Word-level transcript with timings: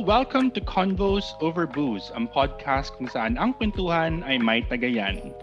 Welcome 0.00 0.48
to 0.56 0.64
Convos 0.64 1.36
Over 1.44 1.68
Booze, 1.68 2.08
ang 2.16 2.32
podcast 2.32 2.96
kung 2.96 3.04
saan 3.04 3.36
ang 3.36 3.52
kwentuhan 3.52 4.24
ay 4.24 4.40
may 4.40 4.64
tagayan. 4.64 5.36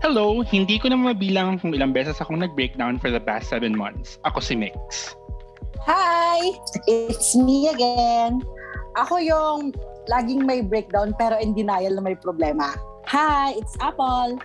Hello, 0.00 0.40
hindi 0.40 0.80
ko 0.80 0.88
na 0.88 0.96
mabilang 0.96 1.60
kung 1.60 1.76
ilang 1.76 1.92
beses 1.92 2.16
akong 2.16 2.40
nag-breakdown 2.40 2.96
for 2.96 3.12
the 3.12 3.20
past 3.20 3.52
seven 3.52 3.76
months. 3.76 4.16
Ako 4.24 4.40
si 4.40 4.56
Mix. 4.56 5.12
Hi! 5.84 6.40
It's 6.88 7.36
me 7.36 7.68
again. 7.68 8.40
Ako 8.96 9.20
yung 9.20 9.76
laging 10.08 10.48
may 10.48 10.64
breakdown 10.64 11.12
pero 11.20 11.36
in 11.36 11.52
denial 11.52 11.92
na 11.92 12.00
may 12.00 12.16
problema. 12.16 12.80
Hi! 13.04 13.52
It's 13.60 13.76
Apple. 13.84 14.40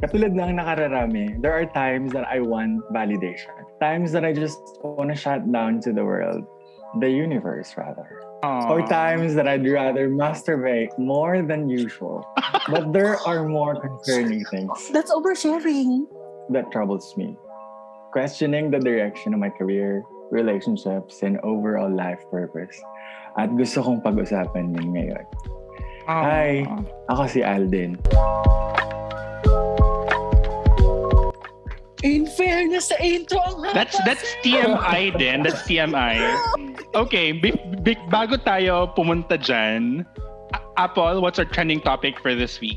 Katulad 0.00 0.32
ng 0.32 0.56
nakararami, 0.56 1.44
there 1.44 1.52
are 1.52 1.68
times 1.76 2.16
that 2.16 2.24
I 2.24 2.40
want 2.40 2.80
validation. 2.88 3.52
Times 3.84 4.16
that 4.16 4.24
I 4.24 4.32
just 4.32 4.64
want 4.80 5.12
to 5.12 5.18
shut 5.20 5.44
down 5.52 5.84
to 5.84 5.92
the 5.92 6.08
world. 6.08 6.48
The 7.04 7.12
universe, 7.12 7.76
rather. 7.76 8.23
Aww. 8.44 8.68
Or 8.68 8.84
times 8.84 9.32
that 9.40 9.48
I'd 9.48 9.64
rather 9.64 10.12
masturbate 10.12 10.92
more 11.00 11.40
than 11.40 11.68
usual. 11.72 12.28
but 12.68 12.92
there 12.92 13.16
are 13.24 13.48
more 13.48 13.80
concerning 13.80 14.44
things 14.52 14.72
That's 14.92 15.08
oversharing. 15.08 16.04
that 16.52 16.68
troubles 16.68 17.16
me. 17.16 17.40
Questioning 18.12 18.68
the 18.70 18.78
direction 18.78 19.32
of 19.32 19.40
my 19.40 19.48
career, 19.48 20.04
relationships, 20.30 21.24
and 21.24 21.40
overall 21.40 21.88
life 21.88 22.20
purpose. 22.30 22.76
At 23.40 23.56
gusto 23.56 23.80
kong 23.82 24.04
pag-usapan 24.04 24.76
yun 24.76 24.92
ngayon. 24.92 25.24
Aww. 26.04 26.22
Hi. 26.22 26.50
Ako 27.08 27.24
si 27.26 27.40
Alden. 27.40 27.96
In 32.04 32.28
fairness 32.28 32.92
sa 32.92 33.00
intro, 33.00 33.40
ang 33.40 33.64
haba. 33.64 33.72
That's 33.72 33.96
that's 34.04 34.28
TMI 34.44 35.16
din. 35.16 35.40
That's 35.40 35.64
TMI. 35.64 36.20
Okay, 36.92 37.32
bi- 37.32 37.56
bi- 37.80 38.04
bago 38.12 38.36
tayo 38.36 38.92
pumunta 38.92 39.40
dyan, 39.40 40.04
Apple, 40.76 41.24
what's 41.24 41.40
our 41.40 41.48
trending 41.48 41.80
topic 41.80 42.20
for 42.20 42.36
this 42.36 42.60
week? 42.60 42.76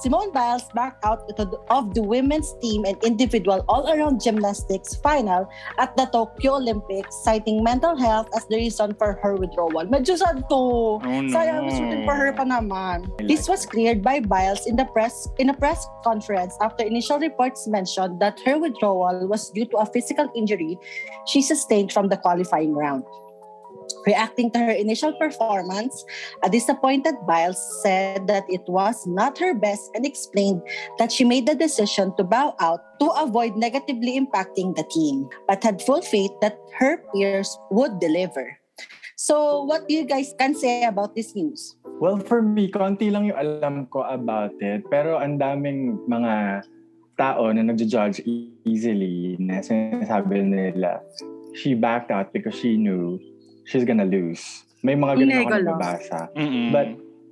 Simone 0.00 0.32
Biles 0.32 0.64
backed 0.74 1.04
out 1.04 1.28
of 1.68 1.94
the 1.94 2.02
women's 2.02 2.54
team 2.62 2.84
and 2.86 2.96
individual 3.04 3.62
all-around 3.68 4.22
gymnastics 4.22 4.96
final 4.96 5.46
at 5.76 5.94
the 5.96 6.06
Tokyo 6.06 6.56
Olympics, 6.56 7.14
citing 7.22 7.62
mental 7.62 7.94
health 7.94 8.28
as 8.34 8.46
the 8.46 8.56
reason 8.56 8.94
for 8.94 9.20
her 9.22 9.36
withdrawal. 9.36 9.84
Medyo 9.84 10.16
sad 10.16 10.48
to. 10.48 10.56
Oh, 10.56 10.98
no. 11.04 11.28
Sayang, 11.28 11.68
was 11.68 11.76
rooting 11.78 12.04
for 12.08 12.14
her 12.14 12.32
pa 12.32 12.48
naman. 12.48 13.12
This 13.28 13.44
was 13.44 13.66
cleared 13.66 14.00
by 14.00 14.20
Biles 14.20 14.66
in 14.66 14.76
the 14.76 14.86
press 14.86 15.28
in 15.36 15.50
a 15.50 15.54
press 15.54 15.84
conference 16.02 16.56
after 16.64 16.82
initial 16.82 17.20
reports 17.20 17.68
mentioned 17.68 18.20
that 18.24 18.40
her 18.46 18.56
withdrawal 18.56 19.28
was 19.28 19.50
due 19.50 19.66
to 19.68 19.84
a 19.84 19.86
physical 19.86 20.32
injury 20.34 20.78
she 21.26 21.42
sustained 21.42 21.92
from 21.92 22.08
the 22.08 22.16
qualifying 22.16 22.72
round. 22.72 23.04
Reacting 24.06 24.50
to 24.52 24.58
her 24.58 24.72
initial 24.72 25.12
performance, 25.20 26.04
a 26.42 26.48
disappointed 26.48 27.14
Biles 27.26 27.60
said 27.82 28.26
that 28.26 28.44
it 28.48 28.62
was 28.68 29.06
not 29.06 29.38
her 29.38 29.54
best 29.54 29.90
and 29.94 30.06
explained 30.06 30.62
that 30.98 31.12
she 31.12 31.24
made 31.24 31.46
the 31.46 31.54
decision 31.54 32.14
to 32.16 32.24
bow 32.24 32.54
out 32.60 32.80
to 33.00 33.10
avoid 33.20 33.56
negatively 33.56 34.18
impacting 34.18 34.76
the 34.76 34.84
team, 34.90 35.28
but 35.48 35.62
had 35.62 35.82
full 35.82 36.02
faith 36.02 36.32
that 36.40 36.56
her 36.78 37.04
peers 37.12 37.58
would 37.70 38.00
deliver. 38.00 38.56
So, 39.20 39.68
what 39.68 39.84
do 39.84 39.92
you 39.92 40.08
guys 40.08 40.32
can 40.32 40.56
say 40.56 40.88
about 40.88 41.14
this 41.14 41.36
news? 41.36 41.76
Well, 42.00 42.16
for 42.24 42.40
me, 42.40 42.72
konti 42.72 43.12
lang 43.12 43.28
yung 43.28 43.36
alam 43.36 43.84
ko 43.92 44.00
about 44.08 44.56
it. 44.64 44.88
Pero 44.88 45.20
ang 45.20 45.36
daming 45.36 46.08
mga 46.08 46.64
tao 47.20 47.52
na 47.52 47.60
nagja-judge 47.60 48.24
easily 48.64 49.36
na 49.36 49.60
sinasabi 49.60 50.40
nila, 50.40 51.04
she 51.52 51.76
backed 51.76 52.08
out 52.08 52.32
because 52.32 52.56
she 52.56 52.80
knew 52.80 53.20
she's 53.70 53.86
gonna 53.86 54.04
lose. 54.04 54.66
May 54.82 54.98
mga 54.98 55.22
ganun 55.22 55.38
ako 55.46 55.50
nababasa. 55.62 56.20
Mm-mm. 56.34 56.74
But 56.74 56.88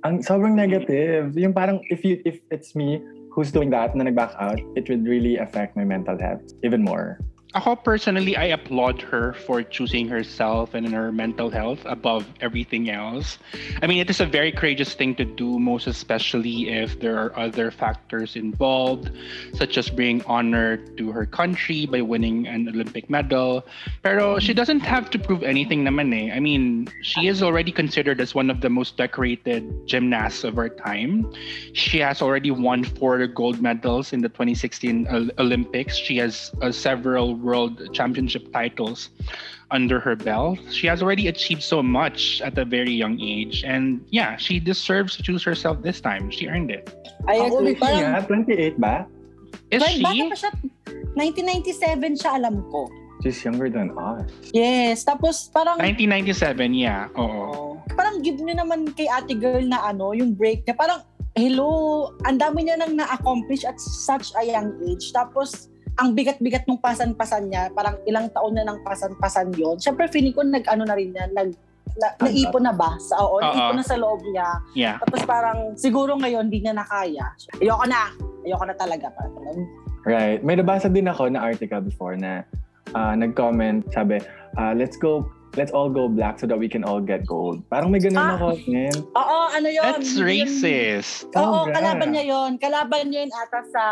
ang 0.07 0.23
sobrang 0.23 0.55
negative. 0.55 1.35
Yung 1.35 1.51
parang 1.51 1.83
if 1.91 2.07
you 2.07 2.23
if 2.23 2.39
it's 2.47 2.71
me 2.71 3.03
who's 3.35 3.51
doing 3.51 3.69
that 3.75 3.91
na 3.99 4.07
nag-back 4.07 4.31
out, 4.39 4.63
it 4.79 4.87
would 4.87 5.03
really 5.03 5.35
affect 5.35 5.75
my 5.75 5.83
mental 5.83 6.15
health 6.15 6.43
even 6.63 6.79
more. 6.79 7.19
Ako 7.55 7.75
personally, 7.75 8.37
I 8.37 8.53
applaud 8.53 9.01
her 9.09 9.33
for 9.33 9.63
choosing 9.63 10.07
herself 10.07 10.75
and 10.75 10.85
her 10.93 11.11
mental 11.11 11.49
health 11.49 11.81
above 11.85 12.29
everything 12.41 12.91
else. 12.91 13.39
I 13.81 13.87
mean, 13.87 13.97
it 13.97 14.07
is 14.07 14.21
a 14.21 14.25
very 14.27 14.51
courageous 14.51 14.93
thing 14.93 15.15
to 15.15 15.25
do, 15.25 15.57
most 15.57 15.87
especially 15.87 16.69
if 16.69 16.99
there 16.99 17.17
are 17.17 17.33
other 17.33 17.71
factors 17.71 18.35
involved, 18.35 19.09
such 19.55 19.79
as 19.79 19.89
bringing 19.89 20.21
honor 20.29 20.77
to 21.01 21.09
her 21.09 21.25
country 21.25 21.87
by 21.87 22.01
winning 22.01 22.45
an 22.45 22.69
Olympic 22.69 23.09
medal. 23.09 23.65
Pero 24.03 24.37
she 24.37 24.53
doesn't 24.53 24.81
have 24.85 25.09
to 25.09 25.17
prove 25.17 25.41
anything 25.41 25.83
naman 25.83 26.13
eh. 26.13 26.29
I 26.29 26.39
mean, 26.39 26.85
she 27.01 27.25
is 27.25 27.41
already 27.41 27.71
considered 27.71 28.21
as 28.21 28.35
one 28.35 28.51
of 28.51 28.61
the 28.61 28.69
most 28.69 28.95
decorated 28.95 29.65
gymnasts 29.87 30.43
of 30.43 30.59
our 30.59 30.69
time. 30.69 31.25
She 31.73 31.97
has 31.97 32.21
already 32.21 32.51
won 32.51 32.83
four 32.83 33.25
gold 33.25 33.59
medals 33.59 34.13
in 34.13 34.21
the 34.21 34.29
2016 34.29 35.33
Olympics. 35.39 35.97
She 35.97 36.17
has 36.17 36.53
uh, 36.61 36.71
several 36.71 37.38
world 37.41 37.93
championship 37.93 38.51
titles 38.53 39.09
under 39.71 39.99
her 39.99 40.15
belt. 40.15 40.59
She 40.71 40.87
has 40.87 41.01
already 41.01 41.27
achieved 41.27 41.63
so 41.63 41.83
much 41.83 42.41
at 42.41 42.57
a 42.57 42.65
very 42.65 42.91
young 42.91 43.19
age. 43.21 43.63
And 43.63 44.05
yeah, 44.09 44.37
she 44.37 44.59
deserves 44.59 45.15
to 45.17 45.23
choose 45.23 45.43
herself 45.43 45.81
this 45.81 46.01
time. 46.01 46.31
She 46.31 46.47
earned 46.47 46.71
it. 46.71 46.89
I 47.27 47.35
agree. 47.47 47.75
niya, 47.75 48.25
28 48.27 48.79
ba? 48.79 49.05
Is 49.69 49.83
bata 49.83 50.13
she? 50.13 50.29
pa 50.29 50.37
siya. 50.37 50.51
1997 51.13 52.21
siya, 52.21 52.31
alam 52.37 52.65
ko. 52.73 52.89
She's 53.21 53.43
younger 53.43 53.69
than 53.69 53.91
us. 53.99 54.23
Yes, 54.55 55.03
tapos 55.03 55.51
parang 55.51 55.75
1997, 55.77 56.71
yeah. 56.71 57.11
Oo. 57.19 57.69
parang 57.99 58.23
give 58.23 58.39
nyo 58.39 58.55
naman 58.63 58.87
kay 58.95 59.11
ate 59.11 59.35
girl 59.35 59.59
na 59.59 59.91
ano, 59.91 60.15
yung 60.15 60.31
break 60.31 60.63
niya. 60.63 60.79
Parang, 60.79 61.03
hello, 61.35 62.09
ang 62.23 62.39
dami 62.39 62.63
niya 62.63 62.79
nang 62.79 62.95
na-accomplish 62.95 63.67
at 63.67 63.75
such 63.75 64.31
a 64.39 64.47
young 64.47 64.71
age. 64.87 65.11
Tapos, 65.11 65.67
ang 65.99 66.15
bigat-bigat 66.15 66.63
ng 66.63 66.79
pasan-pasan 66.79 67.51
niya, 67.51 67.67
parang 67.69 67.99
ilang 68.03 68.31
taon 68.31 68.55
na 68.55 68.63
ng 68.63 68.79
pasan-pasan 68.81 69.51
yon. 69.53 69.75
Siyempre, 69.77 70.07
feeling 70.07 70.31
ko 70.31 70.41
nag-ano 70.41 70.83
na 70.83 70.95
rin 70.95 71.11
yan, 71.11 71.35
nag, 71.35 71.51
na, 71.99 72.07
naipon 72.21 72.63
na 72.63 72.71
ba? 72.71 72.95
Sa, 72.97 73.19
oo, 73.19 73.37
naipon 73.37 73.75
na 73.75 73.83
sa 73.83 73.99
loob 73.99 74.23
niya. 74.25 74.47
Yeah. 74.73 74.95
Tapos 74.99 75.27
parang, 75.27 75.75
siguro 75.75 76.15
ngayon, 76.15 76.47
di 76.47 76.63
niya 76.63 76.71
nakaya. 76.73 77.35
Ayoko 77.59 77.83
na. 77.83 78.15
Ayoko 78.41 78.63
na 78.63 78.75
talaga. 78.75 79.11
Parang, 79.11 79.67
Right. 80.07 80.39
May 80.39 80.55
nabasa 80.55 80.87
din 80.87 81.05
ako 81.05 81.27
na 81.27 81.43
article 81.43 81.83
before 81.83 82.15
na 82.15 82.47
uh, 82.95 83.13
nag-comment, 83.13 83.83
sabi, 83.91 84.23
uh, 84.55 84.71
let's 84.71 84.95
go, 84.95 85.27
let's 85.59 85.75
all 85.75 85.91
go 85.91 86.07
black 86.07 86.39
so 86.39 86.47
that 86.47 86.55
we 86.55 86.71
can 86.71 86.87
all 86.87 87.03
get 87.03 87.27
gold. 87.27 87.59
Parang 87.67 87.91
may 87.91 87.99
ganun 87.99 88.15
Ah. 88.17 88.39
ako, 88.39 88.55
man. 88.65 88.95
Oo, 88.95 89.37
ano 89.51 89.67
yun? 89.67 89.83
That's 89.83 90.15
Yun- 90.15 90.23
racist. 90.23 91.27
Oo, 91.35 91.67
Sobra. 91.67 91.75
kalaban 91.75 92.15
niya 92.15 92.23
yon. 92.25 92.51
Kalaban 92.55 93.11
niya 93.11 93.27
yun 93.27 93.33
ata 93.35 93.59
sa, 93.67 93.83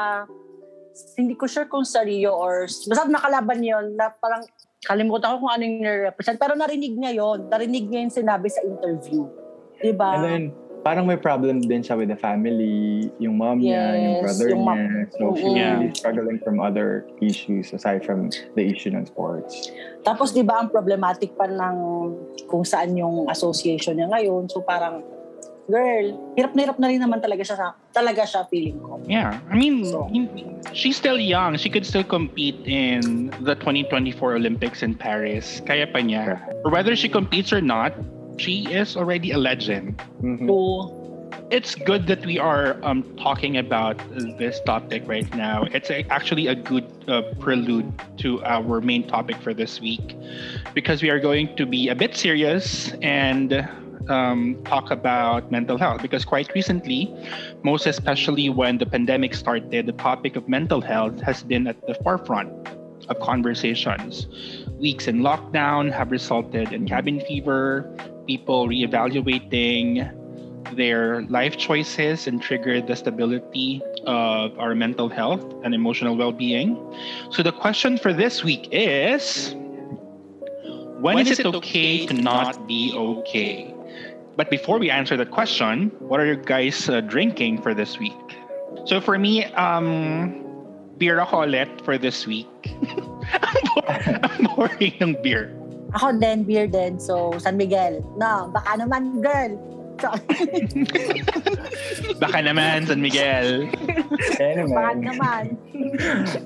hindi 1.17 1.33
ko 1.37 1.45
sure 1.45 1.69
kung 1.69 1.85
sa 1.85 2.01
Rio 2.01 2.33
or, 2.33 2.65
basta 2.65 3.09
nakalaban 3.09 3.61
yun 3.61 3.97
na 3.97 4.09
parang, 4.09 4.45
kalimutan 4.85 5.35
ko 5.35 5.47
kung 5.47 5.53
ano 5.53 5.63
yung 5.65 5.77
nire-represent. 5.81 6.37
Pero 6.37 6.53
narinig 6.53 6.93
niya 6.95 7.11
yon. 7.17 7.49
Narinig 7.49 7.85
niya 7.89 7.99
yung 8.07 8.13
sinabi 8.13 8.47
sa 8.47 8.61
interview. 8.61 9.25
Diba? 9.81 10.09
And 10.15 10.23
then, 10.23 10.43
parang 10.85 11.03
may 11.03 11.19
problem 11.19 11.59
din 11.59 11.83
siya 11.83 11.97
with 11.99 12.07
the 12.07 12.15
family, 12.15 13.11
yung 13.19 13.35
mom 13.41 13.59
niya, 13.59 13.97
yung 13.97 14.15
Yes, 14.17 14.23
brother 14.23 14.47
yung 14.53 14.63
mom- 14.63 14.79
niya. 14.79 15.11
So, 15.17 15.23
she's 15.35 15.51
Oo. 15.51 15.57
really 15.57 15.89
struggling 15.91 16.39
from 16.39 16.61
other 16.63 17.03
issues 17.19 17.73
aside 17.73 18.05
from 18.05 18.31
the 18.55 18.63
issue 18.63 18.93
ng 18.93 19.03
sports. 19.09 19.73
Tapos 20.07 20.31
di 20.31 20.45
ba 20.45 20.63
ang 20.63 20.71
problematic 20.71 21.35
pa 21.35 21.51
ng 21.51 21.75
kung 22.47 22.63
saan 22.63 22.95
yung 22.95 23.27
association 23.27 23.99
niya 23.99 24.07
ngayon. 24.07 24.47
So 24.47 24.63
parang, 24.63 25.03
girl, 25.67 26.33
hirap 26.39 26.55
na 26.55 26.63
hirap 26.63 26.79
na 26.79 26.87
rin 26.87 27.01
naman 27.03 27.19
talaga 27.21 27.43
siya, 27.43 27.55
sa- 27.59 27.75
talaga 27.93 28.23
siya 28.23 28.47
feeling 28.49 28.79
ko. 28.79 28.99
Yeah, 29.05 29.39
I 29.51 29.55
mean, 29.55 29.85
So- 29.85 30.07
hin- 30.11 30.59
she's 30.73 30.95
still 30.95 31.19
young. 31.19 31.55
She 31.57 31.69
could 31.69 31.85
still 31.85 32.03
compete 32.03 32.59
in 32.65 33.29
the 33.43 33.55
2024 33.55 34.35
Olympics 34.35 34.81
in 34.81 34.95
Paris. 34.95 35.61
Kaya 35.67 35.87
pa 35.87 35.99
niya. 35.99 36.39
Or 36.63 36.71
whether 36.71 36.95
she 36.95 37.07
competes 37.11 37.51
or 37.51 37.61
not, 37.61 37.93
she 38.39 38.65
is 38.71 38.95
already 38.95 39.31
a 39.31 39.37
legend. 39.37 39.99
Mhm. 40.23 40.47
So, 40.47 40.57
It's 41.47 41.75
good 41.75 42.07
that 42.11 42.25
we 42.27 42.39
are 42.39 42.75
um, 42.83 43.03
talking 43.15 43.55
about 43.55 43.95
this 44.35 44.59
topic 44.67 45.03
right 45.07 45.27
now. 45.35 45.63
It's 45.71 45.87
a, 45.87 46.03
actually 46.11 46.47
a 46.51 46.55
good 46.55 46.83
uh, 47.07 47.23
prelude 47.39 47.87
to 48.19 48.43
our 48.43 48.83
main 48.83 49.07
topic 49.07 49.39
for 49.39 49.53
this 49.55 49.79
week 49.79 50.15
because 50.75 50.99
we 50.99 51.07
are 51.07 51.19
going 51.23 51.55
to 51.55 51.63
be 51.65 51.87
a 51.87 51.95
bit 51.95 52.19
serious 52.19 52.91
and 52.99 53.63
um, 54.09 54.61
talk 54.63 54.91
about 54.91 55.51
mental 55.51 55.77
health 55.77 56.01
because 56.01 56.25
quite 56.25 56.53
recently, 56.53 57.13
most 57.63 57.85
especially 57.85 58.49
when 58.49 58.77
the 58.77 58.85
pandemic 58.85 59.33
started, 59.33 59.85
the 59.85 59.93
topic 59.93 60.35
of 60.35 60.47
mental 60.47 60.81
health 60.81 61.19
has 61.21 61.43
been 61.43 61.67
at 61.67 61.85
the 61.87 61.95
forefront 62.03 62.51
of 63.09 63.19
conversations. 63.19 64.27
Weeks 64.79 65.07
in 65.07 65.19
lockdown 65.19 65.91
have 65.91 66.11
resulted 66.11 66.73
in 66.73 66.87
cabin 66.87 67.21
fever, 67.21 67.89
people 68.27 68.67
reevaluating 68.67 70.13
their 70.75 71.21
life 71.23 71.57
choices 71.57 72.27
and 72.27 72.41
triggered 72.41 72.87
the 72.87 72.95
stability 72.95 73.81
of 74.05 74.57
our 74.59 74.75
mental 74.75 75.07
health 75.09 75.43
and 75.63 75.73
emotional 75.73 76.17
well-being. 76.17 76.75
So 77.31 77.43
the 77.43 77.53
question 77.53 77.97
for 77.97 78.11
this 78.13 78.43
week 78.43 78.67
is 78.71 79.53
when, 80.99 81.15
when 81.15 81.27
is, 81.27 81.33
is, 81.33 81.39
it 81.39 81.45
okay, 81.45 82.03
okay 82.03 82.05
to 82.07 82.13
not 82.13 82.67
be 82.67 82.91
okay? 82.95 83.73
But 84.37 84.51
before 84.51 84.77
we 84.77 84.91
answer 84.93 85.17
that 85.17 85.31
question, 85.31 85.89
what 85.97 86.19
are 86.19 86.25
you 86.29 86.37
guys 86.37 86.87
uh, 86.87 87.01
drinking 87.01 87.65
for 87.65 87.73
this 87.73 87.97
week? 87.97 88.13
So 88.85 89.01
for 89.01 89.17
me, 89.17 89.45
um, 89.57 90.45
beer 91.01 91.19
ako 91.19 91.49
ulit 91.49 91.81
for 91.81 91.97
this 91.97 92.29
week. 92.29 92.45
I'm 93.89 94.45
boring 94.53 94.93
ng 95.01 95.17
beer. 95.25 95.57
Ako 95.97 96.21
din, 96.21 96.45
beer 96.45 96.69
din. 96.69 97.01
So, 97.01 97.33
San 97.41 97.57
Miguel. 97.57 98.05
No, 98.21 98.53
baka 98.53 98.77
naman, 98.77 99.25
girl. 99.25 99.57
baka 102.21 102.37
naman, 102.45 102.85
San 102.85 103.01
Miguel. 103.01 103.65
Anyway. 104.37 104.69
Baka 104.69 104.93
naman. 105.01 105.43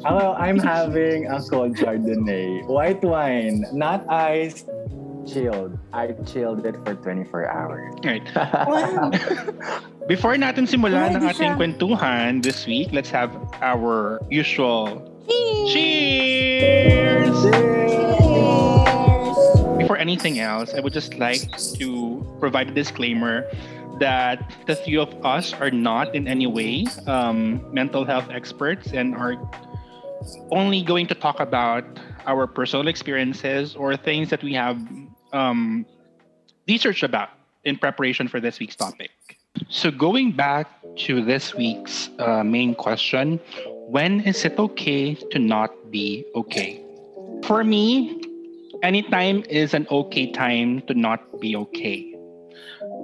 Ako, 0.07 0.39
I'm 0.39 0.55
having 0.55 1.27
a 1.27 1.43
cold 1.43 1.75
Chardonnay. 1.75 2.63
White 2.71 3.03
wine, 3.03 3.67
not 3.75 4.07
iced, 4.07 4.71
chilled. 5.25 5.77
I 5.93 6.13
chilled 6.25 6.65
it 6.65 6.75
for 6.85 6.95
24 6.95 7.49
hours. 7.49 7.93
Right. 8.03 8.25
Before 10.07 10.35
natin 10.35 10.67
simulan 10.67 11.15
ang 11.15 11.23
ating 11.29 11.55
kwentuhan 11.55 12.43
this 12.43 12.65
week, 12.65 12.89
let's 12.91 13.09
have 13.09 13.31
our 13.61 14.19
usual 14.29 15.07
cheers! 15.71 17.37
Cheers! 17.37 17.37
Before 19.77 19.97
anything 19.97 20.39
else, 20.39 20.73
I 20.73 20.79
would 20.79 20.93
just 20.93 21.15
like 21.15 21.45
to 21.77 22.21
provide 22.39 22.69
a 22.69 22.75
disclaimer 22.75 23.45
that 23.99 24.51
the 24.65 24.75
three 24.75 24.97
of 24.97 25.13
us 25.23 25.53
are 25.53 25.69
not 25.69 26.15
in 26.15 26.27
any 26.27 26.47
way 26.47 26.85
um, 27.05 27.61
mental 27.73 28.03
health 28.03 28.29
experts 28.31 28.93
and 28.93 29.15
are 29.15 29.37
only 30.51 30.81
going 30.81 31.07
to 31.07 31.15
talk 31.15 31.39
about 31.39 31.85
our 32.25 32.47
personal 32.47 32.87
experiences 32.87 33.75
or 33.75 33.95
things 33.95 34.29
that 34.29 34.43
we 34.43 34.53
have 34.53 34.77
um, 35.33 35.85
researched 36.67 37.03
about 37.03 37.29
in 37.63 37.77
preparation 37.77 38.27
for 38.27 38.39
this 38.39 38.59
week's 38.59 38.75
topic. 38.75 39.11
So, 39.69 39.91
going 39.91 40.31
back 40.31 40.67
to 41.07 41.23
this 41.23 41.53
week's 41.53 42.09
uh, 42.19 42.43
main 42.43 42.75
question 42.75 43.39
when 43.91 44.21
is 44.21 44.45
it 44.45 44.57
okay 44.57 45.15
to 45.15 45.39
not 45.39 45.71
be 45.91 46.23
okay? 46.33 46.79
For 47.43 47.63
me, 47.63 48.23
anytime 48.83 49.43
is 49.49 49.73
an 49.73 49.87
okay 49.91 50.31
time 50.31 50.81
to 50.87 50.93
not 50.93 51.19
be 51.41 51.55
okay. 51.55 52.15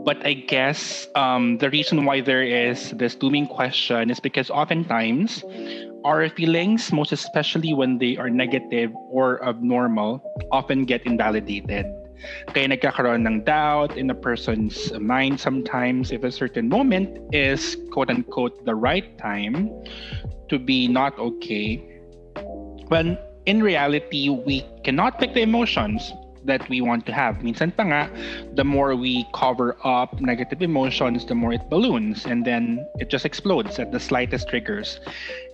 But 0.06 0.26
I 0.26 0.34
guess 0.34 1.08
um, 1.16 1.58
the 1.58 1.70
reason 1.70 2.06
why 2.06 2.22
there 2.22 2.42
is 2.42 2.92
this 2.92 3.18
looming 3.22 3.48
question 3.48 4.10
is 4.10 4.20
because 4.22 4.50
oftentimes 4.50 5.44
our 6.06 6.30
feelings, 6.30 6.94
most 6.94 7.12
especially 7.12 7.74
when 7.74 7.98
they 7.98 8.16
are 8.16 8.30
negative 8.30 8.96
or 9.12 9.44
abnormal, 9.44 10.24
often 10.52 10.86
get 10.86 11.06
invalidated. 11.06 11.86
Kaya 12.54 12.70
nagkakaroon 12.70 13.28
ng 13.28 13.44
doubt 13.46 13.98
in 13.98 14.10
a 14.10 14.16
person's 14.16 14.92
mind 15.00 15.40
sometimes 15.40 16.12
if 16.12 16.24
a 16.24 16.32
certain 16.32 16.70
moment 16.70 17.18
is 17.34 17.78
quote-unquote 17.92 18.66
the 18.66 18.76
right 18.76 19.18
time 19.18 19.70
to 20.50 20.58
be 20.58 20.88
not 20.88 21.18
okay. 21.20 21.84
When 22.88 23.18
in 23.48 23.64
reality, 23.64 24.30
we 24.30 24.66
cannot 24.84 25.20
pick 25.20 25.34
the 25.34 25.42
emotions 25.42 26.12
that 26.44 26.68
we 26.70 26.82
want 26.82 27.06
to 27.06 27.14
have. 27.14 27.44
Minsan 27.44 27.76
pa 27.76 27.84
nga, 27.84 28.04
the 28.56 28.64
more 28.64 28.96
we 28.96 29.26
cover 29.34 29.76
up 29.84 30.20
negative 30.20 30.62
emotions, 30.62 31.26
the 31.26 31.36
more 31.36 31.54
it 31.54 31.70
balloons 31.70 32.26
and 32.26 32.44
then 32.46 32.84
it 33.00 33.10
just 33.10 33.26
explodes 33.26 33.80
at 33.80 33.92
the 33.92 34.00
slightest 34.00 34.50
triggers. 34.50 35.00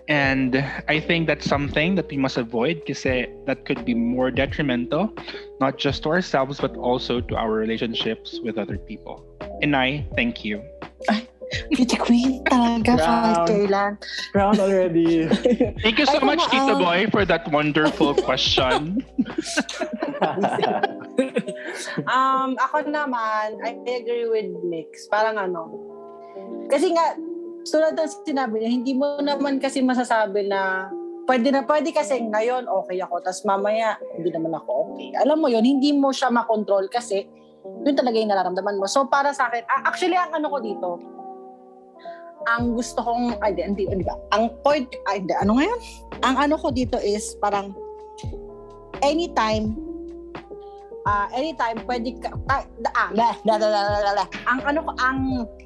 And 0.10 0.58
I 0.90 1.00
think 1.00 1.28
that's 1.28 1.48
something 1.48 1.96
that 1.96 2.10
we 2.10 2.18
must 2.18 2.38
avoid 2.38 2.84
because 2.86 3.04
that 3.04 3.64
could 3.66 3.86
be 3.86 3.94
more 3.94 4.32
detrimental, 4.32 5.16
not 5.62 5.78
just 5.78 6.04
to 6.04 6.10
ourselves, 6.10 6.60
but 6.60 6.76
also 6.76 7.22
to 7.22 7.36
our 7.36 7.52
relationships 7.52 8.40
with 8.44 8.58
other 8.58 8.78
people. 8.78 9.24
And 9.62 9.76
I 9.76 10.06
thank 10.16 10.44
you. 10.44 10.62
Beauty 11.70 11.98
queen 11.98 12.44
talaga, 12.50 12.98
Crown. 12.98 13.46
Kailan. 13.46 13.92
Crown 14.34 14.58
already. 14.58 15.28
Thank 15.86 16.02
you 16.02 16.08
so 16.10 16.18
Ay, 16.18 16.26
much, 16.26 16.42
Tito 16.50 16.74
kumaan. 16.74 16.82
Boy, 16.82 17.00
for 17.14 17.26
that 17.30 17.46
wonderful 17.54 18.18
question. 18.28 19.06
um, 22.10 22.58
ako 22.58 22.90
naman, 22.90 23.62
I 23.62 23.78
agree 23.86 24.26
with 24.26 24.50
Mix. 24.66 25.06
Parang 25.14 25.38
ano, 25.38 25.70
kasi 26.74 26.90
nga, 26.90 27.14
tulad 27.64 27.96
ng 27.96 28.12
sinabi 28.28 28.60
niya, 28.60 28.72
hindi 28.72 28.94
mo 28.94 29.20
naman 29.24 29.60
kasi 29.60 29.80
masasabi 29.80 30.48
na 30.48 30.92
pwede 31.24 31.56
na 31.56 31.64
pwede 31.64 31.96
kasi 31.96 32.20
ngayon 32.20 32.68
okay 32.68 33.00
ako, 33.00 33.24
tapos 33.24 33.48
mamaya 33.48 33.96
hindi 34.16 34.30
naman 34.32 34.52
ako 34.60 34.92
okay. 34.92 35.16
Alam 35.24 35.40
mo 35.44 35.48
yon 35.48 35.64
hindi 35.64 35.96
mo 35.96 36.12
siya 36.12 36.28
makontrol 36.28 36.92
kasi 36.92 37.24
yun 37.64 37.96
talaga 37.96 38.20
yung 38.20 38.32
nararamdaman 38.32 38.76
mo. 38.76 38.86
So 38.92 39.08
para 39.08 39.32
sa 39.32 39.48
akin, 39.48 39.64
actually 39.88 40.20
ang 40.20 40.36
ano 40.36 40.52
ko 40.52 40.58
dito, 40.60 40.90
ang 42.44 42.76
gusto 42.76 43.00
kong, 43.00 43.40
ay 43.40 43.56
di, 43.56 43.64
hindi, 43.64 43.88
hindi 43.88 44.04
ba? 44.04 44.20
Ang 44.36 44.52
point, 44.68 44.84
ay 45.08 45.24
di, 45.24 45.32
ano 45.32 45.56
ngayon? 45.56 45.80
Ang 46.28 46.36
ano 46.36 46.56
ko 46.60 46.76
dito 46.76 47.00
is 47.00 47.40
parang 47.40 47.72
anytime 49.00 49.76
ah 51.04 51.28
anytime 51.36 51.76
pwede 51.84 52.16
ka 52.18 52.32
ah, 52.48 52.64
ah 52.96 53.12
la, 53.12 53.36
la, 53.44 53.60
la, 53.60 53.68
la, 53.68 53.82
la, 54.00 54.12
la. 54.16 54.26
ang 54.48 54.60
ano 54.64 54.80
ko 54.82 54.92
ang 54.98 55.18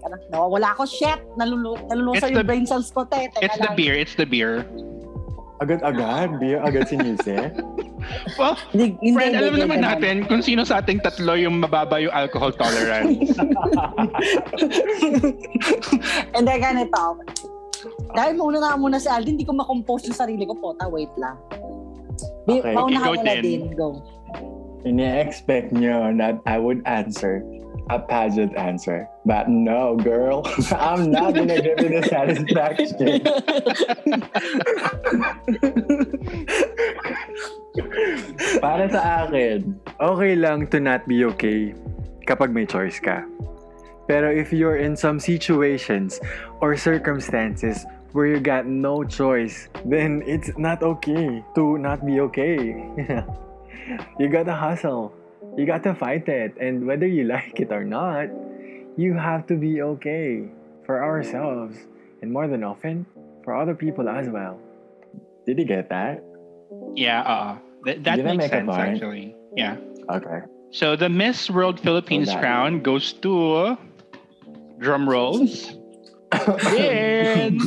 parang 0.01 0.21
nawawala 0.29 0.73
ako 0.73 0.83
shit 0.83 1.21
nalulu 1.37 1.77
nalulusa 1.87 2.25
It's 2.25 2.33
yung 2.33 2.41
the- 2.41 2.47
brain 2.47 2.65
cells 2.65 2.89
ko 2.89 3.05
te 3.05 3.29
teka 3.29 3.45
It's 3.45 3.57
the 3.57 3.69
lang. 3.69 3.77
beer. 3.77 3.93
It's 3.93 4.15
the 4.15 4.25
beer. 4.25 4.65
Agad-agad, 5.57 6.37
Bio, 6.37 6.61
agad 6.61 6.85
si 6.85 6.97
Nise. 6.97 7.49
Well, 8.37 8.53
Hindi, 8.69 8.93
hindi, 9.01 9.17
friend, 9.17 9.33
hindi, 9.33 9.41
alam 9.41 9.51
hindi, 9.51 9.61
naman 9.65 9.79
hindi. 9.81 9.89
natin 9.89 10.15
kung 10.29 10.45
sino 10.45 10.61
sa 10.61 10.79
ating 10.79 11.01
tatlo 11.01 11.33
yung 11.33 11.57
mababa 11.59 11.97
yung 11.97 12.13
alcohol 12.13 12.53
tolerance. 12.53 13.33
And 16.37 16.45
then 16.45 16.61
ganito. 16.61 17.17
Dahil 18.13 18.37
mauna 18.37 18.57
nga 18.61 18.77
muna 18.77 18.97
si 18.97 19.09
Alden, 19.09 19.33
hindi 19.33 19.45
ko 19.45 19.53
makompose 19.53 20.07
yung 20.07 20.17
sarili 20.17 20.45
ko 20.45 20.53
po. 20.53 20.77
Ta, 20.77 20.85
wait 20.87 21.09
lang. 21.17 21.35
Okay, 22.45 22.73
mauna 22.73 22.97
ikaw 22.97 23.13
ka 23.13 23.19
muna 23.19 23.33
din. 23.37 23.43
din. 23.43 23.61
Go. 23.73 23.97
Ini-expect 24.85 25.73
nyo 25.73 26.13
that 26.17 26.39
I 26.45 26.59
would 26.59 26.85
answer 26.85 27.41
a 27.89 27.97
pageant 27.99 28.55
answer. 28.57 29.07
But 29.25 29.49
no, 29.49 29.95
girl. 29.95 30.43
I'm 30.71 31.11
not 31.11 31.33
gonna 31.33 31.61
give 31.61 31.79
you 31.79 31.89
the 31.89 32.03
satisfaction. 32.07 32.97
Para 38.61 38.89
sa 38.89 39.27
akin, 39.27 39.79
okay 40.01 40.35
lang 40.35 40.67
to 40.73 40.79
not 40.81 41.07
be 41.07 41.23
okay 41.35 41.75
kapag 42.25 42.51
may 42.51 42.65
choice 42.65 42.99
ka. 42.99 43.23
Pero 44.07 44.31
if 44.31 44.55
you're 44.55 44.79
in 44.79 44.95
some 44.95 45.19
situations 45.19 46.23
or 46.63 46.79
circumstances 46.79 47.85
where 48.15 48.25
you 48.25 48.39
got 48.39 48.65
no 48.65 49.03
choice, 49.03 49.67
then 49.83 50.23
it's 50.25 50.49
not 50.57 50.81
okay 50.81 51.43
to 51.55 51.77
not 51.77 52.05
be 52.07 52.23
okay. 52.23 52.87
you 54.19 54.29
gotta 54.29 54.53
hustle. 54.53 55.13
You 55.57 55.65
gotta 55.65 55.93
fight 55.95 56.27
it. 56.27 56.57
And 56.59 56.85
whether 56.85 57.07
you 57.07 57.23
like 57.35 57.59
it 57.59 57.71
or 57.71 57.83
not, 57.83 58.29
you 58.97 59.13
have 59.13 59.47
to 59.47 59.55
be 59.55 59.81
okay 59.81 60.49
for 60.85 61.03
ourselves. 61.03 61.77
And 62.21 62.31
more 62.31 62.47
than 62.47 62.63
often, 62.63 63.05
for 63.43 63.55
other 63.55 63.75
people 63.75 64.09
as 64.09 64.27
well. 64.27 64.59
Did 65.45 65.59
you 65.59 65.65
get 65.65 65.89
that? 65.89 66.23
yeah, 66.95 67.21
uh, 67.21 67.57
th- 67.85 68.03
that 68.03 68.17
Did 68.17 68.25
makes 68.25 68.49
sense 68.49 68.69
actually. 68.71 69.35
Yeah. 69.55 69.77
Okay. 70.09 70.41
So 70.71 70.95
the 70.95 71.09
Miss 71.09 71.49
World 71.49 71.79
Philippines 71.79 72.29
crown 72.33 72.81
goes 72.81 73.13
to 73.23 73.77
drum 74.79 75.07
rolls. 75.15 75.73
Jen! 76.75 77.57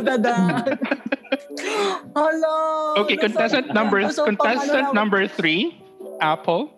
Dadada. 0.00 0.64
Hello. 2.16 2.94
okay, 3.04 3.16
contestant 3.16 3.74
number 3.74 4.02
contestant 4.12 4.94
number 4.94 5.26
three, 5.26 5.78
Apple. 6.20 6.70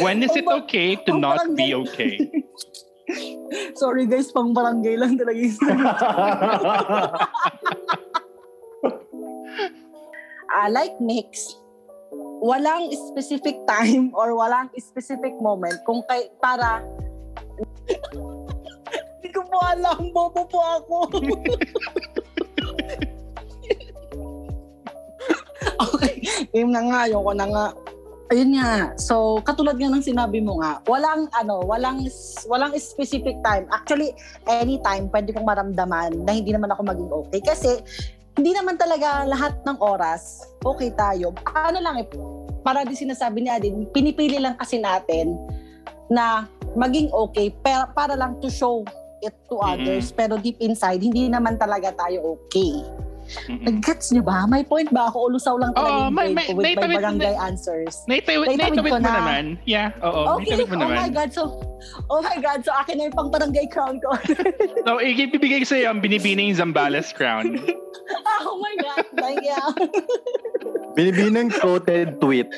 When 0.00 0.22
is 0.22 0.32
it 0.36 0.48
okay 0.48 0.96
to 1.04 1.12
not 1.18 1.56
be 1.56 1.74
okay? 1.74 2.16
Sorry 3.80 4.08
guys, 4.08 4.32
pang 4.32 4.56
barangay 4.56 4.96
lang 4.96 5.20
talaga 5.20 5.36
yung 5.36 5.52
Ah, 10.52 10.68
like 10.68 10.92
Mix, 11.00 11.56
walang 12.44 12.92
specific 12.92 13.56
time 13.64 14.12
or 14.12 14.36
walang 14.36 14.68
specific 14.76 15.32
moment 15.40 15.80
kung 15.88 16.04
kay 16.08 16.28
para 16.44 16.84
ko 19.32 19.40
po 19.48 19.58
alam, 19.64 20.12
bobo 20.12 20.44
po 20.46 20.60
ako. 20.60 20.96
okay, 25.88 26.20
game 26.52 26.70
na 26.70 26.84
nga, 26.86 26.98
ayoko 27.08 27.32
na 27.32 27.46
nga. 27.48 27.66
Ayun 28.32 28.56
nga. 28.56 28.96
So, 28.96 29.44
katulad 29.44 29.76
nga 29.76 29.92
ng 29.92 30.00
sinabi 30.00 30.40
mo 30.40 30.56
nga, 30.64 30.80
walang 30.88 31.28
ano, 31.36 31.60
walang 31.68 32.08
walang 32.48 32.72
specific 32.80 33.36
time. 33.44 33.68
Actually, 33.68 34.16
anytime 34.48 35.12
pwede 35.12 35.36
kong 35.36 35.44
maramdaman 35.44 36.24
na 36.24 36.32
hindi 36.32 36.48
naman 36.48 36.72
ako 36.72 36.80
maging 36.80 37.10
okay 37.12 37.40
kasi 37.44 37.84
hindi 38.32 38.56
naman 38.56 38.80
talaga 38.80 39.28
lahat 39.28 39.60
ng 39.68 39.76
oras 39.84 40.48
okay 40.64 40.88
tayo. 40.96 41.36
Ano 41.52 41.84
lang 41.84 42.00
eh, 42.00 42.08
para 42.64 42.88
di 42.88 42.96
sinasabi 42.96 43.44
ni 43.44 43.52
Adin, 43.52 43.84
pinipili 43.92 44.40
lang 44.40 44.56
kasi 44.56 44.80
natin 44.80 45.36
na 46.08 46.48
maging 46.72 47.12
okay 47.12 47.52
para, 47.60 47.92
para 47.92 48.14
lang 48.16 48.40
to 48.40 48.48
show 48.48 48.80
it 49.22 49.34
to 49.46 49.56
Mhm. 49.56 49.64
others. 49.72 50.10
Pero 50.10 50.36
deep 50.36 50.58
inside, 50.58 51.00
hindi 51.00 51.26
naman 51.26 51.56
talaga 51.56 51.94
tayo 51.96 52.36
okay. 52.36 52.82
Mm-mm. 53.46 53.62
Nag-gets 53.62 54.10
niyo 54.10 54.20
ba? 54.20 54.44
May 54.44 54.60
point 54.60 54.90
ba 54.90 55.06
ako? 55.06 55.30
Ulusaw 55.30 55.54
lang 55.54 55.70
talaga 55.72 55.94
Oo, 55.94 56.02
yung 56.02 56.12
may- 56.12 56.34
may- 56.34 56.42
ko 56.44 56.52
with 56.52 56.66
my 56.66 56.74
naitawid- 56.74 56.98
barangay 56.98 57.34
answers. 57.38 57.94
Naitawid, 58.04 58.46
Naitawid 58.50 58.58
naitawid 58.76 58.92
ko 58.92 58.98
na. 58.98 59.12
naman. 59.14 59.44
Yeah, 59.64 59.88
oo. 60.02 60.20
Okay, 60.36 60.52
naitawid 60.52 60.68
mo 60.68 60.74
oh 60.74 60.82
naman. 60.82 60.96
my 60.98 61.10
God. 61.14 61.30
So, 61.30 61.42
oh 62.10 62.20
my 62.20 62.36
God. 62.36 62.60
So, 62.60 62.74
akin 62.74 62.94
na 62.98 63.02
yung 63.04 63.16
pang 63.16 63.30
barangay 63.30 63.66
crown 63.68 64.02
ko. 64.02 64.10
So, 64.84 64.98
ibibigay 64.98 65.62
ko 65.62 65.66
sa'yo 65.70 65.86
ang 65.88 66.02
binibining 66.02 66.50
Zambales 66.52 67.14
crown. 67.14 67.62
oh 68.42 68.58
my 68.58 68.74
God. 68.76 69.06
Thank 69.14 69.46
you. 69.46 69.54
Binibinang 70.96 71.52
quoted 71.60 72.20
tweet. 72.20 72.48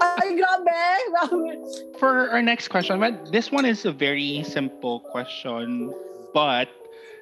Ay, 0.00 0.38
grabe. 0.38 0.80
Grabe. 1.10 1.98
For 1.98 2.30
our 2.30 2.42
next 2.42 2.68
question, 2.68 3.00
well, 3.00 3.16
this 3.32 3.50
one 3.50 3.64
is 3.64 3.84
a 3.84 3.92
very 3.92 4.44
simple 4.46 5.00
question, 5.10 5.92
but 6.32 6.68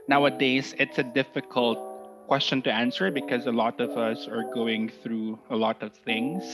nowadays 0.08 0.74
it's 0.78 0.98
a 0.98 1.02
difficult 1.02 1.80
question 2.28 2.60
to 2.62 2.70
answer 2.72 3.10
because 3.10 3.46
a 3.46 3.52
lot 3.52 3.80
of 3.80 3.96
us 3.96 4.28
are 4.28 4.44
going 4.52 4.92
through 5.02 5.38
a 5.50 5.56
lot 5.56 5.82
of 5.82 5.92
things. 6.04 6.44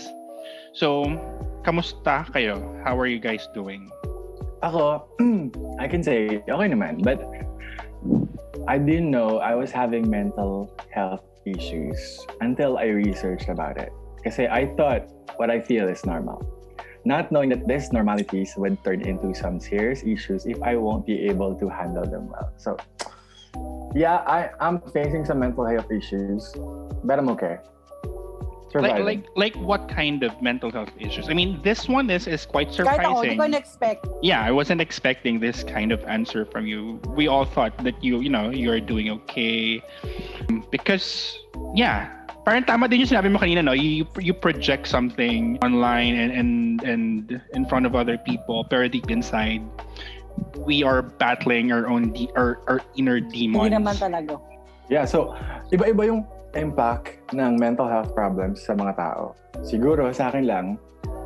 So, 0.72 1.04
kamusta 1.66 2.30
kayo? 2.30 2.62
How 2.84 2.98
are 2.98 3.10
you 3.10 3.18
guys 3.18 3.48
doing? 3.54 3.90
Ako, 4.62 5.04
I 5.82 5.88
can 5.88 6.02
say, 6.02 6.40
okay 6.46 6.68
naman. 6.70 7.02
But 7.02 7.20
I 8.70 8.78
didn't 8.78 9.10
know 9.10 9.42
I 9.42 9.54
was 9.54 9.74
having 9.74 10.08
mental 10.08 10.70
health 10.94 11.26
issues 11.46 12.24
until 12.40 12.78
I 12.78 12.92
researched 12.92 13.48
about 13.48 13.76
it. 13.76 13.92
Kasi 14.24 14.48
I 14.48 14.72
thought 14.76 15.04
what 15.36 15.50
I 15.50 15.60
feel 15.60 15.88
is 15.88 16.04
normal. 16.04 16.40
Not 17.04 17.30
knowing 17.30 17.52
that 17.52 17.68
these 17.68 17.92
normalities 17.92 18.56
would 18.56 18.80
turn 18.82 19.04
into 19.04 19.36
some 19.36 19.60
serious 19.60 20.02
issues 20.02 20.46
if 20.46 20.56
I 20.64 20.76
won't 20.76 21.04
be 21.04 21.28
able 21.28 21.54
to 21.60 21.68
handle 21.68 22.04
them 22.08 22.32
well. 22.32 22.48
So, 22.56 22.80
yeah, 23.92 24.24
I, 24.24 24.48
I'm 24.60 24.80
facing 24.88 25.24
some 25.28 25.38
mental 25.40 25.68
health 25.68 25.92
issues, 25.92 26.48
but 27.04 27.18
I'm 27.20 27.28
okay. 27.36 27.60
Like, 28.74 28.90
Surviving. 28.98 29.06
like, 29.06 29.54
like 29.54 29.54
what 29.62 29.88
kind 29.88 30.24
of 30.24 30.34
mental 30.42 30.68
health 30.70 30.90
issues? 30.98 31.30
I 31.30 31.34
mean, 31.34 31.62
this 31.62 31.86
one 31.88 32.10
is, 32.10 32.26
is 32.26 32.44
quite 32.44 32.74
Kahit 32.74 32.98
ako, 33.06 33.22
hindi 33.22 33.38
surprising. 33.38 33.38
ko 33.38 33.46
na-expect. 33.46 34.02
yeah, 34.22 34.42
I 34.42 34.50
wasn't 34.50 34.80
expecting 34.80 35.38
this 35.38 35.62
kind 35.62 35.92
of 35.92 36.02
answer 36.10 36.44
from 36.44 36.66
you. 36.66 36.98
We 37.14 37.28
all 37.30 37.44
thought 37.46 37.78
that 37.86 37.94
you, 38.02 38.18
you 38.18 38.30
know, 38.30 38.50
you're 38.50 38.82
doing 38.82 39.10
okay. 39.22 39.78
Because, 40.74 41.38
yeah, 41.78 42.10
parang 42.42 42.66
tama 42.66 42.88
din 42.90 43.06
yung 43.06 43.10
sinabi 43.14 43.30
mo 43.30 43.38
kanina, 43.38 43.62
no? 43.62 43.78
You, 43.78 44.10
you 44.18 44.34
project 44.34 44.88
something 44.90 45.58
online 45.62 46.18
and, 46.18 46.32
and, 46.34 46.82
and 46.82 47.40
in 47.54 47.66
front 47.70 47.86
of 47.86 47.94
other 47.94 48.18
people, 48.18 48.66
pero 48.66 48.88
deep 48.88 49.06
inside, 49.08 49.62
we 50.66 50.82
are 50.82 51.02
battling 51.22 51.70
our 51.70 51.86
own, 51.86 52.10
de- 52.10 52.30
our, 52.34 52.58
our 52.66 52.82
inner 52.98 53.20
demons. 53.20 53.70
Hindi 53.70 53.78
naman 53.78 53.94
talaga. 54.02 54.42
Yeah, 54.90 55.06
so 55.06 55.32
iba-iba 55.70 56.10
yung 56.10 56.26
impact 56.56 57.18
ng 57.34 57.58
mental 57.58 57.86
health 57.86 58.14
problems 58.14 58.62
sa 58.62 58.74
mga 58.74 58.96
tao. 58.96 59.34
Siguro 59.62 60.10
sa 60.14 60.30
akin 60.30 60.44
lang, 60.46 60.66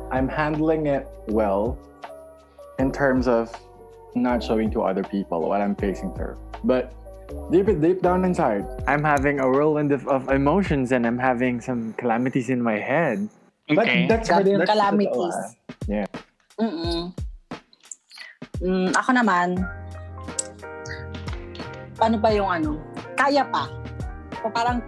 I'm 0.09 0.27
handling 0.27 0.89
it 0.89 1.05
well 1.29 1.77
in 2.81 2.89
terms 2.89 3.29
of 3.29 3.53
not 4.17 4.41
showing 4.41 4.73
to 4.73 4.81
other 4.81 5.05
people 5.05 5.45
what 5.45 5.61
I'm 5.61 5.77
facing 5.77 6.13
through. 6.17 6.37
But 6.65 6.91
deep 7.53 7.69
deep 7.79 8.01
down 8.01 8.25
inside, 8.25 8.65
I'm 8.89 9.05
having 9.05 9.39
a 9.39 9.47
whirlwind 9.47 9.93
of, 9.93 10.07
of 10.09 10.29
emotions 10.33 10.91
and 10.91 11.05
I'm 11.05 11.21
having 11.21 11.61
some 11.61 11.93
calamities 11.93 12.49
in 12.49 12.61
my 12.61 12.81
head. 12.81 13.29
Okay. 13.69 13.77
But 13.77 13.85
that's 14.09 14.29
yung 14.29 14.65
that's 14.65 14.71
calamities. 14.73 15.13
totoo, 15.85 16.09
ah. 16.09 16.09
Mm-mm. 16.59 17.13
Mm, 18.59 18.91
ako 18.91 19.09
naman, 19.15 19.47
paano 21.95 22.15
ba 22.19 22.29
yung 22.35 22.49
ano? 22.49 22.71
Kaya 23.15 23.47
pa. 23.47 23.71
O 24.43 24.51
parang, 24.51 24.83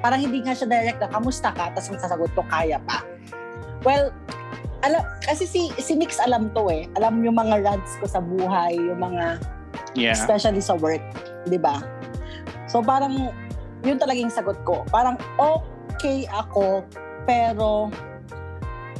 parang 0.00 0.20
hindi 0.20 0.40
nga 0.44 0.56
siya 0.56 0.68
direct 0.68 0.98
na, 1.00 1.08
kamusta 1.08 1.52
ka? 1.52 1.72
Tapos 1.72 1.88
ang 1.92 2.00
sasagot 2.00 2.30
ko, 2.32 2.42
kaya 2.48 2.80
pa. 2.84 3.04
Well, 3.84 4.12
alam, 4.80 5.04
kasi 5.24 5.44
si, 5.44 5.68
si 5.76 5.92
Nix 5.96 6.16
alam 6.20 6.52
to 6.56 6.68
eh. 6.72 6.88
Alam 6.96 7.20
yung 7.20 7.36
mga 7.36 7.60
rants 7.64 8.00
ko 8.00 8.08
sa 8.08 8.20
buhay, 8.20 8.76
yung 8.76 9.00
mga, 9.00 9.40
yeah. 9.92 10.16
especially 10.16 10.64
sa 10.64 10.76
work, 10.76 11.04
di 11.44 11.60
ba? 11.60 11.84
So 12.68 12.80
parang, 12.80 13.28
yun 13.84 14.00
talaga 14.00 14.18
yung 14.20 14.32
sagot 14.32 14.56
ko. 14.64 14.84
Parang, 14.88 15.20
okay 15.36 16.24
ako, 16.32 16.84
pero 17.28 17.92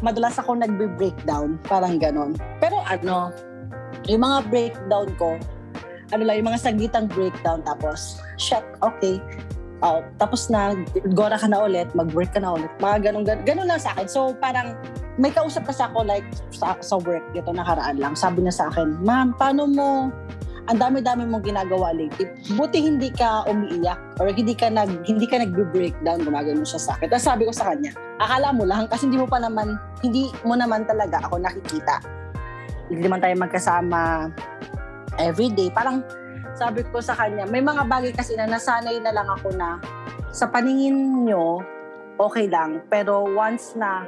madalas 0.04 0.36
ako 0.40 0.60
nagbe-breakdown, 0.60 1.60
parang 1.64 2.00
ganon. 2.00 2.36
Pero 2.60 2.80
ano, 2.88 3.32
yung 4.08 4.24
mga 4.24 4.38
breakdown 4.48 5.08
ko, 5.16 5.36
ano 6.10 6.22
lang, 6.26 6.42
yung 6.42 6.48
mga 6.52 6.60
sagitang 6.60 7.06
breakdown, 7.08 7.64
tapos, 7.64 8.20
shit, 8.36 8.64
okay. 8.84 9.20
Oh, 9.80 10.04
tapos 10.20 10.52
na, 10.52 10.76
gora 11.16 11.40
ka 11.40 11.48
na 11.48 11.64
ulit, 11.64 11.88
mag-work 11.96 12.36
ka 12.36 12.40
na 12.44 12.52
ulit. 12.52 12.68
Mga 12.84 12.96
ganun, 13.00 13.24
ganun, 13.24 13.44
ganun 13.48 13.68
lang 13.72 13.80
sa 13.80 13.96
akin. 13.96 14.06
So, 14.12 14.36
parang, 14.36 14.76
may 15.16 15.32
kausap 15.32 15.64
kasi 15.64 15.80
ako, 15.80 16.04
like, 16.04 16.24
sa, 16.52 16.76
sa 16.84 17.00
work, 17.00 17.24
ito 17.32 17.48
nakaraan 17.48 17.96
lang. 17.96 18.12
Sabi 18.12 18.44
niya 18.44 18.52
sa 18.52 18.64
akin, 18.68 19.00
ma'am, 19.00 19.32
paano 19.40 19.64
mo, 19.64 20.12
ang 20.68 20.78
dami-dami 20.78 21.24
mong 21.24 21.42
ginagawa 21.42 21.96
lately. 21.96 22.28
Buti 22.54 22.78
hindi 22.78 23.08
ka 23.10 23.48
umiiyak 23.50 24.22
or 24.22 24.30
hindi 24.30 24.54
ka 24.54 24.70
nag 24.70 25.02
hindi 25.02 25.26
ka 25.26 25.42
nagbe-breakdown 25.42 26.22
gumagano 26.22 26.62
siya 26.62 26.78
sa 26.78 26.90
akin. 26.94 27.10
Tapos 27.10 27.26
sabi 27.26 27.42
ko 27.48 27.52
sa 27.56 27.74
kanya, 27.74 27.90
akala 28.22 28.54
mo 28.54 28.62
lang 28.62 28.86
kasi 28.86 29.10
hindi 29.10 29.18
mo 29.18 29.26
pa 29.26 29.42
naman 29.42 29.74
hindi 30.04 30.30
mo 30.46 30.54
naman 30.54 30.86
talaga 30.86 31.26
ako 31.26 31.42
nakikita. 31.42 31.98
Hindi 32.86 33.02
naman 33.02 33.18
tayo 33.18 33.34
magkasama 33.34 34.30
everyday. 35.18 35.74
Parang 35.74 36.06
sabi 36.60 36.84
ko 36.92 37.00
sa 37.00 37.16
kanya, 37.16 37.48
may 37.48 37.64
mga 37.64 37.88
bagay 37.88 38.12
kasi 38.12 38.36
na 38.36 38.44
nasanay 38.44 39.00
na 39.00 39.16
lang 39.16 39.24
ako 39.24 39.48
na 39.56 39.80
sa 40.28 40.44
paningin 40.44 41.24
nyo, 41.24 41.64
okay 42.20 42.52
lang. 42.52 42.84
Pero 42.92 43.24
once 43.32 43.72
na 43.80 44.04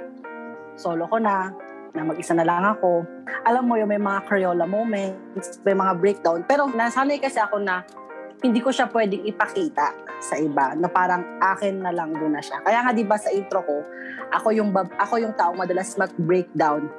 solo 0.76 1.08
ko 1.08 1.16
na, 1.16 1.48
na 1.96 2.04
mag-isa 2.04 2.36
na 2.36 2.44
lang 2.44 2.60
ako, 2.60 3.08
alam 3.48 3.64
mo 3.64 3.80
yung 3.80 3.88
may 3.88 3.96
mga 3.96 4.28
Crayola 4.28 4.68
moments, 4.68 5.64
may 5.64 5.72
mga 5.72 5.96
breakdown. 5.96 6.44
Pero 6.44 6.68
nasanay 6.68 7.16
kasi 7.24 7.40
ako 7.40 7.56
na 7.56 7.88
hindi 8.44 8.60
ko 8.60 8.68
siya 8.68 8.92
pwedeng 8.92 9.24
ipakita 9.24 9.96
sa 10.20 10.36
iba 10.36 10.76
na 10.76 10.92
parang 10.92 11.24
akin 11.40 11.80
na 11.80 11.90
lang 11.94 12.12
doon 12.12 12.36
na 12.36 12.42
siya. 12.42 12.60
Kaya 12.60 12.84
nga 12.84 12.90
'di 12.90 13.06
ba 13.06 13.14
sa 13.14 13.30
intro 13.30 13.62
ko, 13.62 13.80
ako 14.34 14.50
yung 14.50 14.74
bab- 14.74 14.94
ako 14.98 15.22
yung 15.22 15.34
taong 15.38 15.56
madalas 15.56 15.94
mag-breakdown. 15.94 16.90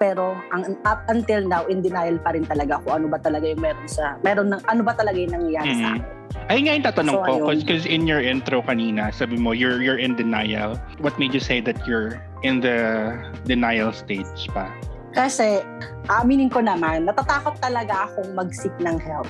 Pero 0.00 0.32
ang 0.56 0.64
up 0.88 1.04
until 1.12 1.44
now 1.44 1.68
in 1.68 1.84
denial 1.84 2.16
pa 2.24 2.32
rin 2.32 2.48
talaga 2.48 2.80
ako 2.80 2.96
ano 2.96 3.06
ba 3.12 3.20
talaga 3.20 3.44
yung 3.44 3.60
meron 3.60 3.84
sa 3.84 4.16
meron 4.24 4.48
ng 4.48 4.64
ano 4.64 4.80
ba 4.80 4.96
talaga 4.96 5.20
yung 5.20 5.36
nangyayari 5.36 5.76
sa 5.76 5.88
Mhm. 5.92 6.00
akin. 6.00 6.18
Ayun 6.50 6.62
nga 6.64 6.72
yung 6.74 6.86
tatanong 6.86 7.16
So, 7.20 7.22
ko, 7.26 7.52
because 7.52 7.84
in 7.86 8.06
your 8.08 8.22
intro 8.22 8.62
kanina, 8.62 9.10
sabi 9.12 9.34
mo, 9.38 9.50
you're, 9.50 9.82
you're 9.82 9.98
in 9.98 10.14
denial. 10.14 10.78
What 11.02 11.18
made 11.18 11.34
you 11.34 11.42
say 11.42 11.60
that 11.62 11.78
you're 11.86 12.22
in 12.46 12.62
the 12.62 13.12
denial 13.46 13.90
stage 13.94 14.46
pa? 14.50 14.70
Kasi 15.10 15.62
aminin 16.06 16.50
ko 16.50 16.62
naman, 16.62 17.06
natatakot 17.06 17.58
talaga 17.58 18.06
akong 18.06 18.30
mag-seek 18.34 18.74
ng 18.78 18.98
help. 19.02 19.26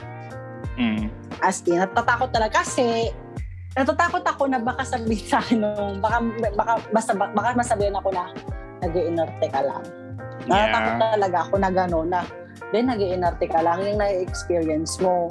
Mm. 0.77 1.09
As 1.41 1.65
in, 1.65 1.81
natatakot 1.81 2.33
talaga 2.37 2.61
kasi 2.61 3.13
natatakot 3.77 4.25
ako 4.25 4.43
na 4.49 4.61
baka 4.61 4.85
sabihin 4.85 5.25
sa 5.25 5.41
akin 5.41 5.61
nung, 5.61 6.05
baka, 6.05 6.21
baka, 6.53 6.73
basta, 6.93 7.13
baka 7.17 7.49
masabihin 7.57 7.97
ako 7.97 8.13
na 8.13 8.29
nag-iinerte 8.85 9.47
ka 9.49 9.61
lang. 9.65 9.85
Natatakot 10.51 10.95
Yeah. 10.99 11.13
talaga 11.15 11.37
ako 11.47 11.55
na 11.63 11.71
gano'n 11.71 12.09
na 12.11 12.21
then 12.75 12.91
nag-iinerte 12.91 13.47
ka 13.47 13.63
lang 13.63 13.79
yung 13.87 14.03
na-experience 14.03 14.99
mo. 14.99 15.31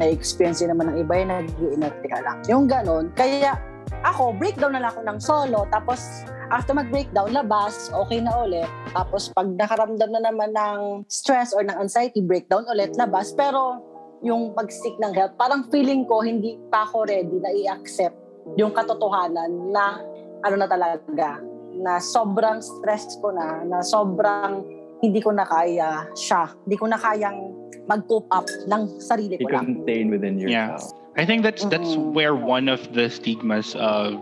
Na-experience 0.00 0.64
din 0.64 0.72
naman 0.72 0.92
ng 0.92 0.96
iba 1.04 1.12
yung 1.20 1.30
nag-iinerte 1.30 2.06
ka 2.08 2.18
lang. 2.24 2.36
Yung 2.48 2.64
gano'n. 2.64 3.12
Kaya 3.12 3.60
ako, 4.04 4.32
breakdown 4.36 4.72
na 4.72 4.80
lang 4.84 4.90
ako 4.96 5.00
ng 5.04 5.18
solo. 5.20 5.68
Tapos, 5.68 6.24
after 6.48 6.72
mag-breakdown, 6.76 7.32
labas, 7.32 7.92
okay 7.92 8.20
na 8.20 8.32
ulit. 8.44 8.68
Tapos, 8.92 9.32
pag 9.32 9.48
nakaramdam 9.48 10.08
na 10.12 10.20
naman 10.24 10.52
ng 10.52 11.04
stress 11.08 11.52
or 11.52 11.64
ng 11.64 11.76
anxiety, 11.76 12.20
breakdown 12.20 12.64
ulit, 12.68 12.96
labas. 12.96 13.32
Pero, 13.36 13.80
yung 14.24 14.56
pag-seek 14.56 14.96
ng 15.00 15.12
help, 15.12 15.36
parang 15.36 15.68
feeling 15.68 16.08
ko, 16.08 16.24
hindi 16.24 16.56
pa 16.72 16.88
ako 16.88 17.04
ready 17.04 17.36
na 17.40 17.52
i-accept 17.52 18.16
yung 18.56 18.72
katotohanan 18.72 19.72
na, 19.72 20.00
ano 20.44 20.54
na 20.56 20.68
talaga, 20.68 21.40
na 21.84 22.00
sobrang 22.00 22.64
stress 22.64 23.04
ko 23.20 23.28
na, 23.30 23.60
na 23.62 23.78
sobrang 23.84 24.64
hindi 25.04 25.20
ko 25.20 25.30
na 25.30 25.44
kaya 25.44 26.08
siya. 26.16 26.48
Hindi 26.64 26.76
ko 26.80 26.86
na 26.88 26.96
kayang 26.96 27.52
mag-cope 27.84 28.24
up 28.32 28.48
ng 28.64 28.96
sarili 28.96 29.36
You 29.36 29.44
ko 29.44 29.60
lang. 29.60 29.84
contain 29.84 30.08
within 30.08 30.40
Yeah. 30.40 30.72
yourself. 30.72 30.96
I 31.14 31.22
think 31.28 31.44
that's 31.44 31.62
that's 31.68 31.94
Mhm. 31.94 32.16
where 32.16 32.34
one 32.34 32.66
of 32.66 32.80
the 32.96 33.06
stigmas 33.06 33.76
of 33.76 34.16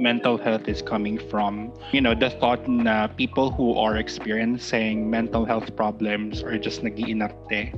mental 0.00 0.40
health 0.40 0.66
is 0.66 0.80
coming 0.80 1.20
from. 1.30 1.68
You 1.92 2.00
know, 2.00 2.16
the 2.16 2.32
thought 2.40 2.64
na 2.66 3.06
people 3.12 3.52
who 3.52 3.76
are 3.76 4.00
experiencing 4.00 5.06
mental 5.06 5.44
health 5.44 5.68
problems 5.76 6.40
are 6.42 6.56
just 6.56 6.80
nagiinarte. 6.82 7.70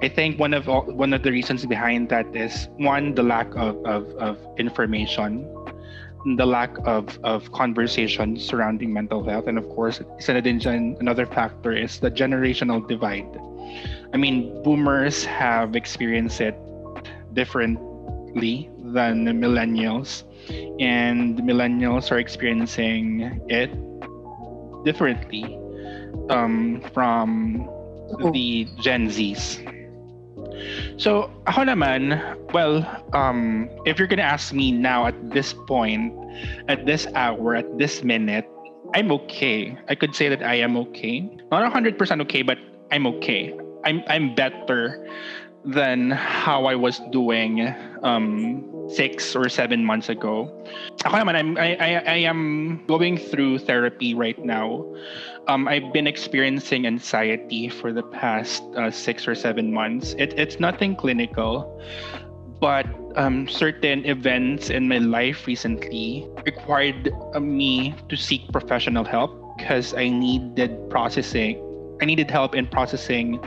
I 0.00 0.08
think 0.08 0.38
one 0.38 0.54
of 0.54 0.70
all, 0.70 0.86
one 0.88 1.12
of 1.12 1.26
the 1.26 1.34
reasons 1.34 1.66
behind 1.66 2.08
that 2.14 2.30
is 2.32 2.70
one 2.78 3.12
the 3.18 3.26
lack 3.26 3.50
of, 3.58 3.76
of, 3.84 4.06
of 4.22 4.38
information 4.56 5.44
the 6.36 6.46
lack 6.46 6.76
of, 6.84 7.18
of 7.24 7.50
conversation 7.52 8.38
surrounding 8.38 8.92
mental 8.92 9.24
health. 9.24 9.46
And 9.46 9.56
of 9.58 9.68
course, 9.70 10.00
isa 10.18 10.34
na 10.34 10.40
din 10.40 10.60
dyan, 10.60 10.98
another 11.00 11.26
factor 11.26 11.72
is 11.72 11.98
the 11.98 12.10
generational 12.10 12.86
divide. 12.86 13.28
I 14.12 14.16
mean, 14.16 14.62
boomers 14.62 15.24
have 15.24 15.76
experienced 15.76 16.40
it 16.40 16.56
differently 17.32 18.70
than 18.92 19.24
millennials, 19.38 20.24
and 20.80 21.38
millennials 21.38 22.10
are 22.10 22.18
experiencing 22.18 23.40
it 23.48 23.70
differently 24.84 25.56
um, 26.28 26.82
from 26.92 27.68
the 28.32 28.66
Gen 28.80 29.08
Zs. 29.08 29.79
So, 30.96 31.30
ako 31.46 31.68
naman, 31.68 32.20
well, 32.52 32.84
um, 33.12 33.68
if 33.86 33.98
you're 33.98 34.08
gonna 34.08 34.26
ask 34.26 34.52
me 34.52 34.72
now 34.72 35.06
at 35.06 35.16
this 35.30 35.52
point, 35.66 36.12
at 36.68 36.86
this 36.86 37.06
hour, 37.14 37.54
at 37.56 37.66
this 37.78 38.02
minute, 38.02 38.46
I'm 38.94 39.12
okay. 39.24 39.78
I 39.88 39.94
could 39.94 40.14
say 40.14 40.28
that 40.28 40.42
I 40.42 40.56
am 40.60 40.76
okay. 40.90 41.20
Not 41.50 41.72
100% 41.72 41.96
okay, 42.22 42.42
but 42.42 42.58
I'm 42.90 43.06
okay. 43.06 43.54
I'm 43.84 44.02
I'm 44.08 44.34
better 44.34 45.08
than 45.64 46.10
how 46.10 46.64
I 46.64 46.74
was 46.74 47.00
doing 47.12 47.68
um, 48.02 48.64
six 48.88 49.36
or 49.36 49.48
seven 49.48 49.84
months 49.84 50.08
ago. 50.08 50.48
Ako 51.04 51.16
naman, 51.16 51.36
I'm, 51.36 51.58
I, 51.58 51.76
I, 51.76 51.90
I 52.00 52.18
am 52.24 52.82
going 52.86 53.18
through 53.18 53.58
therapy 53.58 54.14
right 54.14 54.38
now. 54.40 54.84
Um, 55.50 55.66
I've 55.66 55.92
been 55.92 56.06
experiencing 56.06 56.86
anxiety 56.86 57.68
for 57.68 57.92
the 57.92 58.04
past 58.04 58.62
uh, 58.76 58.88
six 58.88 59.26
or 59.26 59.34
seven 59.34 59.74
months. 59.74 60.14
It, 60.16 60.32
it's 60.38 60.60
nothing 60.60 60.94
clinical, 60.94 61.66
but 62.60 62.86
um, 63.16 63.48
certain 63.48 64.06
events 64.06 64.70
in 64.70 64.86
my 64.86 64.98
life 64.98 65.48
recently 65.48 66.28
required 66.46 67.12
uh, 67.34 67.40
me 67.40 67.96
to 68.08 68.14
seek 68.14 68.46
professional 68.52 69.02
help 69.02 69.58
because 69.58 69.92
I 69.92 70.08
needed 70.08 70.70
processing 70.88 71.58
I 72.00 72.04
needed 72.04 72.30
help 72.30 72.54
in 72.54 72.66
processing 72.66 73.44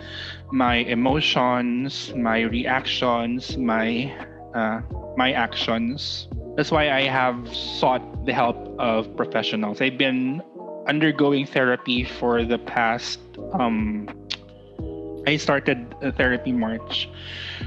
my 0.51 0.75
emotions, 0.75 2.13
my 2.15 2.41
reactions, 2.41 3.55
my 3.55 4.11
uh, 4.53 4.81
my 5.15 5.31
actions. 5.31 6.27
That's 6.57 6.69
why 6.69 6.91
I 6.91 7.03
have 7.03 7.47
sought 7.55 8.25
the 8.25 8.33
help 8.33 8.57
of 8.77 9.15
professionals. 9.15 9.81
I've 9.81 9.97
been 9.97 10.43
undergoing 10.87 11.45
therapy 11.45 12.03
for 12.03 12.43
the 12.43 12.57
past 12.59 13.19
um, 13.53 14.07
I 15.25 15.37
started 15.37 15.95
therapy 16.17 16.51
March. 16.51 17.09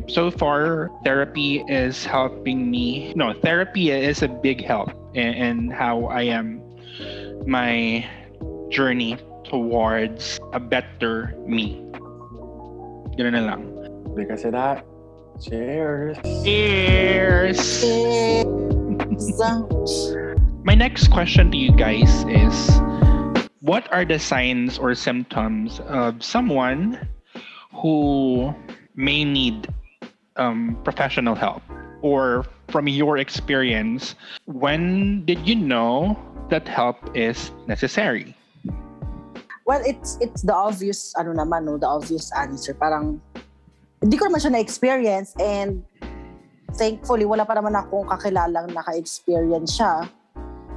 So 0.08 0.30
far, 0.30 0.90
therapy 1.04 1.64
is 1.68 2.04
helping 2.04 2.70
me. 2.70 3.14
No, 3.16 3.32
therapy 3.32 3.90
is 3.90 4.22
a 4.22 4.28
big 4.28 4.62
help 4.62 4.92
in, 5.14 5.32
in 5.32 5.70
how 5.70 6.04
I 6.06 6.22
am, 6.22 6.60
my 7.46 8.06
journey 8.68 9.16
towards 9.44 10.38
a 10.52 10.60
better 10.60 11.34
me. 11.46 11.80
Ganun 13.16 13.32
na 13.32 13.40
lang. 13.40 13.72
Because 14.12 14.44
of 14.44 14.52
that, 14.52 14.84
cheers! 15.40 16.20
Cheers! 16.44 17.80
My 20.66 20.74
next 20.74 21.14
question 21.14 21.54
to 21.54 21.56
you 21.56 21.70
guys 21.70 22.26
is 22.26 22.58
What 23.62 23.86
are 23.94 24.02
the 24.02 24.18
signs 24.18 24.82
or 24.82 24.98
symptoms 24.98 25.78
of 25.86 26.26
someone 26.26 26.98
who 27.70 28.50
may 28.98 29.22
need 29.22 29.70
um, 30.34 30.74
professional 30.82 31.38
help? 31.38 31.62
Or 32.02 32.42
from 32.66 32.90
your 32.90 33.14
experience, 33.14 34.18
when 34.50 35.22
did 35.22 35.46
you 35.46 35.54
know 35.54 36.18
that 36.50 36.66
help 36.66 36.98
is 37.14 37.54
necessary? 37.70 38.34
Well, 39.70 39.86
it's 39.86 40.18
it's 40.18 40.42
the 40.42 40.50
obvious, 40.50 41.14
ano 41.14 41.30
naman, 41.30 41.70
no, 41.70 41.78
the 41.78 41.86
obvious 41.86 42.34
answer. 42.34 42.74
Parang, 42.74 43.22
hindi 44.02 44.18
ko 44.18 44.26
naman 44.26 44.42
siya 44.42 44.58
na-experience 44.58 45.30
and 45.38 45.86
thankfully, 46.74 47.22
wala 47.22 47.46
pa 47.46 47.54
naman 47.54 47.78
akong 47.78 48.10
kakilalang 48.10 48.74
naka-experience 48.74 49.78
siya. 49.78 50.10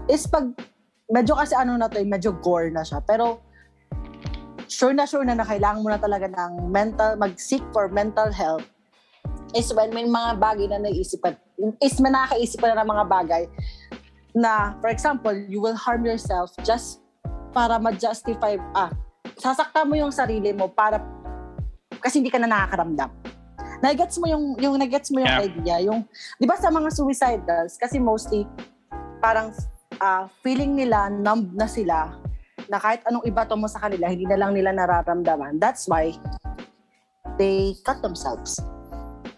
Is 0.09 0.25
pag, 0.25 0.49
medyo 1.07 1.37
kasi 1.37 1.53
ano 1.53 1.77
na 1.77 1.85
to, 1.85 2.01
eh, 2.01 2.07
medyo 2.07 2.33
gore 2.33 2.73
na 2.73 2.81
siya. 2.81 2.99
Pero, 3.05 3.45
sure 4.65 4.93
na 4.93 5.05
sure 5.05 5.21
na 5.25 5.37
na 5.37 5.45
kailangan 5.45 5.85
mo 5.85 5.89
na 5.93 6.01
talaga 6.01 6.25
ng 6.25 6.73
mental, 6.73 7.13
mag-seek 7.17 7.61
for 7.69 7.89
mental 7.89 8.33
health 8.33 8.65
is 9.57 9.73
when 9.73 9.89
may 9.89 10.05
mga 10.05 10.37
bagay 10.37 10.69
na 10.69 10.77
naisipan, 10.77 11.33
is 11.81 11.97
may 11.97 12.13
nakakaisipan 12.13 12.73
na 12.73 12.85
ng 12.85 12.89
mga 12.89 13.05
bagay 13.09 13.43
na, 14.37 14.77
for 14.77 14.93
example, 14.93 15.33
you 15.33 15.57
will 15.57 15.73
harm 15.73 16.05
yourself 16.05 16.53
just 16.61 17.01
para 17.49 17.81
ma-justify, 17.81 18.61
ah, 18.77 18.93
sasaktan 19.41 19.89
mo 19.89 19.97
yung 19.97 20.13
sarili 20.13 20.53
mo 20.53 20.69
para, 20.69 21.01
kasi 21.97 22.21
hindi 22.21 22.29
ka 22.29 22.37
na 22.37 22.45
nakakaramdam. 22.45 23.09
Nagets 23.81 24.21
mo 24.21 24.29
yung, 24.29 24.53
yung 24.61 24.77
nagets 24.77 25.09
mo 25.09 25.17
yung 25.25 25.33
Yeah. 25.33 25.45
idea, 25.49 25.75
yung, 25.89 26.05
di 26.37 26.45
ba 26.45 26.53
sa 26.53 26.69
mga 26.69 26.93
suicidals, 26.93 27.73
kasi 27.81 27.97
mostly, 27.97 28.45
parang 29.17 29.49
ah, 29.99 30.27
feeling 30.43 30.75
nila, 30.75 31.11
numb 31.11 31.51
na 31.55 31.67
sila, 31.67 32.15
na 32.67 32.77
kahit 32.79 33.03
anong 33.07 33.23
ibato 33.27 33.55
mo 33.55 33.67
sa 33.67 33.79
kanila, 33.83 34.09
hindi 34.09 34.25
na 34.27 34.39
lang 34.39 34.55
nila 34.55 34.75
nararamdaman. 34.75 35.59
That's 35.59 35.87
why 35.87 36.15
they 37.39 37.75
cut 37.87 38.03
themselves. 38.03 38.59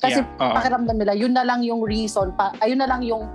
Kasi 0.02 0.26
Yeah, 0.26 0.41
oo. 0.41 0.56
pakiramdam 0.58 0.97
nila, 0.97 1.13
yun 1.13 1.34
na 1.38 1.45
lang 1.45 1.62
yung 1.62 1.86
reason, 1.86 2.34
pa, 2.34 2.54
ayun 2.65 2.82
na 2.82 2.89
lang 2.89 3.06
yung 3.06 3.30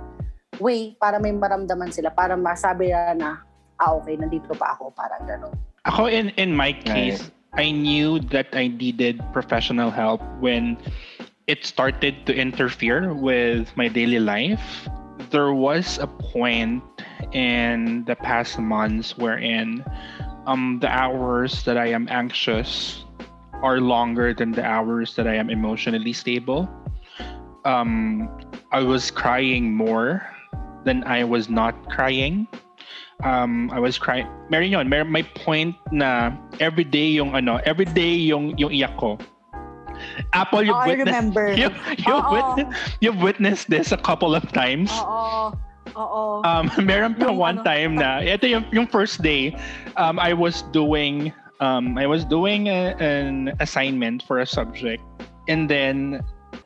way 0.59 0.99
para 0.99 1.15
may 1.21 1.31
maramdaman 1.31 1.93
sila, 1.95 2.11
para 2.11 2.35
masabi 2.35 2.91
nila 2.91 3.15
na, 3.15 3.29
ah 3.79 3.95
okay, 3.95 4.19
nandito 4.19 4.51
pa 4.57 4.75
ako, 4.75 4.91
parang 4.91 5.23
gano'n. 5.23 5.53
Ako 5.87 6.11
in 6.11 6.35
in 6.35 6.51
my 6.51 6.75
case, 6.75 7.31
I 7.55 7.71
knew 7.71 8.19
that 8.35 8.51
I 8.51 8.67
needed 8.67 9.23
professional 9.31 9.87
help 9.87 10.19
when 10.43 10.75
it 11.47 11.63
started 11.63 12.27
to 12.27 12.35
interfere 12.35 13.15
with 13.15 13.71
my 13.79 13.87
daily 13.87 14.19
life. 14.19 14.89
There 15.31 15.55
was 15.55 15.95
a 16.03 16.09
point 16.35 16.83
in 17.31 18.03
the 18.05 18.15
past 18.15 18.59
months 18.59 19.17
wherein 19.17 19.83
um 20.45 20.79
the 20.81 20.87
hours 20.89 21.63
that 21.63 21.77
I 21.77 21.87
am 21.91 22.07
anxious 22.09 23.03
are 23.63 23.81
longer 23.81 24.33
than 24.33 24.51
the 24.51 24.63
hours 24.63 25.15
that 25.15 25.27
I 25.27 25.35
am 25.35 25.49
emotionally 25.49 26.13
stable. 26.13 26.69
Um 27.65 28.29
I 28.71 28.81
was 28.83 29.11
crying 29.11 29.75
more 29.75 30.23
than 30.85 31.03
I 31.03 31.23
was 31.23 31.49
not 31.49 31.73
crying 31.89 32.47
um 33.23 33.71
I 33.73 33.79
was 33.79 33.97
crying. 33.97 34.27
Meron 34.49 34.71
yun, 34.71 34.87
may 34.89 35.23
point 35.23 35.75
na 35.91 36.31
everyday 36.61 37.17
yung 37.17 37.33
ano, 37.35 37.57
everyday 37.65 38.13
yung 38.13 38.53
yung 38.57 38.71
iyak 38.71 38.95
ko. 39.01 39.17
Apple, 40.33 40.61
you've 40.61 40.75
Oh, 40.77 40.85
I 40.85 40.93
witnessed, 40.93 41.09
remember. 41.09 41.47
you, 41.57 41.69
you've, 42.05 42.29
witnessed, 42.29 42.97
you've 43.01 43.17
witnessed 43.17 43.69
this 43.69 43.91
a 43.91 43.97
couple 43.97 44.35
of 44.35 44.45
times. 44.53 44.93
Oo. 44.93 45.57
Oo. 45.97 46.45
Um, 46.45 46.69
meron 46.89 47.17
pa 47.17 47.33
Yung 47.33 47.41
one 47.41 47.59
ano, 47.59 47.65
time 47.65 47.91
na, 47.97 48.21
ito 48.21 48.45
yung, 48.45 48.63
yung 48.69 48.85
first 48.85 49.25
day, 49.25 49.57
um, 49.97 50.21
I 50.21 50.31
was 50.31 50.61
doing, 50.69 51.33
um, 51.59 51.97
I 51.97 52.05
was 52.05 52.23
doing 52.23 52.69
a, 52.69 52.93
an 53.01 53.57
assignment 53.59 54.21
for 54.23 54.39
a 54.39 54.47
subject. 54.47 55.01
And 55.49 55.65
then, 55.67 56.21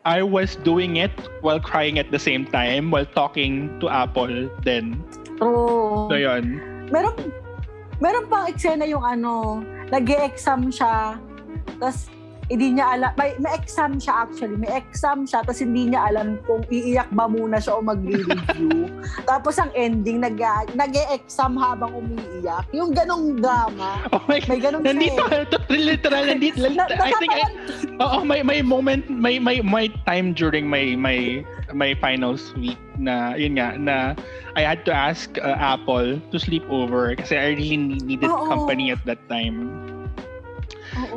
I 0.05 0.25
was 0.25 0.57
doing 0.57 0.97
it 0.97 1.13
while 1.41 1.61
crying 1.61 1.99
at 2.01 2.09
the 2.09 2.17
same 2.17 2.45
time, 2.45 2.89
while 2.89 3.05
talking 3.05 3.79
to 3.79 3.89
Apple 3.89 4.49
then. 4.65 4.97
True. 5.37 6.09
So, 6.09 6.17
yun. 6.17 6.61
meron, 6.91 7.15
meron 8.03 8.27
pang 8.27 8.45
eksena 8.51 8.83
yung 8.85 9.05
ano, 9.05 9.63
nag-exam 9.89 10.69
siya, 10.69 11.17
tapos 11.79 12.11
hindi 12.51 12.75
niya 12.75 12.99
alam, 12.99 13.11
may, 13.15 13.31
may 13.39 13.55
exam 13.55 13.95
siya 13.95 14.27
actually, 14.27 14.59
may 14.59 14.67
exam 14.75 15.23
siya, 15.23 15.39
tapos 15.39 15.63
hindi 15.63 15.95
niya 15.95 16.11
alam 16.11 16.35
kung 16.43 16.67
iiyak 16.67 17.07
ba 17.15 17.31
muna 17.31 17.63
siya 17.63 17.79
o 17.79 17.81
magre-review. 17.81 18.91
tapos 19.31 19.55
ang 19.55 19.71
ending, 19.71 20.19
nag, 20.19 20.35
nag-exam 20.75 21.55
habang 21.55 21.95
umiiyak. 21.95 22.67
Yung 22.75 22.91
ganong 22.91 23.39
drama, 23.39 24.03
Oh 24.11 24.19
my 24.27 24.43
may 24.51 24.59
ganong 24.59 24.83
Nandito, 24.83 25.23
scene. 25.31 25.47
literal, 25.71 26.23
nandito. 26.27 26.59
Na, 26.75 26.91
I 26.91 27.15
think 27.15 27.31
I, 27.31 27.47
natatawan- 27.47 28.01
Oo, 28.03 28.17
may 28.27 28.41
may 28.43 28.59
moment, 28.65 29.07
may 29.07 29.37
may 29.39 29.61
my 29.61 29.87
time 30.09 30.33
during 30.33 30.65
my 30.67 30.97
my 30.97 31.45
my 31.71 31.93
finals 32.01 32.51
week 32.57 32.79
na 32.97 33.37
yun 33.37 33.55
nga 33.55 33.77
na 33.77 33.95
I 34.57 34.65
had 34.65 34.83
to 34.89 34.91
ask 34.91 35.37
uh, 35.39 35.55
Apple 35.55 36.19
to 36.33 36.37
sleep 36.41 36.65
over 36.67 37.13
kasi 37.15 37.37
I 37.37 37.55
really 37.55 37.77
needed 37.77 38.27
Oo. 38.27 38.49
company 38.49 38.91
at 38.91 38.99
that 39.07 39.21
time. 39.29 39.69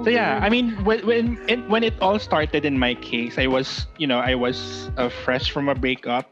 So 0.02 0.10
yeah, 0.10 0.38
I 0.42 0.48
mean 0.48 0.76
when 0.84 1.06
when 1.06 1.38
it, 1.48 1.60
when 1.68 1.82
it 1.82 1.94
all 2.00 2.18
started 2.18 2.64
in 2.64 2.78
my 2.78 2.94
case, 2.94 3.38
I 3.38 3.46
was, 3.46 3.86
you 3.98 4.06
know, 4.06 4.18
I 4.18 4.34
was 4.34 4.90
uh, 4.96 5.08
fresh 5.08 5.50
from 5.50 5.68
a 5.68 5.74
breakup. 5.74 6.26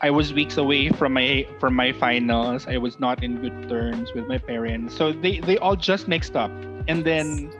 I 0.00 0.10
was 0.10 0.32
weeks 0.32 0.56
away 0.56 0.90
from 0.90 1.12
my 1.14 1.46
from 1.58 1.74
my 1.74 1.92
finals. 1.92 2.66
I 2.66 2.76
was 2.78 2.98
not 3.00 3.22
in 3.22 3.40
good 3.40 3.68
terms 3.68 4.12
with 4.14 4.26
my 4.28 4.38
parents. 4.38 4.94
So 4.96 5.12
they 5.12 5.40
they 5.40 5.58
all 5.58 5.76
just 5.76 6.08
mixed 6.08 6.36
up. 6.36 6.50
And 6.88 7.04
then 7.04 7.52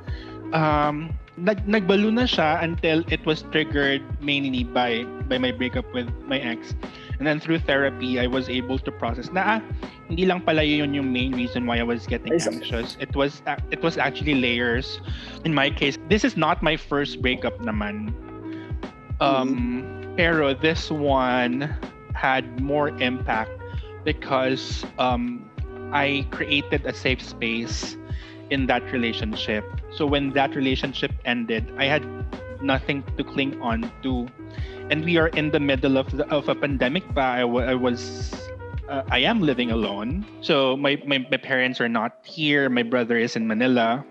um 0.53 1.12
nag 1.37 1.64
nagbalo 1.66 2.12
na 2.12 2.25
siya 2.29 2.62
until 2.62 3.05
it 3.09 3.25
was 3.27 3.42
triggered 3.53 4.03
mainly 4.21 4.64
by 4.64 5.05
by 5.29 5.38
my 5.38 5.53
breakup 5.53 5.87
with 5.92 6.09
my 6.27 6.38
ex. 6.38 6.75
And 7.18 7.26
then 7.26 7.40
through 7.40 7.61
therapy, 7.61 8.20
I 8.20 8.26
was 8.26 8.48
able 8.48 8.79
to 8.79 8.92
process 8.92 9.33
na 9.33 9.59
ah, 9.59 9.61
hindi 10.09 10.26
lang 10.26 10.40
pala 10.44 10.62
yun 10.62 10.92
yung 10.92 11.12
main 11.12 11.33
reason 11.33 11.64
why 11.64 11.79
I 11.79 11.83
was 11.83 12.07
getting 12.07 12.33
anxious. 12.33 12.96
It 13.00 13.16
was 13.16 13.42
it 13.70 13.81
was 13.83 13.96
actually 13.96 14.37
layers. 14.37 15.00
In 15.44 15.55
my 15.55 15.70
case, 15.70 15.96
this 16.09 16.24
is 16.24 16.37
not 16.37 16.62
my 16.62 16.76
first 16.76 17.22
breakup 17.24 17.57
naman. 17.64 18.12
Um 19.20 19.88
pero 20.16 20.52
this 20.52 20.92
one 20.92 21.72
had 22.12 22.44
more 22.61 22.92
impact 23.00 23.52
because 24.05 24.85
um 25.00 25.44
I 25.92 26.26
created 26.31 26.85
a 26.85 26.92
safe 26.92 27.22
space 27.22 27.96
in 28.50 28.66
that 28.66 28.83
relationship. 28.92 29.64
So 29.90 30.07
when 30.07 30.33
that 30.35 30.55
relationship 30.55 31.12
ended, 31.24 31.72
I 31.79 31.87
had 31.87 32.05
nothing 32.66 33.02
to 33.16 33.24
cling 33.24 33.61
on 33.62 33.90
to. 34.02 34.26
And 34.90 35.05
we 35.05 35.16
are 35.16 35.29
in 35.29 35.50
the 35.50 35.61
middle 35.61 35.96
of 35.96 36.11
the, 36.11 36.29
of 36.29 36.48
a 36.48 36.55
pandemic 36.55 37.07
pa 37.14 37.42
I 37.42 37.74
was 37.74 38.35
uh, 38.88 39.02
I 39.11 39.18
am 39.18 39.40
living 39.40 39.70
alone. 39.70 40.26
So 40.42 40.76
my, 40.76 41.00
my 41.07 41.18
my 41.31 41.38
parents 41.38 41.81
are 41.81 41.88
not 41.88 42.22
here. 42.26 42.68
My 42.68 42.83
brother 42.83 43.16
is 43.16 43.37
in 43.37 43.46
Manila. 43.46 44.05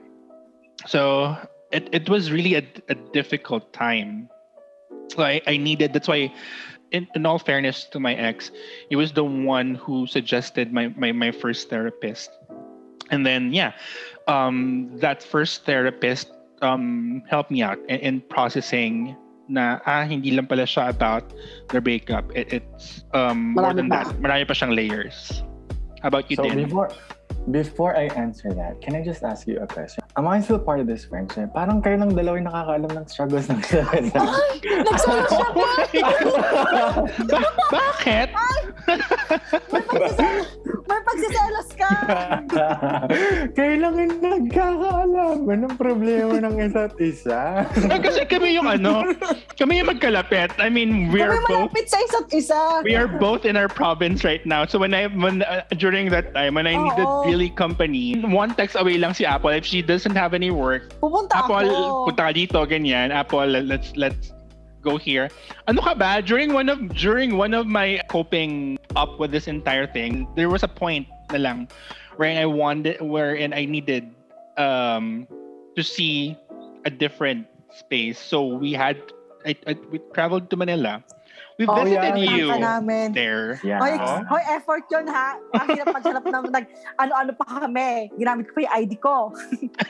So 0.88 1.36
it, 1.72 1.90
it 1.92 2.10
was 2.10 2.32
really 2.32 2.56
a, 2.56 2.64
a 2.90 2.96
difficult 2.96 3.74
time. 3.74 4.30
So 5.12 5.24
I, 5.24 5.42
I 5.48 5.58
needed 5.58 5.94
that's 5.94 6.08
why 6.08 6.34
in, 6.92 7.08
in 7.16 7.26
all 7.26 7.40
fairness 7.40 7.86
to 7.92 8.00
my 8.00 8.16
ex 8.16 8.52
he 8.90 8.96
was 8.96 9.14
the 9.14 9.24
one 9.24 9.76
who 9.76 10.08
suggested 10.08 10.72
my, 10.72 10.88
my, 10.96 11.12
my 11.12 11.32
first 11.32 11.70
therapist. 11.70 12.32
And 13.12 13.26
then 13.26 13.54
yeah 13.54 13.74
um, 14.28 14.90
that 14.98 15.22
first 15.22 15.66
therapist 15.66 16.32
um, 16.66 17.22
helped 17.30 17.54
me 17.54 17.62
out 17.62 17.78
in, 17.88 18.00
in 18.02 18.16
processing 18.28 19.16
na 19.46 19.78
ah 19.86 20.02
hindi 20.02 20.34
lang 20.34 20.50
pala 20.50 20.66
siya 20.66 20.90
about 20.90 21.30
the 21.70 21.78
breakup. 21.80 22.26
It, 22.34 22.50
it's 22.50 23.06
um 23.14 23.54
more 23.54 23.74
than 23.74 23.90
pa. 23.90 24.04
that. 24.04 24.18
Marami 24.18 24.44
pa 24.50 24.58
siyang 24.58 24.74
layers. 24.74 25.46
How 26.02 26.10
about 26.10 26.30
you, 26.30 26.38
so 26.38 26.46
din? 26.46 26.66
before 26.66 26.90
before 27.52 27.94
I 27.94 28.10
answer 28.18 28.50
that, 28.54 28.82
can 28.82 28.96
I 28.98 29.06
just 29.06 29.22
ask 29.22 29.46
you 29.46 29.62
a 29.62 29.68
question? 29.68 30.02
Am 30.18 30.26
I 30.28 30.42
still 30.42 30.58
part 30.58 30.80
of 30.82 30.88
this 30.88 31.06
friendship? 31.06 31.54
Parang 31.54 31.82
kayo 31.82 32.02
lang 32.02 32.14
dalawa 32.18 32.42
yung 32.42 32.50
nakakaalam 32.50 32.92
ng 32.94 33.06
struggles 33.06 33.46
ng 33.50 33.60
isa. 33.62 33.86
Ay! 33.94 34.54
Nagsolo 34.82 35.24
siya 35.30 35.48
ba? 35.54 35.70
ba- 37.30 37.54
bakit? 37.70 38.30
May 39.70 39.82
pagsiselos 40.90 41.70
ka! 41.74 41.92
kayo 43.58 43.74
lang 43.82 43.96
yung 43.98 44.18
nagkakaalam. 44.22 45.38
Anong 45.50 45.76
problema 45.78 46.38
ng 46.42 46.56
isa't 46.62 46.96
isa? 47.02 47.66
eh, 47.94 48.00
kasi 48.00 48.26
kami 48.30 48.54
yung 48.54 48.70
ano, 48.70 49.14
kami 49.58 49.82
yung 49.82 49.90
magkalapit. 49.90 50.54
I 50.62 50.70
mean, 50.70 51.10
we're 51.10 51.30
Kami 51.30 51.46
both 51.50 51.72
malapit 51.74 51.88
sa 51.90 51.98
isa't 52.02 52.30
isa. 52.34 52.60
we 52.86 52.94
are 52.94 53.10
both 53.10 53.46
in 53.46 53.58
our 53.58 53.68
province 53.68 54.24
right 54.24 54.44
now. 54.46 54.66
So 54.66 54.78
when 54.78 54.94
I 54.94 55.08
when 55.08 55.42
uh, 55.42 55.66
during 55.78 56.10
that 56.14 56.34
time 56.34 56.56
when 56.56 56.68
I 56.68 56.78
needed 56.78 57.08
Oo. 57.08 57.26
really 57.26 57.50
company, 57.50 58.18
one 58.22 58.54
text 58.54 58.78
away 58.78 58.98
lang 58.98 59.14
si 59.14 59.26
Apple 59.26 59.52
if 59.52 59.66
she 59.66 59.82
doesn't 59.82 60.16
have 60.16 60.34
any 60.34 60.50
work. 60.52 60.94
Pupunta 61.02 61.46
Apple, 61.46 61.68
ako. 61.68 62.12
punta 62.12 62.24
ka 62.30 62.34
dito 62.34 62.60
ganyan. 62.66 63.10
Apple, 63.10 63.48
let's 63.50 63.94
let's 63.98 64.36
go 64.86 65.02
here. 65.02 65.34
Ano 65.66 65.82
ka 65.82 65.98
ba? 65.98 66.22
During 66.22 66.54
one 66.54 66.70
of 66.70 66.78
during 66.94 67.42
one 67.42 67.58
of 67.58 67.66
my 67.66 68.00
coping 68.14 68.78
up 68.94 69.18
with 69.18 69.34
this 69.34 69.50
entire 69.50 69.90
thing, 69.90 70.30
there 70.38 70.48
was 70.48 70.62
a 70.62 70.70
point 70.70 71.10
na 71.34 71.42
lang 71.42 71.68
wherein 72.22 72.38
I 72.38 72.46
wanted 72.46 73.02
wherein 73.02 73.50
I 73.52 73.66
needed 73.66 74.14
um 74.62 75.26
to 75.74 75.82
see 75.82 76.38
a 76.86 76.92
different 76.94 77.50
space. 77.74 78.22
So 78.22 78.46
we 78.46 78.72
had 78.78 79.02
I, 79.44 79.58
I, 79.66 79.74
we 79.90 79.98
traveled 80.14 80.54
to 80.54 80.56
Manila. 80.56 81.02
We 81.56 81.64
Oh, 81.64 81.76
visited 81.80 82.20
yeah. 82.20 82.36
you 82.36 82.52
namin. 82.52 83.16
there. 83.16 83.56
Yeah. 83.64 83.80
Hoy, 83.80 83.96
hoy, 84.28 84.44
effort 84.52 84.84
yun 84.92 85.08
ha. 85.08 85.40
Ang 85.56 85.68
hirap 85.72 85.88
maghanap 85.88 86.24
ng 86.28 86.46
nag, 86.52 86.66
ano-ano 87.00 87.32
pa 87.32 87.64
kami. 87.64 88.12
Ginamit 88.20 88.52
ko 88.52 88.60
pa 88.60 88.62
yung 88.68 88.76
ID 88.76 88.94
ko. 89.00 89.32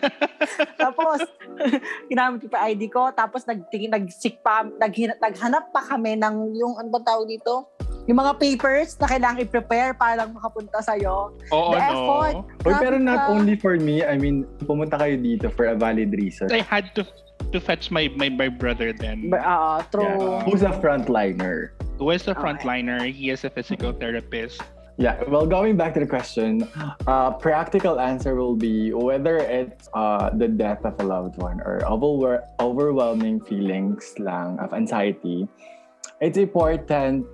tapos, 0.81 1.25
ginamit 2.11 2.45
ko 2.45 2.47
pa 2.53 2.61
yung 2.61 2.77
ID 2.77 2.83
ko. 2.93 3.09
Tapos, 3.09 3.49
nagtingin, 3.49 3.97
nag-sick 3.97 4.45
pa, 4.45 4.61
naghin- 4.77 5.17
naghanap 5.17 5.73
pa 5.73 5.81
kami 5.81 6.13
ng 6.13 6.53
yung, 6.53 6.77
ano 6.77 6.89
ba 6.93 7.01
tawag 7.01 7.25
dito? 7.25 7.65
Yung 8.05 8.21
mga 8.21 8.37
papers 8.37 8.93
na 9.01 9.09
kailangan 9.09 9.41
i-prepare 9.41 9.97
para 9.97 10.13
lang 10.21 10.29
makapunta 10.37 10.77
sa'yo. 10.77 11.33
Oo, 11.49 11.73
The 11.73 11.81
no. 11.81 11.89
effort. 11.89 12.35
Uy, 12.61 12.73
pero 12.77 12.95
not 13.01 13.25
ka. 13.25 13.33
only 13.33 13.57
for 13.57 13.81
me. 13.81 14.05
I 14.05 14.13
mean, 14.17 14.45
pumunta 14.61 15.01
kayo 15.01 15.17
dito 15.17 15.49
for 15.49 15.65
a 15.73 15.75
valid 15.75 16.13
reason. 16.13 16.53
I 16.53 16.61
had 16.61 16.93
to 16.93 17.01
to 17.51 17.57
fetch 17.57 17.89
my 17.89 18.09
my, 18.13 18.29
my 18.29 18.49
brother 18.49 18.93
then. 18.93 19.33
But, 19.33 19.41
Oo, 19.41 19.81
true. 19.89 20.05
Yeah. 20.05 20.45
Who's 20.45 20.61
a 20.61 20.73
frontliner? 20.77 21.73
Who 21.97 22.13
is 22.13 22.21
the 22.29 22.37
Okay. 22.37 22.41
frontliner? 22.45 23.01
He 23.09 23.33
is 23.33 23.41
a 23.41 23.49
physical 23.49 23.89
therapist. 23.89 24.61
Yeah, 24.95 25.19
well, 25.27 25.43
going 25.43 25.75
back 25.75 25.91
to 25.95 25.99
the 25.99 26.07
question, 26.07 26.63
uh, 27.03 27.35
practical 27.35 27.99
answer 27.99 28.31
will 28.39 28.55
be 28.55 28.95
whether 28.95 29.43
it's 29.43 29.91
uh, 29.91 30.31
the 30.31 30.47
death 30.47 30.87
of 30.87 30.95
a 30.99 31.03
loved 31.03 31.35
one 31.35 31.59
or 31.67 31.83
over- 31.83 32.39
overwhelming 32.63 33.43
feelings 33.43 34.15
lang 34.23 34.55
of 34.63 34.71
anxiety. 34.71 35.51
It's 36.23 36.39
important, 36.39 37.27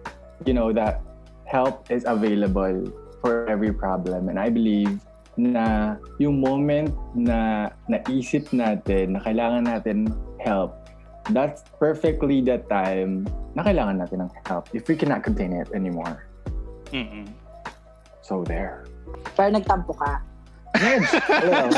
you 0.45 0.53
know, 0.53 0.73
that 0.73 1.01
help 1.45 1.89
is 1.91 2.03
available 2.05 2.87
for 3.21 3.47
every 3.47 3.73
problem. 3.73 4.29
And 4.29 4.39
I 4.39 4.49
believe 4.49 4.99
na 5.37 5.95
yung 6.19 6.41
moment 6.41 6.91
na 7.15 7.71
naisip 7.87 8.51
natin 8.51 9.15
na 9.15 9.19
kailangan 9.23 9.63
natin 9.67 10.11
help, 10.43 10.75
that's 11.31 11.63
perfectly 11.79 12.41
the 12.41 12.59
time 12.67 13.27
na 13.55 13.63
kailangan 13.63 14.01
natin 14.01 14.27
ng 14.27 14.31
help 14.47 14.67
if 14.73 14.87
we 14.87 14.95
cannot 14.95 15.23
contain 15.23 15.53
it 15.53 15.69
anymore. 15.71 16.27
Mm-mm. 16.91 17.27
So 18.21 18.43
there. 18.43 18.87
Pero 19.35 19.51
nagtampo 19.51 19.95
ka. 19.95 20.23
Hello. 20.75 21.69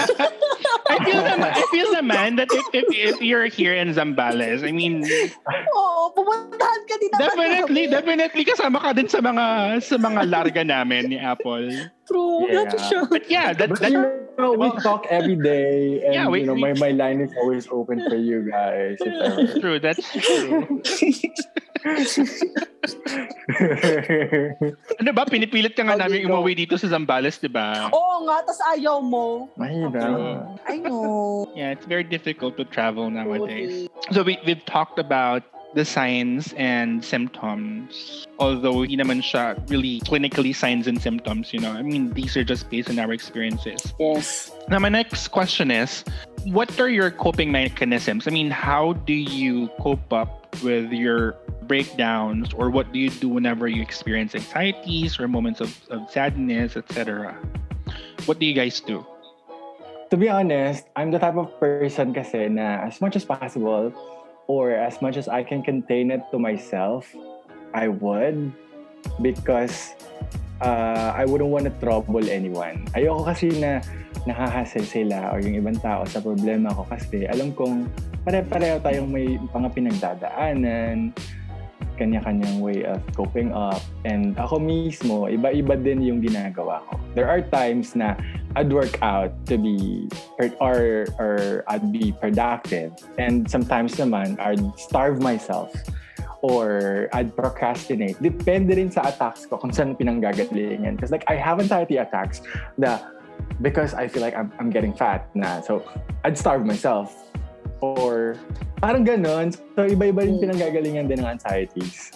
I 0.89 0.97
feel 1.03 1.21
naman, 1.23 1.49
I 1.55 1.63
feel 1.71 1.89
naman 1.95 2.37
that 2.37 2.47
if, 2.51 2.65
if, 2.73 2.85
if 2.91 3.15
you're 3.21 3.47
here 3.47 3.73
in 3.73 3.89
Zambales, 3.93 4.61
I 4.67 4.71
mean, 4.71 5.01
Oo, 5.73 6.13
pupuntahan 6.13 6.81
ka 6.85 6.95
din 7.01 7.09
naman. 7.09 7.19
definitely, 7.25 7.83
definitely 7.87 8.43
kasama 8.45 8.77
ka 8.79 8.93
din 8.93 9.07
sa 9.09 9.19
mga 9.19 9.45
sa 9.81 9.95
mga 9.97 10.21
larga 10.29 10.61
namin 10.63 11.09
ni 11.09 11.17
Apple. 11.17 11.89
True. 12.05 12.45
Yeah. 12.45 12.67
That's 12.69 12.85
true. 12.91 13.05
But 13.09 13.25
yeah, 13.31 13.53
that, 13.53 13.69
But 13.73 13.79
that 13.81 13.91
you 13.91 14.03
know, 14.37 14.53
we 14.53 14.69
talk 14.83 15.07
every 15.09 15.35
day, 15.39 16.03
and 16.05 16.13
Yeah, 16.13 16.27
we- 16.29 16.41
you 16.45 16.47
know, 16.51 16.55
my, 16.59 16.73
my 16.77 16.91
line 16.91 17.21
is 17.21 17.31
always 17.41 17.65
open 17.71 18.03
for 18.07 18.15
you 18.19 18.45
guys. 18.45 18.97
If 19.01 19.09
that's 19.09 19.39
ever. 19.39 19.59
true. 19.59 19.77
That's 19.79 20.05
true. 20.13 20.81
Ano 24.99 25.11
ba, 25.11 25.27
pinipilit 25.27 25.75
ka 25.75 25.83
nga 25.83 25.99
namin 25.99 26.31
umuwi 26.31 26.55
dito 26.55 26.79
sa 26.79 26.87
Zambales, 26.87 27.37
di 27.39 27.47
ba? 27.51 27.91
Oo 27.91 28.23
nga, 28.27 28.43
tas 28.47 28.59
ayaw 28.71 29.03
mo. 29.03 29.51
Mahirap. 29.59 30.59
I 30.67 30.79
know. 30.79 31.51
Yeah, 31.55 31.71
it's 31.75 31.85
very 31.85 32.07
difficult 32.07 32.55
to 32.57 32.63
travel 32.63 33.09
nowadays. 33.11 33.89
So 34.15 34.23
we, 34.23 34.39
we've 34.47 34.63
talked 34.63 34.99
about 34.99 35.43
the 35.73 35.85
signs 35.85 36.53
and 36.53 37.03
symptoms. 37.03 38.25
Although 38.39 38.85
hindi 38.85 38.97
naman 38.97 39.21
siya 39.21 39.57
really 39.69 39.99
clinically 40.01 40.55
signs 40.55 40.87
and 40.87 41.01
symptoms, 41.01 41.53
you 41.53 41.59
know. 41.59 41.71
I 41.71 41.81
mean, 41.81 42.13
these 42.13 42.37
are 42.37 42.43
just 42.43 42.69
based 42.69 42.89
on 42.89 42.99
our 42.99 43.11
experiences. 43.11 43.93
Yes. 43.99 44.51
Now, 44.69 44.79
my 44.79 44.89
next 44.89 45.29
question 45.29 45.71
is, 45.71 46.03
what 46.45 46.79
are 46.79 46.89
your 46.89 47.11
coping 47.11 47.51
mechanisms? 47.51 48.27
I 48.27 48.31
mean, 48.31 48.51
how 48.51 48.93
do 49.05 49.13
you 49.13 49.69
cope 49.81 50.13
up 50.13 50.55
with 50.61 50.91
your 50.91 51.35
breakdowns 51.73 52.53
or 52.53 52.69
what 52.69 52.93
do 52.93 53.01
you 53.01 53.09
do 53.09 53.25
whenever 53.25 53.65
you 53.65 53.81
experience 53.81 54.37
anxieties 54.37 55.17
or 55.17 55.25
moments 55.25 55.57
of, 55.57 55.73
of 55.89 56.05
sadness, 56.05 56.77
etc.? 56.77 57.33
What 58.29 58.37
do 58.37 58.45
you 58.45 58.53
guys 58.53 58.77
do? 58.77 59.01
to 60.13 60.15
be 60.21 60.29
honest, 60.29 60.85
I'm 60.93 61.09
the 61.09 61.17
type 61.17 61.41
of 61.41 61.49
person 61.57 62.13
kasi 62.13 62.45
na 62.45 62.85
as 62.85 63.01
much 63.01 63.17
as 63.17 63.25
possible 63.25 63.89
or 64.45 64.69
as 64.69 65.01
much 65.01 65.17
as 65.17 65.25
I 65.25 65.41
can 65.41 65.65
contain 65.65 66.13
it 66.13 66.21
to 66.29 66.37
myself, 66.37 67.09
I 67.73 67.89
would 67.89 68.53
because 69.25 69.97
uh, 70.61 71.17
I 71.17 71.25
wouldn't 71.25 71.49
want 71.49 71.65
to 71.65 71.73
trouble 71.81 72.29
anyone. 72.29 72.85
Ayoko 72.93 73.25
kasi 73.33 73.57
na 73.57 73.81
nakahasel 74.29 74.85
sila 74.85 75.33
or 75.33 75.41
yung 75.41 75.57
ibang 75.57 75.81
tao 75.81 76.05
sa 76.05 76.21
problema 76.21 76.69
ko 76.77 76.85
kasi 76.93 77.25
alam 77.25 77.49
kong 77.57 77.89
pare-pareho 78.21 78.85
tayong 78.85 79.09
may 79.09 79.41
mga 79.49 79.67
pinagdadaanan, 79.73 81.09
kanya-kanyang 82.03 82.59
way 82.59 82.83
of 82.83 82.99
coping 83.15 83.55
up. 83.55 83.79
And 84.03 84.35
ako 84.35 84.59
mismo, 84.59 85.31
iba-iba 85.31 85.79
din 85.79 86.03
yung 86.03 86.19
ginagawa 86.19 86.83
ko. 86.91 86.99
There 87.15 87.31
are 87.31 87.39
times 87.39 87.95
na 87.95 88.19
I'd 88.59 88.69
work 88.69 88.99
out 88.99 89.31
to 89.47 89.55
be 89.55 90.11
or 90.67 91.07
or 91.15 91.63
I'd 91.71 91.89
be 91.95 92.11
productive 92.11 92.91
and 93.15 93.47
sometimes 93.47 93.95
naman 93.95 94.35
I'd 94.37 94.61
starve 94.75 95.23
myself 95.23 95.71
or 96.43 97.07
I'd 97.15 97.31
procrastinate. 97.31 98.19
Depende 98.19 98.75
rin 98.75 98.91
sa 98.91 99.07
attacks 99.07 99.47
ko 99.47 99.55
kung 99.55 99.71
saan 99.71 99.95
pinanggagalingan. 99.95 100.99
Because 100.99 101.09
like, 101.09 101.23
I 101.31 101.39
have 101.39 101.63
anxiety 101.63 102.03
attacks 102.03 102.43
na 102.75 102.99
because 103.63 103.95
I 103.95 104.11
feel 104.11 104.21
like 104.21 104.35
I'm, 104.35 104.51
I'm 104.59 104.69
getting 104.69 104.91
fat 104.91 105.31
na. 105.33 105.63
So, 105.63 105.87
I'd 106.27 106.37
starve 106.37 106.67
myself. 106.67 107.15
Or, 107.83 108.39
parang 108.79 109.03
ganon. 109.03 109.51
So, 109.75 109.83
iba-iba 109.83 110.23
rin 110.23 110.39
pinanggagalingan 110.39 111.11
din 111.11 111.19
ng 111.19 111.35
anxieties. 111.35 112.15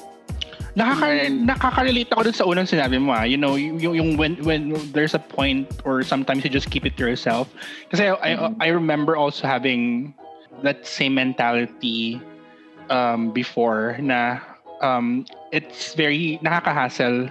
Nakaka 0.78 1.34
nakaka-relate 1.34 2.14
ako 2.14 2.22
dun 2.30 2.38
sa 2.38 2.46
unang 2.46 2.70
sinabi 2.70 3.02
mo 3.02 3.10
ah. 3.12 3.26
You 3.26 3.36
know, 3.36 3.58
yung, 3.58 3.98
yung 3.98 4.10
when 4.16 4.38
when 4.46 4.78
there's 4.94 5.18
a 5.18 5.20
point 5.20 5.66
or 5.84 6.06
sometimes 6.06 6.46
you 6.46 6.54
just 6.54 6.70
keep 6.70 6.86
it 6.86 6.94
to 7.02 7.04
yourself. 7.04 7.50
Kasi 7.90 8.14
I, 8.14 8.38
Mm-hmm. 8.38 8.62
I, 8.62 8.70
I 8.70 8.78
remember 8.78 9.18
also 9.18 9.50
having 9.50 10.14
that 10.62 10.86
same 10.86 11.18
mentality 11.18 12.22
um, 12.94 13.34
before 13.34 13.98
na 13.98 14.38
um, 14.86 15.26
it's 15.50 15.98
very 15.98 16.38
nakaka-hassle 16.46 17.28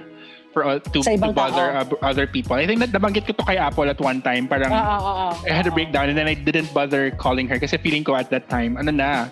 for 0.57 0.64
uh, 0.64 0.81
to, 0.81 1.05
to 1.05 1.33
bother 1.37 1.69
tao. 1.69 1.85
uh, 2.01 2.09
other 2.09 2.25
people. 2.27 2.57
I 2.57 2.64
think 2.64 2.81
that 2.81 2.88
nabanggit 2.88 3.29
ko 3.29 3.37
to 3.37 3.45
kay 3.45 3.61
Apple 3.61 3.92
at 3.92 4.01
one 4.01 4.25
time. 4.25 4.49
Parang 4.49 4.73
Oo, 4.73 4.81
oo, 4.81 5.12
oo. 5.29 5.45
I 5.45 5.53
had 5.53 5.69
a 5.69 5.71
breakdown 5.71 6.09
and 6.09 6.16
then 6.16 6.25
I 6.25 6.33
didn't 6.33 6.73
bother 6.73 7.12
calling 7.12 7.45
her 7.53 7.61
kasi 7.61 7.77
feeling 7.77 8.09
ko 8.09 8.16
at 8.16 8.33
that 8.33 8.49
time, 8.49 8.81
ano 8.81 8.88
na, 8.88 9.29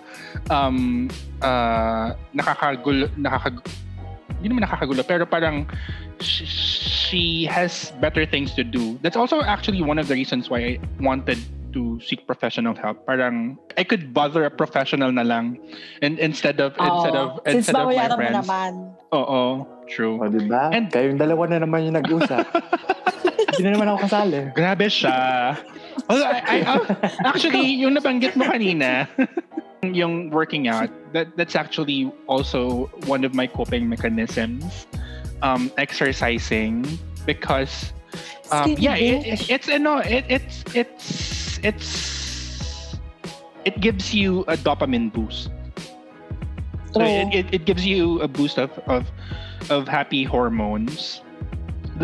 um, 0.53 1.09
uh, 1.41 2.13
nakakagulo, 2.37 3.09
nakakag, 3.17 3.65
hindi 4.37 4.53
naman 4.53 4.69
nakakagulo, 4.69 5.01
pero 5.01 5.25
parang 5.25 5.65
she, 6.21 6.45
she 6.45 7.25
has 7.49 7.97
better 8.05 8.29
things 8.29 8.53
to 8.61 8.63
do. 8.63 9.01
That's 9.01 9.17
also 9.17 9.41
actually 9.41 9.81
one 9.81 9.97
of 9.97 10.13
the 10.13 10.15
reasons 10.21 10.53
why 10.53 10.77
I 10.77 10.81
wanted 11.01 11.41
to 11.73 11.99
seek 12.05 12.29
professional 12.29 12.77
help. 12.77 13.09
Parang 13.09 13.57
I 13.81 13.83
could 13.83 14.13
bother 14.13 14.45
a 14.45 14.53
professional 14.53 15.11
na 15.11 15.25
lang 15.25 15.57
and 16.05 16.21
instead 16.21 16.61
of 16.61 16.77
instead 16.77 17.17
of 17.17 17.41
Oo. 17.41 17.49
Instead 17.49 17.75
of 17.81 17.89
my 17.89 17.97
babayaran 17.97 18.13
mo 18.13 18.17
friends. 18.21 18.37
naman. 18.45 18.71
True. 19.89 20.21
O, 20.21 20.29
di 20.29 20.49
ba? 20.49 20.73
And- 20.73 20.91
Kayong 20.91 21.21
dalawa 21.21 21.49
na 21.51 21.65
naman 21.65 21.85
yung 21.89 21.97
nag-usap. 22.01 22.45
Hindi 23.55 23.71
na 23.71 23.71
naman 23.79 23.87
ako 23.95 23.99
kasali. 24.11 24.41
Grabe 24.51 24.87
siya. 24.91 25.55
Although, 26.11 26.27
I, 26.27 26.41
I, 26.43 26.57
uh, 26.67 26.83
actually, 27.23 27.71
yung 27.79 27.95
nabanggit 27.95 28.35
mo 28.35 28.51
kanina, 28.51 29.07
yung 29.87 30.35
working 30.35 30.67
out, 30.67 30.91
that 31.15 31.31
that's 31.39 31.55
actually 31.55 32.11
also 32.27 32.91
one 33.07 33.23
of 33.23 33.31
my 33.31 33.47
coping 33.47 33.87
mechanisms. 33.87 34.91
Um, 35.45 35.69
exercising 35.77 36.89
because 37.29 37.93
um, 38.51 38.77
yeah, 38.79 38.97
it, 38.97 39.27
it, 39.27 39.51
it's 39.51 39.69
no, 39.69 39.99
it, 39.99 40.25
it's 40.29 40.65
it's 40.75 41.59
it's 41.63 41.91
it 43.65 43.81
gives 43.81 44.15
you 44.15 44.43
a 44.49 44.57
dopamine 44.57 45.13
boost. 45.13 45.51
So 46.93 47.01
True. 47.01 47.09
it, 47.09 47.35
it, 47.35 47.47
it 47.53 47.65
gives 47.65 47.85
you 47.85 48.21
a 48.21 48.29
boost 48.29 48.59
of 48.59 48.71
of, 48.87 49.11
of 49.71 49.89
happy 49.89 50.25
hormones. 50.25 51.21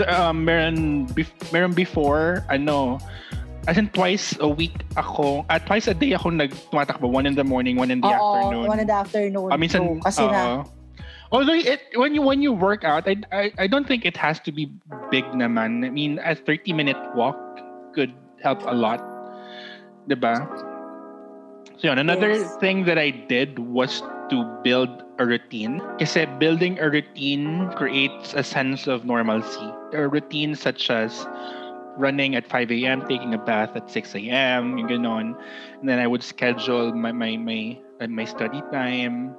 Um, 0.07 0.45
meron, 0.45 1.11
meron 1.51 1.73
before, 1.75 2.47
ano, 2.49 3.01
as 3.67 3.77
in 3.77 3.89
twice 3.91 4.39
a 4.41 4.49
week 4.49 4.87
ako, 4.97 5.45
at 5.51 5.67
twice 5.67 5.89
a 5.89 5.95
day 5.95 6.13
ako 6.13 6.31
nag 6.31 6.55
tumatakbo. 6.71 7.11
One 7.11 7.27
in 7.27 7.35
the 7.35 7.45
morning, 7.45 7.77
one 7.77 7.91
in 7.91 8.01
the 8.01 8.09
Oo, 8.09 8.15
afternoon. 8.15 8.67
one 8.67 8.81
in 8.81 8.87
the 8.87 8.95
afternoon. 8.95 9.49
Ah, 9.51 9.57
minsan, 9.59 9.83
True. 9.83 10.01
Kasi 10.01 10.23
na, 10.27 10.63
oo. 10.63 10.65
Although 11.31 11.55
it 11.55 11.79
when 11.95 12.15
you 12.15 12.23
when 12.23 12.43
you 12.43 12.51
work 12.51 12.83
out, 12.83 13.07
I, 13.07 13.15
I 13.31 13.43
I 13.55 13.67
don't 13.71 13.87
think 13.87 14.03
it 14.03 14.19
has 14.19 14.43
to 14.43 14.51
be 14.51 14.67
big 15.15 15.23
naman. 15.31 15.87
I 15.87 15.91
mean, 15.91 16.19
a 16.27 16.35
30 16.35 16.75
minute 16.75 16.99
walk 17.15 17.39
could 17.95 18.11
help 18.43 18.67
a 18.67 18.75
lot. 18.75 18.99
'Di 20.11 20.19
ba? 20.19 20.43
So 21.81 21.89
yun, 21.89 21.99
another 21.99 22.45
Yes. 22.45 22.57
thing 22.61 22.85
that 22.85 22.99
I 22.99 23.09
did 23.11 23.59
was 23.59 24.03
to 24.29 24.45
build 24.63 24.91
a 25.19 25.25
routine. 25.25 25.81
Kasi 25.97 26.27
building 26.37 26.77
a 26.79 26.91
routine 26.93 27.73
creates 27.73 28.35
a 28.37 28.45
sense 28.45 28.87
of 28.87 29.09
normalcy. 29.09 29.65
A 29.97 30.05
routine 30.07 30.55
such 30.55 30.91
as 30.91 31.25
running 31.97 32.37
at 32.37 32.47
5 32.47 32.71
a.m., 32.85 33.01
taking 33.09 33.33
a 33.33 33.41
bath 33.41 33.73
at 33.75 33.89
6 33.91 34.15
a.m., 34.15 34.77
yung 34.77 34.89
ganon. 34.89 35.27
And 35.81 35.89
then 35.89 35.99
I 35.99 36.07
would 36.07 36.23
schedule 36.23 36.93
my 36.93 37.13
my 37.13 37.41
my 37.41 37.81
uh, 38.01 38.09
my 38.13 38.29
study 38.29 38.61
time. 38.73 39.33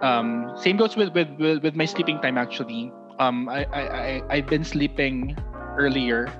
Um, 0.00 0.54
same 0.54 0.78
goes 0.78 0.94
with, 0.94 1.10
with 1.18 1.34
with 1.38 1.66
with 1.66 1.74
my 1.74 1.86
sleeping 1.86 2.22
time 2.22 2.38
actually. 2.38 2.94
Um, 3.18 3.50
I 3.50 3.66
I 3.74 3.82
I 3.82 4.22
I've 4.30 4.46
been 4.46 4.62
sleeping 4.62 5.34
earlier. 5.78 6.30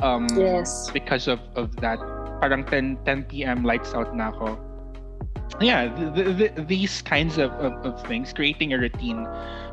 Um, 0.00 0.24
yes. 0.36 0.90
because 0.92 1.28
of 1.28 1.40
of 1.54 1.76
that. 1.84 2.00
Parang 2.44 2.60
10 2.68 3.08
10 3.08 3.32
p.m. 3.32 3.64
lights 3.64 3.96
out 3.96 4.12
na 4.12 4.28
ako. 4.28 4.60
Yeah, 5.64 5.88
th- 5.88 6.12
th- 6.12 6.32
th- 6.36 6.54
these 6.68 7.00
kinds 7.00 7.40
of, 7.40 7.56
of, 7.56 7.72
of 7.88 7.96
things, 8.04 8.36
creating 8.36 8.76
a 8.76 8.78
routine 8.84 9.24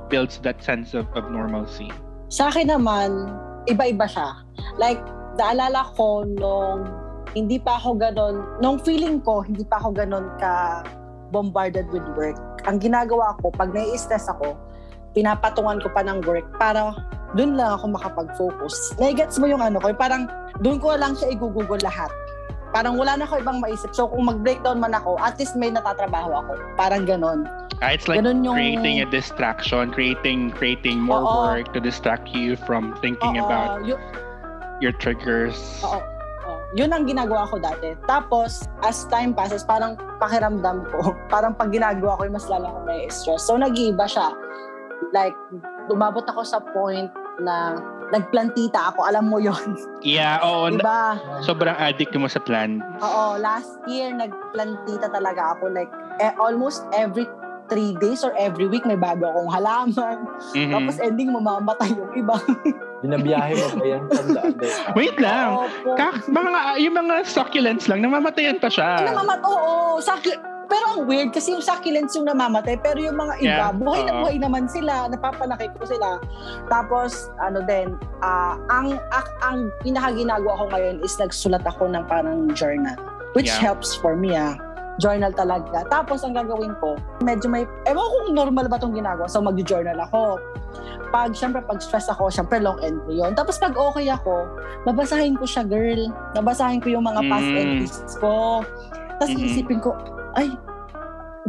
builds 0.07 0.39
that 0.47 0.63
sense 0.63 0.95
of, 0.95 1.03
of 1.11 1.27
normalcy. 1.27 1.91
Sa 2.31 2.47
akin 2.47 2.71
naman, 2.71 3.27
iba-iba 3.67 4.07
siya. 4.07 4.39
Like, 4.79 5.03
naalala 5.35 5.83
ko 5.99 6.23
nung 6.23 6.87
hindi 7.35 7.59
pa 7.59 7.75
ako 7.75 7.99
ganon, 7.99 8.39
nung 8.63 8.79
feeling 8.79 9.19
ko, 9.19 9.43
hindi 9.43 9.67
pa 9.67 9.83
ako 9.83 9.99
ganon 9.99 10.31
ka 10.39 10.87
bombarded 11.35 11.91
with 11.91 12.07
work. 12.15 12.39
Ang 12.71 12.79
ginagawa 12.79 13.35
ko, 13.43 13.51
pag 13.51 13.75
nai-stress 13.75 14.31
ako, 14.31 14.55
pinapatungan 15.11 15.83
ko 15.83 15.91
pa 15.91 16.07
ng 16.07 16.23
work 16.23 16.47
para 16.55 16.95
dun 17.35 17.55
lang 17.59 17.75
ako 17.75 17.95
makapag-focus. 17.99 18.95
Naigets 18.99 19.39
mo 19.39 19.47
yung 19.47 19.59
ano 19.59 19.79
ko, 19.79 19.91
parang 19.91 20.27
dun 20.63 20.79
ko 20.79 20.95
lang 20.95 21.15
siya 21.19 21.35
igugugol 21.35 21.79
lahat. 21.83 22.11
Parang 22.71 22.95
wala 22.95 23.19
na 23.19 23.23
ako 23.23 23.39
ibang 23.39 23.59
maisip. 23.59 23.91
So 23.91 24.07
kung 24.07 24.25
mag-breakdown 24.25 24.79
man 24.79 24.95
ako, 24.95 25.19
at 25.19 25.35
least 25.35 25.53
may 25.53 25.67
natatrabaho 25.67 26.31
ako. 26.33 26.51
Parang 26.75 27.03
ganon. 27.03 27.43
Ah, 27.81 27.91
it's 27.91 28.07
like 28.07 28.21
Ganun 28.21 28.45
yung- 28.45 28.55
creating 28.55 29.01
a 29.01 29.07
distraction, 29.07 29.89
creating 29.89 30.51
creating 30.51 31.01
more 31.01 31.19
Oo. 31.19 31.51
work 31.51 31.73
to 31.73 31.79
distract 31.79 32.29
you 32.29 32.53
from 32.55 32.93
thinking 32.99 33.37
Oo, 33.37 33.43
about 33.43 33.83
yu- 33.83 33.99
your 34.79 34.93
triggers. 34.93 35.81
Oo. 35.81 35.97
Oo. 35.97 36.57
Yun 36.73 36.89
ang 36.89 37.03
ginagawa 37.03 37.49
ko 37.49 37.57
dati. 37.57 37.97
Tapos, 38.05 38.63
as 38.81 39.03
time 39.09 39.35
passes, 39.35 39.61
parang 39.61 39.97
pakiramdam 40.17 40.87
ko, 40.87 41.11
parang 41.33 41.51
pag 41.51 41.69
ginagawa 41.69 42.15
ko, 42.15 42.29
mas 42.29 42.47
lalo 42.47 42.69
ako 42.69 42.79
may 42.85 43.01
stress. 43.09 43.43
So, 43.43 43.57
nag-iiba 43.57 44.05
siya. 44.05 44.31
Like, 45.11 45.35
lumabot 45.85 46.23
ako 46.23 46.45
sa 46.45 46.61
point 46.61 47.09
na 47.41 47.75
nagplantita 48.11 48.91
ako. 48.93 49.07
Alam 49.07 49.31
mo 49.31 49.37
yon 49.39 49.79
Yeah, 50.03 50.43
oo. 50.43 50.69
Diba? 50.69 51.17
Sobrang 51.41 51.75
addict 51.79 52.13
mo 52.19 52.27
sa 52.27 52.43
plant. 52.43 52.83
Oo, 52.99 53.39
last 53.39 53.79
year, 53.87 54.11
nagplantita 54.11 55.07
talaga 55.09 55.57
ako. 55.57 55.71
Like, 55.71 55.91
eh, 56.19 56.35
almost 56.37 56.83
every 56.91 57.25
three 57.71 57.95
days 58.03 58.19
or 58.27 58.35
every 58.35 58.67
week, 58.67 58.83
may 58.83 58.99
bago 58.99 59.31
akong 59.31 59.47
halaman. 59.47 60.27
Mhm. 60.51 60.75
Tapos 60.75 60.95
ending, 60.99 61.31
mamamatay 61.31 61.95
yung 61.95 62.11
iba. 62.19 62.35
Binabiyahe 63.01 63.55
mo 63.55 63.67
ba 63.79 63.85
yan? 63.87 64.03
Wait 64.93 65.15
lang. 65.17 65.55
Opo. 65.55 65.95
Kak, 65.95 66.27
mga, 66.27 66.83
yung 66.83 66.95
mga 66.99 67.15
succulents 67.23 67.87
lang, 67.87 68.03
namamatayan 68.03 68.59
pa 68.59 68.67
siya. 68.67 69.07
Namamat, 69.07 69.39
oo. 69.41 69.97
Saki, 70.03 70.35
pero 70.71 70.85
ang 70.87 71.03
weird 71.03 71.35
kasi 71.35 71.51
yung 71.51 71.59
succulents 71.59 72.15
yung 72.15 72.23
namamatay 72.23 72.79
pero 72.79 72.95
yung 72.95 73.19
mga 73.19 73.33
iba, 73.43 73.65
Yeah, 73.67 73.75
buhay 73.75 74.07
na 74.07 74.23
buhay 74.23 74.39
naman 74.39 74.71
sila. 74.71 75.11
Napapalaki 75.11 75.67
ko 75.75 75.83
sila. 75.83 76.15
Tapos, 76.71 77.27
ano 77.43 77.59
din, 77.61 77.99
ah, 78.23 78.55
ang, 78.71 78.95
ang, 79.11 79.27
ang 79.43 79.59
pinakaginagawa 79.83 80.55
ko 80.55 80.65
ngayon 80.71 81.03
is 81.03 81.19
nagsulat 81.19 81.67
ako 81.67 81.91
ng 81.91 82.07
parang 82.07 82.47
journal. 82.55 82.95
Which 83.35 83.51
Yeah. 83.51 83.59
helps 83.67 83.99
for 83.99 84.15
me, 84.15 84.31
ah. 84.31 84.55
Journal 84.95 85.35
talaga. 85.35 85.83
Tapos, 85.87 86.23
ang 86.23 86.31
gagawin 86.31 86.71
ko, 86.79 86.95
medyo 87.19 87.51
may, 87.51 87.67
ewan 87.83 88.07
kung 88.07 88.31
normal 88.31 88.71
ba 88.71 88.79
itong 88.79 88.95
ginagawa. 88.95 89.27
So, 89.27 89.43
mag-journal 89.43 89.99
ako. 90.07 90.39
Pag, 91.11 91.35
syempre, 91.35 91.59
pag 91.63 91.83
stress 91.83 92.07
ako, 92.07 92.31
syempre, 92.31 92.63
long 92.63 92.79
entry 92.79 93.19
yun. 93.19 93.35
Tapos, 93.35 93.59
pag 93.59 93.75
okay 93.75 94.07
ako, 94.07 94.47
babasahin 94.87 95.35
ko 95.35 95.43
siya, 95.43 95.67
girl. 95.67 96.11
Babasahin 96.31 96.79
ko 96.79 96.87
yung 96.87 97.03
mga 97.03 97.27
past 97.27 97.49
Mm. 97.49 97.59
entries 97.59 97.95
ko. 98.19 98.63
Tapos, 99.19 99.31
Mhm. 99.35 99.41
iisipin 99.43 99.79
ko, 99.83 99.95
ay, 100.37 100.53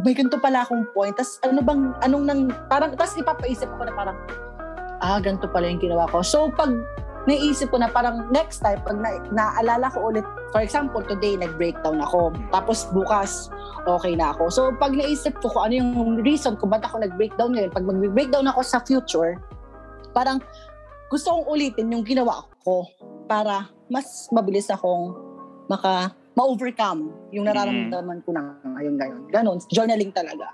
may 0.01 0.16
ganito 0.16 0.40
pala 0.40 0.64
akong 0.64 0.88
point. 0.97 1.14
Tapos, 1.14 1.37
ano 1.45 1.61
bang, 1.61 1.92
anong 2.03 2.25
nang, 2.25 2.42
parang, 2.66 2.97
tapos 2.97 3.14
ipapaisip 3.21 3.68
ko 3.77 3.83
na 3.85 3.92
parang, 3.92 4.16
ah, 5.05 5.21
ganito 5.21 5.47
pala 5.51 5.68
yung 5.68 5.83
ginawa 5.83 6.09
ko. 6.09 6.25
So, 6.25 6.49
pag 6.49 6.73
naisip 7.29 7.71
ko 7.71 7.79
na 7.79 7.87
parang 7.92 8.27
next 8.35 8.64
time, 8.64 8.83
pag 8.83 8.99
na, 8.99 9.21
naaalala 9.31 9.92
ko 9.92 10.11
ulit, 10.11 10.27
for 10.51 10.64
example, 10.64 11.05
today, 11.05 11.38
nag-breakdown 11.38 12.03
ako. 12.03 12.35
Tapos, 12.51 12.88
bukas, 12.90 13.53
okay 13.87 14.16
na 14.16 14.35
ako. 14.35 14.49
So, 14.49 14.62
pag 14.81 14.97
naisip 14.97 15.38
ko 15.38 15.53
kung 15.53 15.71
ano 15.71 15.75
yung 15.79 15.90
reason 16.25 16.59
kung 16.59 16.73
ba't 16.73 16.83
ako 16.83 17.05
nag-breakdown 17.05 17.55
ngayon, 17.55 17.71
pag 17.71 17.85
mag-breakdown 17.87 18.49
ako 18.49 18.61
sa 18.64 18.81
future, 18.83 19.38
parang 20.16 20.42
gusto 21.12 21.29
kong 21.29 21.47
ulitin 21.53 21.92
yung 21.92 22.05
ginawa 22.05 22.49
ko 22.64 22.88
para 23.29 23.68
mas 23.92 24.33
mabilis 24.33 24.73
akong 24.73 25.12
maka 25.68 26.16
ma-overcome 26.37 27.12
yung 27.33 27.45
nararamdaman 27.45 28.25
ko 28.25 28.33
na 28.33 28.57
ngayon 28.79 28.95
ngayon. 28.97 29.21
Ganon, 29.33 29.59
journaling 29.73 30.12
talaga. 30.12 30.49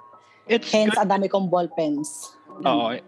It's 0.48 0.72
Hence, 0.72 0.96
good. 0.96 1.00
ang 1.04 1.10
dami 1.12 1.30
kong 1.30 1.52
ball 1.52 1.68
pens. 1.76 2.34
Oo. 2.64 2.98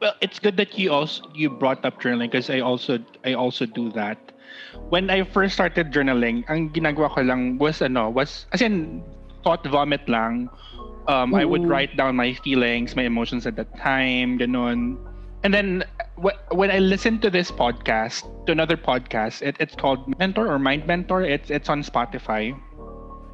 Well, 0.00 0.16
it's 0.24 0.40
good 0.40 0.56
that 0.56 0.76
you 0.80 0.88
also 0.92 1.20
you 1.36 1.52
brought 1.52 1.84
up 1.84 2.00
journaling 2.00 2.32
because 2.32 2.48
I 2.48 2.64
also 2.64 2.98
I 3.24 3.36
also 3.36 3.68
do 3.68 3.92
that. 3.92 4.16
When 4.88 5.12
I 5.12 5.28
first 5.28 5.52
started 5.54 5.92
journaling, 5.92 6.48
ang 6.48 6.72
ginagawa 6.72 7.12
ko 7.12 7.20
lang 7.20 7.60
was 7.60 7.84
ano, 7.84 8.08
was 8.08 8.48
as 8.56 8.64
in 8.64 9.04
thought 9.44 9.60
vomit 9.68 10.08
lang 10.08 10.48
Um, 11.04 11.34
I 11.34 11.44
would 11.44 11.62
Mm. 11.62 11.68
write 11.68 11.96
down 11.96 12.16
my 12.16 12.32
feelings, 12.32 12.96
my 12.96 13.04
emotions 13.04 13.44
at 13.46 13.56
that 13.56 13.68
time, 13.76 14.40
ganon. 14.40 14.96
And 15.44 15.54
then 15.54 15.84
wh- 16.16 16.36
when 16.52 16.70
I 16.72 16.78
listened 16.80 17.22
to 17.22 17.30
this 17.30 17.52
podcast, 17.52 18.24
to 18.46 18.52
another 18.52 18.76
podcast, 18.76 19.42
it, 19.42 19.56
it's 19.60 19.76
called 19.76 20.00
Mentor 20.18 20.48
or 20.48 20.58
Mind 20.58 20.86
Mentor. 20.86 21.22
It's 21.22 21.50
it's 21.50 21.68
on 21.70 21.82
Spotify. 21.84 22.58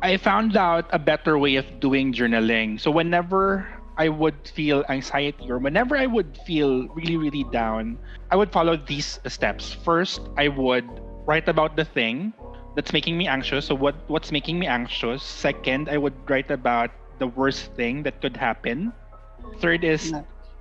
I 0.03 0.17
found 0.19 0.57
out 0.57 0.87
a 0.91 0.99
better 0.99 1.39
way 1.39 1.57
of 1.57 1.81
doing 1.81 2.13
journaling. 2.13 2.81
So 2.81 2.91
whenever 2.91 3.69
I 3.97 4.09
would 4.09 4.49
feel 4.49 4.85
anxiety 4.91 5.51
or 5.51 5.59
whenever 5.59 5.97
I 5.97 6.07
would 6.07 6.39
feel 6.47 6.89
really 6.95 7.17
really 7.17 7.45
down, 7.45 7.99
I 8.31 8.37
would 8.37 8.53
follow 8.53 8.77
these 8.77 9.19
steps. 9.27 9.73
First, 9.73 10.21
I 10.39 10.49
would 10.49 11.01
write 11.27 11.49
about 11.49 11.77
the 11.77 11.85
thing 11.85 12.35
that's 12.77 12.93
making 12.93 13.17
me 13.19 13.29
anxious. 13.29 13.67
So 13.67 13.75
what 13.75 13.97
what's 14.09 14.33
making 14.33 14.59
me 14.59 14.67
anxious? 14.67 15.23
Second, 15.25 15.89
I 15.89 15.99
would 15.99 16.15
write 16.29 16.51
about 16.51 16.91
the 17.19 17.27
worst 17.29 17.73
thing 17.77 18.03
that 18.05 18.21
could 18.21 18.37
happen. 18.37 18.93
Third 19.61 19.85
is. 19.85 20.15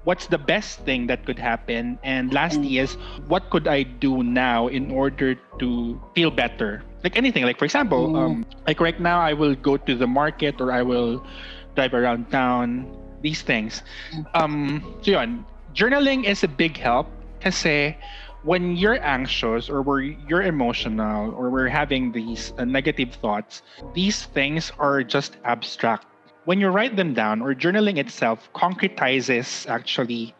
What's 0.09 0.25
the 0.33 0.41
best 0.41 0.81
thing 0.89 1.05
that 1.05 1.21
could 1.29 1.37
happen? 1.37 2.01
And 2.01 2.33
lastly 2.33 2.81
is 2.81 2.97
what 3.29 3.53
could 3.53 3.69
I 3.69 3.85
do 3.85 4.25
now 4.25 4.65
in 4.65 4.89
order 4.89 5.37
to 5.61 5.69
feel 6.17 6.33
better? 6.33 6.81
Like 7.05 7.13
anything, 7.13 7.45
like 7.45 7.61
for 7.61 7.69
example, 7.69 8.09
Mm. 8.09 8.17
um, 8.17 8.33
like 8.65 8.81
right 8.81 8.97
now 8.97 9.21
I 9.21 9.37
will 9.37 9.53
go 9.53 9.77
to 9.77 9.93
the 9.93 10.09
market 10.09 10.57
or 10.57 10.73
I 10.73 10.81
will 10.81 11.21
drive 11.77 11.93
around 11.93 12.33
town. 12.33 12.89
These 13.21 13.43
things. 13.43 13.83
Um, 14.33 14.79
so 15.03 15.11
yun, 15.19 15.45
journaling 15.75 16.23
is 16.23 16.41
a 16.43 16.47
big 16.47 16.79
help 16.79 17.11
kasi 17.43 17.99
when 18.47 18.79
you're 18.79 18.97
anxious 19.03 19.67
or 19.69 19.83
where 19.83 19.99
you're 19.99 20.41
emotional 20.41 21.35
or 21.35 21.51
we're 21.51 21.67
having 21.67 22.15
these 22.15 22.55
uh, 22.57 22.63
negative 22.63 23.11
thoughts, 23.19 23.61
these 23.93 24.23
things 24.31 24.71
are 24.79 25.03
just 25.03 25.35
abstract. 25.43 26.07
When 26.49 26.57
you 26.57 26.73
write 26.73 26.97
them 26.97 27.13
down 27.13 27.45
or 27.45 27.53
journaling 27.53 28.01
itself 28.01 28.49
concretizes 28.57 29.69
actually 29.69 30.33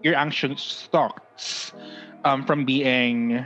your 0.00 0.16
anxious 0.16 0.88
thoughts 0.88 1.76
um, 2.24 2.48
from 2.48 2.64
being 2.64 3.44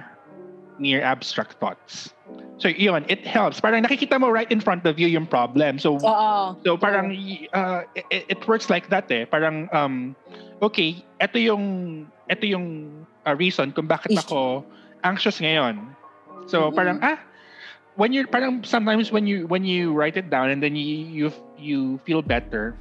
mere 0.78 1.02
abstract 1.02 1.58
thoughts. 1.58 2.14
So 2.62 2.70
yun, 2.70 3.02
it 3.10 3.26
helps. 3.26 3.58
Parang 3.58 3.82
nakikita 3.82 4.14
mo 4.14 4.30
right 4.30 4.46
in 4.46 4.62
front 4.62 4.86
of 4.86 4.94
you 4.98 5.10
yung 5.10 5.26
problem. 5.26 5.82
So 5.82 5.98
Oo. 5.98 6.54
So 6.62 6.78
parang 6.78 7.10
uh, 7.50 7.82
it, 7.98 8.38
it 8.38 8.40
works 8.46 8.70
like 8.70 8.94
that 8.94 9.10
eh. 9.10 9.26
Parang 9.26 9.66
um 9.74 10.14
okay, 10.62 11.02
ito 11.18 11.38
yung 11.42 12.06
ito 12.30 12.46
yung 12.46 12.94
uh, 13.26 13.34
reason 13.34 13.74
kung 13.74 13.90
bakit 13.90 14.14
ako 14.14 14.62
anxious 15.02 15.42
ngayon. 15.42 15.98
So 16.46 16.70
Mhm. 16.70 16.74
parang 16.78 16.98
ah 17.02 17.18
when 17.98 18.14
you 18.14 18.22
parang 18.30 18.62
sometimes 18.62 19.10
when 19.10 19.26
you 19.26 19.50
when 19.50 19.66
you 19.66 19.90
write 19.90 20.14
it 20.14 20.30
down 20.30 20.46
and 20.50 20.62
then 20.62 20.78
you 20.78 20.86
you 21.10 21.26
you 21.58 21.98
feel 22.06 22.22
better. 22.22 22.74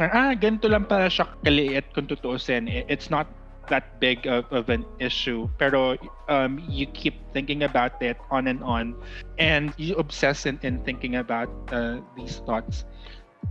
Ah, 0.00 0.32
ganito 0.32 0.64
lang 0.64 0.88
pala 0.88 1.12
siya 1.12 1.28
kaliit 1.44 1.92
kung 1.92 2.08
tutuusin. 2.08 2.64
It- 2.66 2.88
It's 2.88 3.08
not 3.12 3.28
that 3.68 4.00
big 4.00 4.26
of, 4.26 4.48
of 4.50 4.66
an 4.72 4.82
issue. 4.98 5.46
Pero 5.60 5.94
um, 6.26 6.58
you 6.66 6.88
keep 6.90 7.14
thinking 7.36 7.62
about 7.62 8.00
it 8.02 8.16
on 8.32 8.48
and 8.48 8.64
on. 8.64 8.96
And 9.38 9.70
you 9.76 9.94
obsess 10.00 10.46
in, 10.48 10.58
in 10.64 10.80
thinking 10.82 11.16
about 11.20 11.52
uh, 11.70 12.00
these 12.16 12.40
thoughts. 12.48 12.88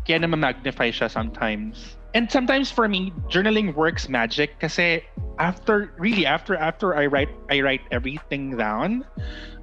Kaya 0.10 0.26
naman 0.26 0.42
magnify 0.42 0.90
siya 0.92 1.08
sometimes. 1.10 1.96
And 2.18 2.26
sometimes 2.26 2.74
for 2.74 2.90
me, 2.90 3.14
journaling 3.30 3.78
works 3.78 4.10
magic 4.10 4.58
kasi 4.58 5.06
after 5.38 5.94
really 6.02 6.26
after 6.26 6.58
after 6.58 6.98
I 6.98 7.06
write 7.06 7.30
I 7.54 7.62
write 7.62 7.86
everything 7.94 8.58
down. 8.58 9.06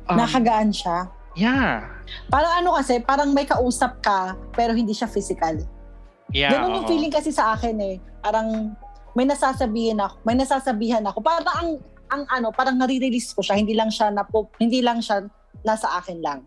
um, 0.07 0.22
Nakagaan 0.22 0.70
siya. 0.70 1.11
Yeah. 1.37 1.87
Parang 2.33 2.64
ano 2.64 2.75
kasi, 2.75 2.99
parang 3.05 3.31
may 3.31 3.46
kausap 3.46 4.03
ka, 4.03 4.35
pero 4.57 4.72
hindi 4.72 4.96
siya 4.96 5.07
physical. 5.07 5.62
Yeah. 6.35 6.59
Ganun 6.59 6.83
yung 6.83 6.88
feeling 6.90 7.12
kasi 7.14 7.31
sa 7.31 7.55
akin 7.55 7.79
eh. 7.79 7.96
Parang 8.25 8.75
may 9.14 9.25
nasasabihin 9.25 10.03
ako, 10.03 10.14
may 10.27 10.37
nasasabihan 10.37 11.05
ako. 11.07 11.22
Parang 11.22 11.46
ang 11.46 11.70
ang 12.07 12.22
ano, 12.31 12.49
parang 12.53 12.77
nare-release 12.79 13.33
ko 13.35 13.42
siya, 13.42 13.59
hindi 13.59 13.75
lang 13.75 13.90
siya 13.90 14.12
na 14.12 14.22
hindi 14.59 14.81
lang 14.83 15.01
siya 15.01 15.27
nasa 15.64 15.99
akin 15.99 16.18
lang. 16.22 16.40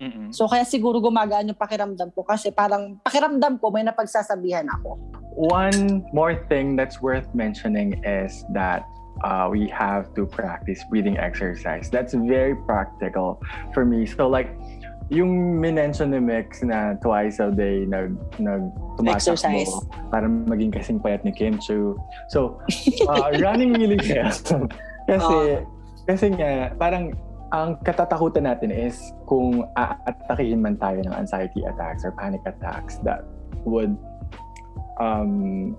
Mm-mm. 0.00 0.32
So 0.32 0.48
kaya 0.48 0.64
siguro 0.64 0.96
gumagaan 0.98 1.52
yung 1.52 1.60
pakiramdam 1.60 2.16
ko 2.16 2.24
kasi 2.24 2.48
parang 2.48 2.96
pakiramdam 3.04 3.60
ko 3.60 3.68
may 3.68 3.84
napagsasabihan 3.84 4.64
ako. 4.80 4.96
One 5.36 6.04
more 6.16 6.40
thing 6.48 6.74
that's 6.74 7.04
worth 7.04 7.28
mentioning 7.36 8.00
is 8.00 8.44
that 8.56 8.82
uh, 9.22 9.48
we 9.50 9.68
have 9.68 10.14
to 10.14 10.26
practice 10.26 10.84
breathing 10.88 11.18
exercise. 11.18 11.90
That's 11.90 12.14
very 12.14 12.56
practical 12.56 13.40
for 13.74 13.84
me. 13.84 14.06
So 14.06 14.28
like, 14.28 14.56
yung 15.10 15.58
minention 15.58 16.14
ni 16.14 16.22
Mix 16.22 16.62
na 16.62 16.94
twice 17.02 17.42
a 17.42 17.50
day 17.50 17.82
nag, 17.82 18.14
nag 18.38 18.70
Exercise. 19.10 19.66
tumatakbo 19.66 20.10
para 20.14 20.26
maging 20.30 20.70
kasing 20.70 21.02
payat 21.02 21.26
ni 21.26 21.34
Kim 21.34 21.58
Chu. 21.58 21.98
So, 22.30 22.62
uh, 23.10 23.34
running 23.42 23.74
really 23.74 23.98
helps. 24.06 24.54
kasi, 25.10 25.66
kasi 26.06 26.26
nga, 26.38 26.70
parang 26.78 27.10
ang 27.50 27.82
katatakutan 27.82 28.46
natin 28.46 28.70
is 28.70 29.10
kung 29.26 29.66
aatakihin 29.74 30.62
man 30.62 30.78
tayo 30.78 31.02
ng 31.02 31.10
anxiety 31.10 31.66
attacks 31.66 32.06
or 32.06 32.14
panic 32.14 32.38
attacks 32.46 33.02
that 33.02 33.26
would 33.66 33.98
um, 35.02 35.74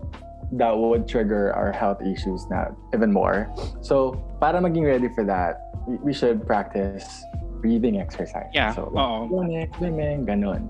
that 0.52 0.72
would 0.72 1.08
trigger 1.08 1.54
our 1.54 1.72
health 1.72 2.02
issues 2.02 2.46
now 2.50 2.76
even 2.94 3.12
more. 3.12 3.48
So, 3.82 4.20
para 4.40 4.60
maging 4.60 4.86
ready 4.86 5.08
for 5.16 5.24
that, 5.26 5.72
we, 5.88 6.14
should 6.14 6.46
practice 6.46 7.24
breathing 7.62 8.00
exercise. 8.00 8.52
Yeah. 8.54 8.76
So, 8.76 8.92
oo. 8.92 9.28
swimming, 9.30 9.72
swimming, 9.78 10.26
ganun. 10.26 10.68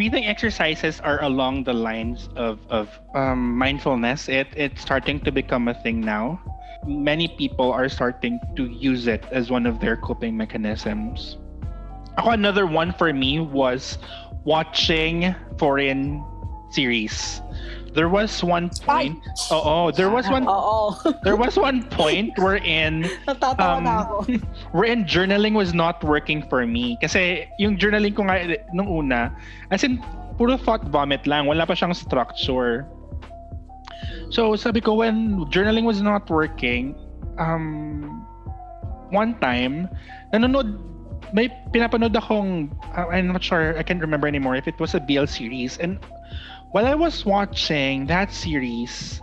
breathing 0.00 0.24
exercises 0.24 1.00
are 1.00 1.22
along 1.22 1.64
the 1.64 1.74
lines 1.74 2.28
of, 2.36 2.58
of 2.70 2.88
um, 3.14 3.52
mindfulness. 3.58 4.28
It 4.28 4.48
it's 4.56 4.80
starting 4.80 5.20
to 5.20 5.30
become 5.30 5.68
a 5.68 5.74
thing 5.74 6.00
now. 6.00 6.40
Many 6.86 7.28
people 7.28 7.72
are 7.72 7.88
starting 7.88 8.40
to 8.56 8.64
use 8.64 9.06
it 9.06 9.26
as 9.30 9.50
one 9.50 9.66
of 9.66 9.80
their 9.80 9.96
coping 9.96 10.36
mechanisms. 10.36 11.36
Ako, 12.16 12.30
another 12.30 12.64
one 12.64 12.94
for 12.96 13.12
me 13.12 13.40
was 13.40 13.98
watching 14.44 15.34
foreign 15.58 16.24
series. 16.70 17.42
There 17.98 18.08
was 18.08 18.38
one 18.44 18.70
point. 18.86 19.18
Oh, 19.50 19.90
there 19.90 20.10
was 20.10 20.30
one. 20.30 20.46
Oo. 20.46 20.94
There 21.26 21.34
was 21.34 21.58
one 21.58 21.82
point 21.90 22.38
wherein 22.38 23.02
Natatawa 23.26 23.58
Um, 23.58 23.82
na 23.82 24.06
ako. 24.06 24.14
wherein 24.76 25.02
journaling 25.10 25.58
was 25.58 25.74
not 25.74 25.98
working 26.06 26.46
for 26.46 26.62
me. 26.70 26.94
Kasi 27.02 27.50
yung 27.58 27.74
journaling 27.74 28.14
ko 28.14 28.30
nga 28.30 28.46
nung 28.70 28.86
una, 28.86 29.34
as 29.74 29.82
in, 29.82 29.98
puro 30.38 30.54
thought 30.54 30.86
vomit 30.86 31.26
lang. 31.26 31.50
Wala 31.50 31.66
pa 31.66 31.74
siyang 31.74 31.90
structure. 31.90 32.86
So, 34.30 34.54
sabi 34.54 34.78
ko, 34.80 35.02
when 35.02 35.42
journaling 35.50 35.82
was 35.82 35.98
not 35.98 36.30
working, 36.30 36.94
um, 37.42 38.22
one 39.10 39.34
time, 39.42 39.90
nanonood, 40.30 40.78
may 41.34 41.50
pinapanood 41.74 42.14
akong, 42.14 42.70
uh, 42.94 43.10
I'm 43.10 43.34
not 43.34 43.42
sure, 43.42 43.74
I 43.76 43.82
can't 43.82 44.00
remember 44.00 44.30
anymore 44.30 44.54
if 44.54 44.70
it 44.70 44.78
was 44.78 44.94
a 44.94 45.02
BL 45.02 45.26
series. 45.26 45.78
And 45.78 45.98
while 46.70 46.86
I 46.86 46.94
was 46.94 47.26
watching 47.26 48.06
that 48.06 48.32
series, 48.32 49.20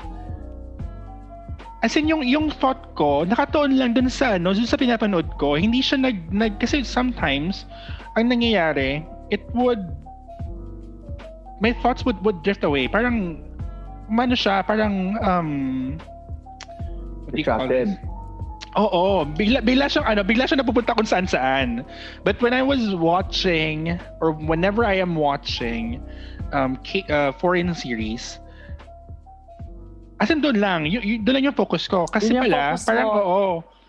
As 1.85 1.95
in, 1.95 2.09
yung, 2.09 2.25
yung 2.25 2.49
thought 2.49 2.97
ko, 2.97 3.21
nakatoon 3.21 3.77
lang 3.77 3.93
dun 3.93 4.09
sa, 4.09 4.41
ano, 4.41 4.49
dun 4.49 4.65
sa 4.65 4.81
pinapanood 4.81 5.37
ko. 5.37 5.53
Hindi 5.53 5.85
siya 5.85 6.01
nag, 6.01 6.33
nag, 6.33 6.57
kasi 6.57 6.81
sometimes, 6.81 7.69
ang 8.17 8.33
nangyayari, 8.33 9.05
it 9.29 9.45
would, 9.53 9.93
my 11.61 11.77
thoughts 11.85 12.01
would, 12.01 12.17
would 12.25 12.41
drift 12.41 12.65
away. 12.65 12.89
Parang, 12.89 13.45
ano 14.09 14.33
siya, 14.33 14.65
parang, 14.65 15.21
um, 15.21 15.49
Distracted. 17.29 17.93
Oo, 18.73 19.25
bigla, 19.37 19.61
bigla 19.61 19.85
siyang, 19.85 20.05
ano, 20.09 20.25
bigla 20.25 20.49
siya 20.49 20.57
napupunta 20.57 20.97
kung 20.97 21.05
saan 21.05 21.29
saan. 21.29 21.85
But 22.25 22.41
when 22.41 22.57
I 22.57 22.65
was 22.65 22.97
watching, 22.97 24.01
or 24.17 24.33
whenever 24.33 24.81
I 24.81 24.97
am 24.97 25.13
watching, 25.13 26.01
um, 26.53 26.77
K, 26.83 27.03
uh, 27.09 27.31
foreign 27.33 27.73
series, 27.73 28.39
As 30.19 30.31
in 30.33 30.41
doon 30.41 30.57
lang, 30.57 30.89
y- 30.89 30.97
y- 30.97 31.21
doon 31.21 31.35
lang 31.37 31.45
yung 31.53 31.57
focus 31.57 31.85
ko. 31.85 32.09
Kasi 32.09 32.33
Yun 32.33 32.41
yung 32.41 32.43
pala, 32.49 32.73
parang 32.81 33.05
mo. 33.05 33.21
oo, 33.21 33.45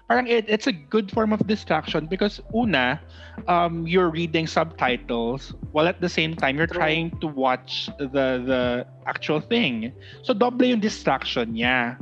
parang 0.09 0.27
it, 0.29 0.45
it's 0.49 0.67
a 0.69 0.73
good 0.73 1.09
form 1.11 1.33
of 1.33 1.41
distraction 1.49 2.05
because 2.05 2.41
una, 2.53 3.01
um, 3.49 3.87
you're 3.89 4.11
reading 4.13 4.47
subtitles 4.47 5.55
while 5.73 5.89
at 5.89 6.01
the 6.01 6.09
same 6.09 6.37
time 6.37 6.57
you're 6.61 6.69
True. 6.69 6.81
trying 6.85 7.17
to 7.25 7.27
watch 7.33 7.89
the 7.97 8.45
the 8.45 8.85
actual 9.09 9.41
thing. 9.41 9.93
So 10.21 10.37
double 10.37 10.69
yung 10.69 10.81
distraction 10.85 11.57
niya. 11.57 11.97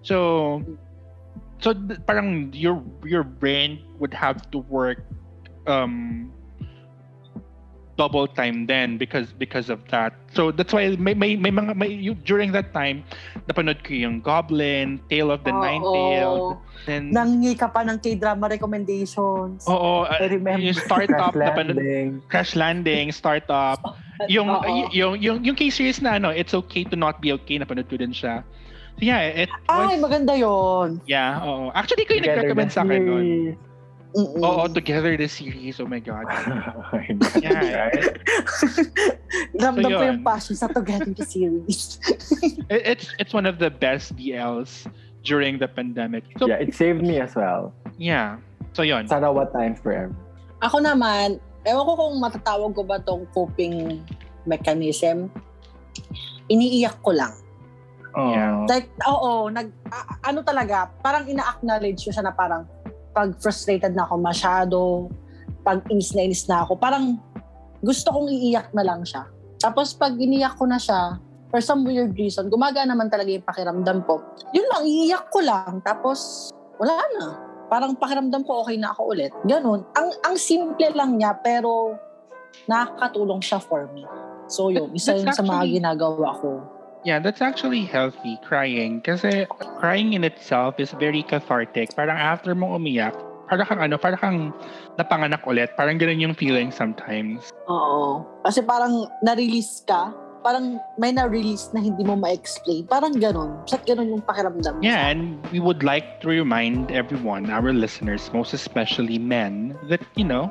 So 0.00 0.64
so 1.60 1.76
parang 2.08 2.48
your 2.56 2.80
your 3.04 3.24
brain 3.24 3.84
would 4.00 4.12
have 4.16 4.40
to 4.56 4.64
work 4.72 5.04
um 5.68 6.32
double 7.96 8.28
time 8.28 8.68
then 8.68 9.00
because 9.00 9.32
because 9.32 9.72
of 9.72 9.80
that. 9.88 10.12
So 10.36 10.52
that's 10.52 10.72
why 10.72 10.94
may 11.00 11.16
may, 11.16 11.36
may 11.36 11.50
mga 11.50 11.72
may, 11.74 11.88
you, 11.88 12.12
during 12.14 12.52
that 12.52 12.72
time 12.76 13.04
napanood 13.48 13.80
ko 13.82 13.96
yung 13.96 14.20
Goblin, 14.20 15.00
Tale 15.08 15.32
of 15.32 15.44
the 15.44 15.52
Nine-Tailed, 15.52 16.60
and 16.86 17.08
Nangingi 17.10 17.56
ka 17.56 17.72
pa 17.72 17.80
ng 17.82 17.96
K-drama 17.98 18.52
recommendations. 18.52 19.64
Oo, 19.64 20.04
uh, 20.04 20.12
I 20.12 20.28
remember. 20.28 20.60
yung 20.60 20.76
startup 20.76 21.32
Crash 21.32 21.48
napanood 21.48 21.76
landing. 21.80 22.08
Crash 22.28 22.52
Landing, 22.52 23.06
startup. 23.12 23.80
yung, 24.34 24.48
y- 24.48 24.92
yung, 24.92 25.14
yung, 25.16 25.38
yung 25.44 25.56
K-series 25.56 26.04
na 26.04 26.20
ano, 26.20 26.28
It's 26.28 26.52
Okay 26.52 26.84
to 26.84 26.96
Not 26.96 27.24
Be 27.24 27.32
Okay, 27.32 27.56
napanood 27.56 27.88
ko 27.88 27.96
din 27.96 28.12
siya. 28.12 28.44
So 28.96 29.04
yeah, 29.04 29.20
it 29.28 29.52
was, 29.68 29.92
Ay, 29.92 30.00
maganda 30.00 30.32
yon. 30.32 31.04
yeah, 31.04 31.44
oo. 31.44 31.68
Actually, 31.76 32.08
ko 32.08 32.16
yung 32.16 32.24
nag-recommend 32.24 32.72
sa 32.72 32.80
akin 32.80 33.00
nun. 33.04 33.26
Series. 34.14 34.42
Oo, 34.42 34.62
Together 34.68 35.16
the 35.16 35.26
series, 35.26 35.80
oh 35.80 35.86
my 35.86 35.98
God. 35.98 36.24
Oh 36.28 36.82
my 36.92 37.06
God, 37.06 37.42
Yeah. 37.42 37.90
Ramdam 39.60 39.82
So 39.82 39.88
ko 39.88 40.02
yun. 40.02 40.06
yung 40.14 40.22
passion 40.22 40.54
sa 40.56 40.66
Together 40.68 41.10
the 41.10 41.24
series. 41.24 41.98
It, 42.72 42.82
it's 42.98 43.06
it's 43.18 43.32
one 43.32 43.46
of 43.46 43.58
the 43.58 43.70
best 43.70 44.14
BLs 44.14 44.86
during 45.22 45.58
the 45.58 45.66
pandemic. 45.66 46.22
So, 46.38 46.46
Yeah, 46.46 46.62
it 46.62 46.74
saved 46.74 47.02
me 47.02 47.18
as 47.18 47.34
well. 47.34 47.74
yeah. 47.98 48.38
So 48.76 48.84
yun. 48.84 49.08
Sana 49.08 49.32
what 49.32 49.50
times 49.50 49.80
forever. 49.80 50.12
Ako 50.60 50.80
naman, 50.80 51.40
ewan 51.64 51.84
ko 51.84 51.92
kung 51.96 52.14
matatawag 52.20 52.70
ko 52.76 52.82
ba 52.84 53.00
tong 53.00 53.24
coping 53.32 54.04
mechanism. 54.44 55.32
Iniiyak 56.46 57.00
ko 57.00 57.10
lang. 57.16 57.32
Oh. 58.16 58.32
Yeah. 58.32 58.64
Like, 58.68 58.88
oo, 59.04 59.48
nag, 59.48 59.68
a- 59.88 60.20
ano 60.24 60.40
talaga, 60.40 60.88
parang 61.00 61.24
ina-acknowledge 61.26 62.04
ko 62.04 62.10
siya 62.12 62.24
na 62.24 62.32
parang 62.32 62.64
pag 63.16 63.32
frustrated 63.40 63.96
na 63.96 64.04
ako 64.04 64.20
masyado, 64.20 64.78
pag 65.64 65.80
inis 65.88 66.12
na 66.12 66.28
inis 66.28 66.44
na 66.44 66.68
ako, 66.68 66.76
parang 66.76 67.16
gusto 67.80 68.12
kong 68.12 68.28
iiyak 68.28 68.68
na 68.76 68.84
lang 68.84 69.00
siya. 69.08 69.24
Tapos 69.56 69.96
pag 69.96 70.12
iniyak 70.20 70.60
ko 70.60 70.68
na 70.68 70.76
siya, 70.76 71.16
for 71.48 71.64
some 71.64 71.80
weird 71.88 72.12
reason, 72.20 72.52
gumagana 72.52 72.92
naman 72.92 73.08
talaga 73.08 73.32
yung 73.32 73.46
pakiramdam 73.48 74.04
ko. 74.04 74.20
Yun 74.52 74.68
lang, 74.68 74.84
iiyak 74.84 75.32
ko 75.32 75.40
lang. 75.40 75.80
Tapos, 75.80 76.52
wala 76.76 77.00
na. 77.16 77.26
Parang 77.72 77.96
pakiramdam 77.96 78.44
ko 78.44 78.60
okay 78.60 78.76
na 78.76 78.92
ako 78.92 79.16
ulit. 79.16 79.32
Ganun. 79.48 79.80
Ang, 79.96 80.08
ang 80.20 80.36
simple 80.36 80.92
lang 80.92 81.16
niya, 81.16 81.32
pero 81.40 81.96
nakakatulong 82.68 83.40
siya 83.40 83.58
for 83.58 83.88
me. 83.96 84.04
So 84.46 84.70
yun, 84.70 84.94
isa 84.94 85.16
yun 85.16 85.32
sa 85.32 85.42
mga 85.42 85.80
ginagawa 85.80 86.36
ko. 86.38 86.62
Yeah, 87.06 87.22
that's 87.22 87.38
actually 87.38 87.86
healthy, 87.86 88.34
crying. 88.42 88.98
Kasi 88.98 89.46
crying 89.78 90.18
in 90.18 90.26
itself 90.26 90.82
is 90.82 90.90
very 90.98 91.22
cathartic. 91.22 91.94
Parang 91.94 92.18
after 92.18 92.50
mong 92.50 92.82
umiyak, 92.82 93.14
parang 93.46 93.62
kang 93.62 93.78
ano, 93.78 93.94
parang 93.94 94.18
kang 94.18 94.40
napanganak 94.98 95.46
ulit. 95.46 95.70
Parang 95.78 96.02
ganun 96.02 96.18
yung 96.18 96.34
feeling 96.34 96.74
sometimes. 96.74 97.54
Oo. 97.70 98.26
Kasi 98.42 98.58
parang 98.66 99.06
na-release 99.22 99.86
ka, 99.86 100.10
parang 100.42 100.82
may 100.98 101.14
na-release 101.14 101.70
na 101.70 101.78
hindi 101.78 102.02
mo 102.02 102.18
ma-explain. 102.18 102.90
Parang 102.90 103.14
ganun. 103.14 103.54
Ba't 103.70 103.86
ganun 103.86 104.10
yung 104.10 104.22
pakiramdam? 104.26 104.82
Yeah, 104.82 105.06
and 105.06 105.38
we 105.54 105.62
would 105.62 105.86
like 105.86 106.18
to 106.26 106.26
remind 106.26 106.90
everyone, 106.90 107.54
our 107.54 107.70
listeners, 107.70 108.34
most 108.34 108.50
especially 108.50 109.22
men, 109.22 109.78
that, 109.86 110.02
you 110.18 110.26
know, 110.26 110.50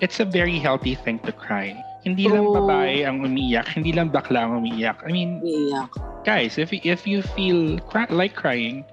it's 0.00 0.16
a 0.16 0.24
very 0.24 0.56
healthy 0.56 0.96
thing 0.96 1.20
to 1.28 1.32
cry. 1.36 1.76
Hindi 2.00 2.28
lang 2.28 2.48
babae 2.48 3.04
ang 3.04 3.20
umiiyak, 3.20 3.76
hindi 3.76 3.92
lang 3.92 4.08
bakla 4.08 4.48
ang 4.48 4.64
umiiyak. 4.64 5.04
I 5.04 5.12
mean, 5.12 5.44
Iiyak. 5.44 5.92
guys, 6.24 6.56
if 6.56 6.72
if 6.72 7.04
you 7.04 7.20
feel 7.36 7.76
cry, 7.92 8.08
like 8.08 8.32
crying, 8.32 8.88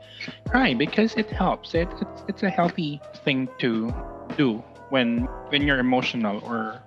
cry 0.52 0.76
because 0.76 1.16
it 1.16 1.32
helps. 1.32 1.72
It, 1.72 1.88
it's 2.04 2.22
it's 2.28 2.44
a 2.44 2.52
healthy 2.52 3.00
thing 3.24 3.48
to 3.64 3.96
do 4.36 4.60
when 4.92 5.24
when 5.50 5.64
you're 5.64 5.80
emotional 5.80 6.44
or 6.44 6.84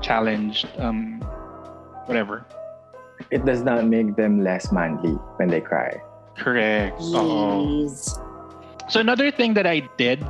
challenged, 0.00 0.64
um, 0.80 1.20
whatever. 2.08 2.48
It 3.28 3.44
does 3.44 3.60
not 3.60 3.84
make 3.84 4.16
them 4.16 4.40
less 4.40 4.72
manly 4.72 5.20
when 5.36 5.52
they 5.52 5.60
cry. 5.60 6.00
Correct. 6.38 6.96
Oo. 7.02 7.84
Yes. 7.84 8.16
So 8.88 9.00
another 9.04 9.28
thing 9.28 9.52
that 9.52 9.66
I 9.68 9.84
did 10.00 10.24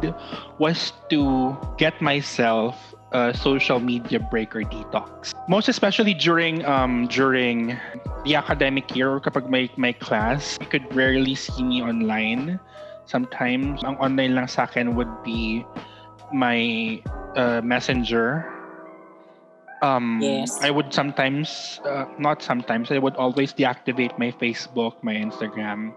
was 0.59 0.91
to 1.15 1.55
get 1.79 2.03
myself 2.03 2.75
a 3.13 3.33
social 3.33 3.81
media 3.81 4.21
break 4.21 4.55
or 4.55 4.63
detox. 4.63 5.33
Most 5.49 5.69
especially 5.69 6.13
during 6.13 6.65
um 6.65 7.09
during 7.09 7.79
the 8.25 8.35
academic 8.37 8.95
year 8.95 9.09
or 9.09 9.21
kapag 9.21 9.49
may 9.49 9.71
may 9.77 9.93
class, 9.93 10.59
you 10.61 10.69
could 10.69 10.85
rarely 10.95 11.35
see 11.35 11.63
me 11.63 11.81
online. 11.83 12.61
Sometimes 13.09 13.81
ang 13.85 13.97
online 13.97 14.37
lang 14.37 14.49
sa 14.49 14.69
akin 14.69 14.93
would 14.93 15.11
be 15.25 15.65
my 16.33 17.01
uh, 17.37 17.61
messenger. 17.65 18.45
Um, 19.81 20.19
Yes. 20.21 20.59
I 20.61 20.71
would 20.71 20.93
sometimes, 20.93 21.81
uh, 21.87 22.05
not 22.19 22.43
sometimes, 22.43 22.91
I 22.91 22.99
would 22.99 23.15
always 23.15 23.55
deactivate 23.55 24.19
my 24.19 24.35
Facebook, 24.35 24.99
my 25.07 25.15
Instagram. 25.15 25.95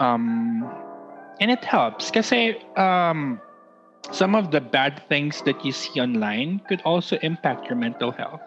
Um, 0.00 0.64
and 1.38 1.50
it 1.50 1.62
helps 1.62 2.10
kasi 2.10 2.56
um, 2.80 3.40
some 4.12 4.34
of 4.34 4.50
the 4.50 4.60
bad 4.60 5.02
things 5.08 5.42
that 5.42 5.64
you 5.64 5.72
see 5.72 6.00
online 6.00 6.60
could 6.68 6.82
also 6.82 7.16
impact 7.22 7.66
your 7.68 7.76
mental 7.76 8.12
health. 8.12 8.40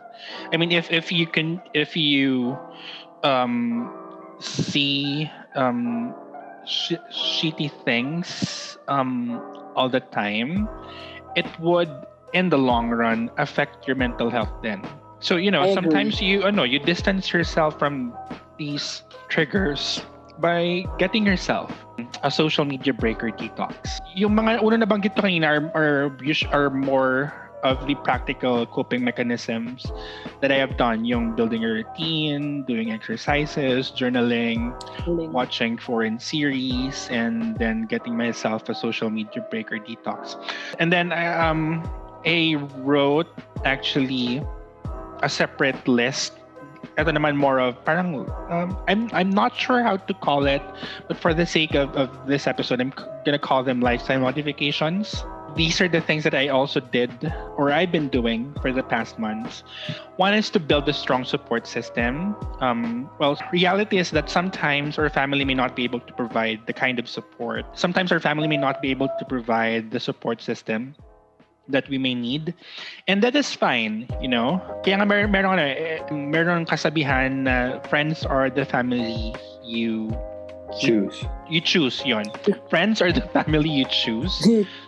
I 0.51 0.57
mean, 0.57 0.71
if 0.71 0.91
if 0.91 1.11
you 1.11 1.27
can, 1.27 1.61
if 1.73 1.95
you 1.95 2.57
um, 3.23 3.89
see 4.39 5.29
um, 5.55 6.13
sh- 6.65 7.01
shitty 7.11 7.71
things 7.83 8.77
um, 8.87 9.41
all 9.75 9.89
the 9.89 10.01
time, 10.01 10.67
it 11.35 11.47
would, 11.59 11.89
in 12.33 12.49
the 12.49 12.57
long 12.57 12.89
run, 12.89 13.29
affect 13.37 13.87
your 13.87 13.95
mental 13.95 14.29
health. 14.29 14.51
Then, 14.61 14.81
so 15.19 15.37
you 15.37 15.51
know, 15.51 15.63
I 15.63 15.67
agree. 15.67 15.75
sometimes 15.75 16.21
you, 16.21 16.43
oh 16.43 16.51
no, 16.51 16.63
you 16.63 16.79
distance 16.79 17.31
yourself 17.31 17.77
from 17.77 18.13
these 18.57 19.03
triggers 19.29 20.01
by 20.39 20.85
getting 20.97 21.25
yourself 21.25 21.71
a 22.23 22.31
social 22.31 22.65
media 22.65 22.93
break 22.93 23.23
or 23.23 23.31
detox. 23.31 23.99
Yung 24.15 24.33
mga 24.35 24.63
una 24.63 24.85
nabanggit 24.85 25.15
ko 25.15 25.23
kanina 25.23 25.47
are, 25.47 25.71
are, 25.73 26.13
are 26.53 26.69
more 26.69 27.33
of 27.63 27.85
the 27.87 27.95
practical 28.05 28.65
coping 28.67 29.03
mechanisms 29.03 29.91
that 30.41 30.51
I 30.51 30.55
have 30.55 30.77
done. 30.77 31.05
Yung 31.05 31.35
building 31.35 31.63
a 31.65 31.67
routine, 31.67 32.63
doing 32.63 32.91
exercises, 32.91 33.91
journaling, 33.91 34.77
watching 35.07 35.77
foreign 35.77 36.19
series, 36.19 37.07
and 37.09 37.57
then 37.57 37.85
getting 37.85 38.15
myself 38.15 38.69
a 38.69 38.75
social 38.75 39.09
media 39.09 39.45
break 39.49 39.71
or 39.71 39.79
detox. 39.79 40.37
And 40.79 40.93
then 40.93 41.11
I, 41.11 41.33
um, 41.33 41.83
I 42.25 42.55
wrote 42.77 43.27
actually 43.65 44.43
a 45.23 45.29
separate 45.29 45.87
list. 45.87 46.33
Ito 46.97 47.11
naman 47.11 47.35
more 47.37 47.59
of 47.59 47.77
parang 47.85 48.25
um, 48.49 48.77
I'm 48.87 49.09
I'm 49.13 49.29
not 49.29 49.55
sure 49.55 49.83
how 49.83 49.97
to 49.97 50.13
call 50.13 50.45
it, 50.45 50.61
but 51.07 51.17
for 51.17 51.33
the 51.33 51.45
sake 51.45 51.75
of, 51.75 51.95
of 51.95 52.09
this 52.27 52.47
episode, 52.47 52.81
I'm 52.81 52.93
gonna 53.25 53.39
call 53.39 53.63
them 53.63 53.81
lifestyle 53.81 54.19
modifications. 54.19 55.23
These 55.55 55.81
are 55.81 55.87
the 55.89 56.01
things 56.01 56.23
that 56.23 56.35
I 56.35 56.49
also 56.49 56.79
did 56.79 57.09
or 57.57 57.71
I've 57.71 57.91
been 57.91 58.09
doing 58.09 58.53
for 58.61 58.71
the 58.71 58.83
past 58.83 59.17
months. 59.17 59.63
One 60.17 60.35
is 60.35 60.51
to 60.51 60.59
build 60.59 60.87
a 60.87 60.93
strong 60.93 61.25
support 61.25 61.65
system. 61.65 62.35
Um, 62.61 63.09
well, 63.17 63.41
reality 63.51 63.97
is 63.97 64.11
that 64.11 64.29
sometimes 64.29 64.99
our 64.99 65.09
family 65.09 65.45
may 65.45 65.55
not 65.55 65.75
be 65.75 65.83
able 65.83 66.01
to 66.01 66.13
provide 66.13 66.61
the 66.67 66.73
kind 66.73 66.99
of 66.99 67.09
support. 67.09 67.65
Sometimes 67.73 68.11
our 68.11 68.19
family 68.19 68.47
may 68.47 68.57
not 68.57 68.83
be 68.83 68.91
able 68.91 69.09
to 69.17 69.25
provide 69.25 69.89
the 69.89 69.99
support 69.99 70.41
system 70.41 70.93
that 71.69 71.87
we 71.89 71.97
may 71.97 72.15
need. 72.15 72.53
And 73.07 73.21
that 73.23 73.35
is 73.35 73.53
fine, 73.53 74.07
you 74.21 74.27
know. 74.27 74.61
Kaya 74.83 74.97
nga 74.97 75.05
mer 75.05 75.27
meron, 75.27 75.59
eh, 75.59 75.99
meron 76.11 76.65
kasabihan 76.65 77.43
na 77.47 77.79
friends 77.87 78.25
are 78.25 78.49
the 78.49 78.65
family 78.65 79.35
you 79.63 80.11
Choose. 80.79 81.23
you 81.47 81.61
choose 81.61 82.03
yon. 82.03 82.27
Friends 82.69 83.01
are 83.01 83.11
the 83.11 83.21
family 83.35 83.69
you 83.69 83.85
choose. 83.87 84.35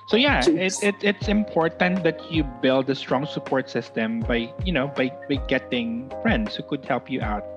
So 0.07 0.17
yeah, 0.17 0.39
it, 0.43 0.45
Choose. 0.45 0.83
it, 0.83 0.95
it's 1.01 1.27
important 1.27 2.03
that 2.03 2.19
you 2.31 2.43
build 2.61 2.89
a 2.89 2.95
strong 2.95 3.25
support 3.25 3.69
system 3.69 4.19
by 4.19 4.51
you 4.65 4.73
know 4.73 4.87
by, 4.91 5.11
by 5.29 5.39
getting 5.47 6.11
friends 6.21 6.55
who 6.55 6.63
could 6.63 6.83
help 6.83 7.09
you 7.09 7.21
out. 7.21 7.47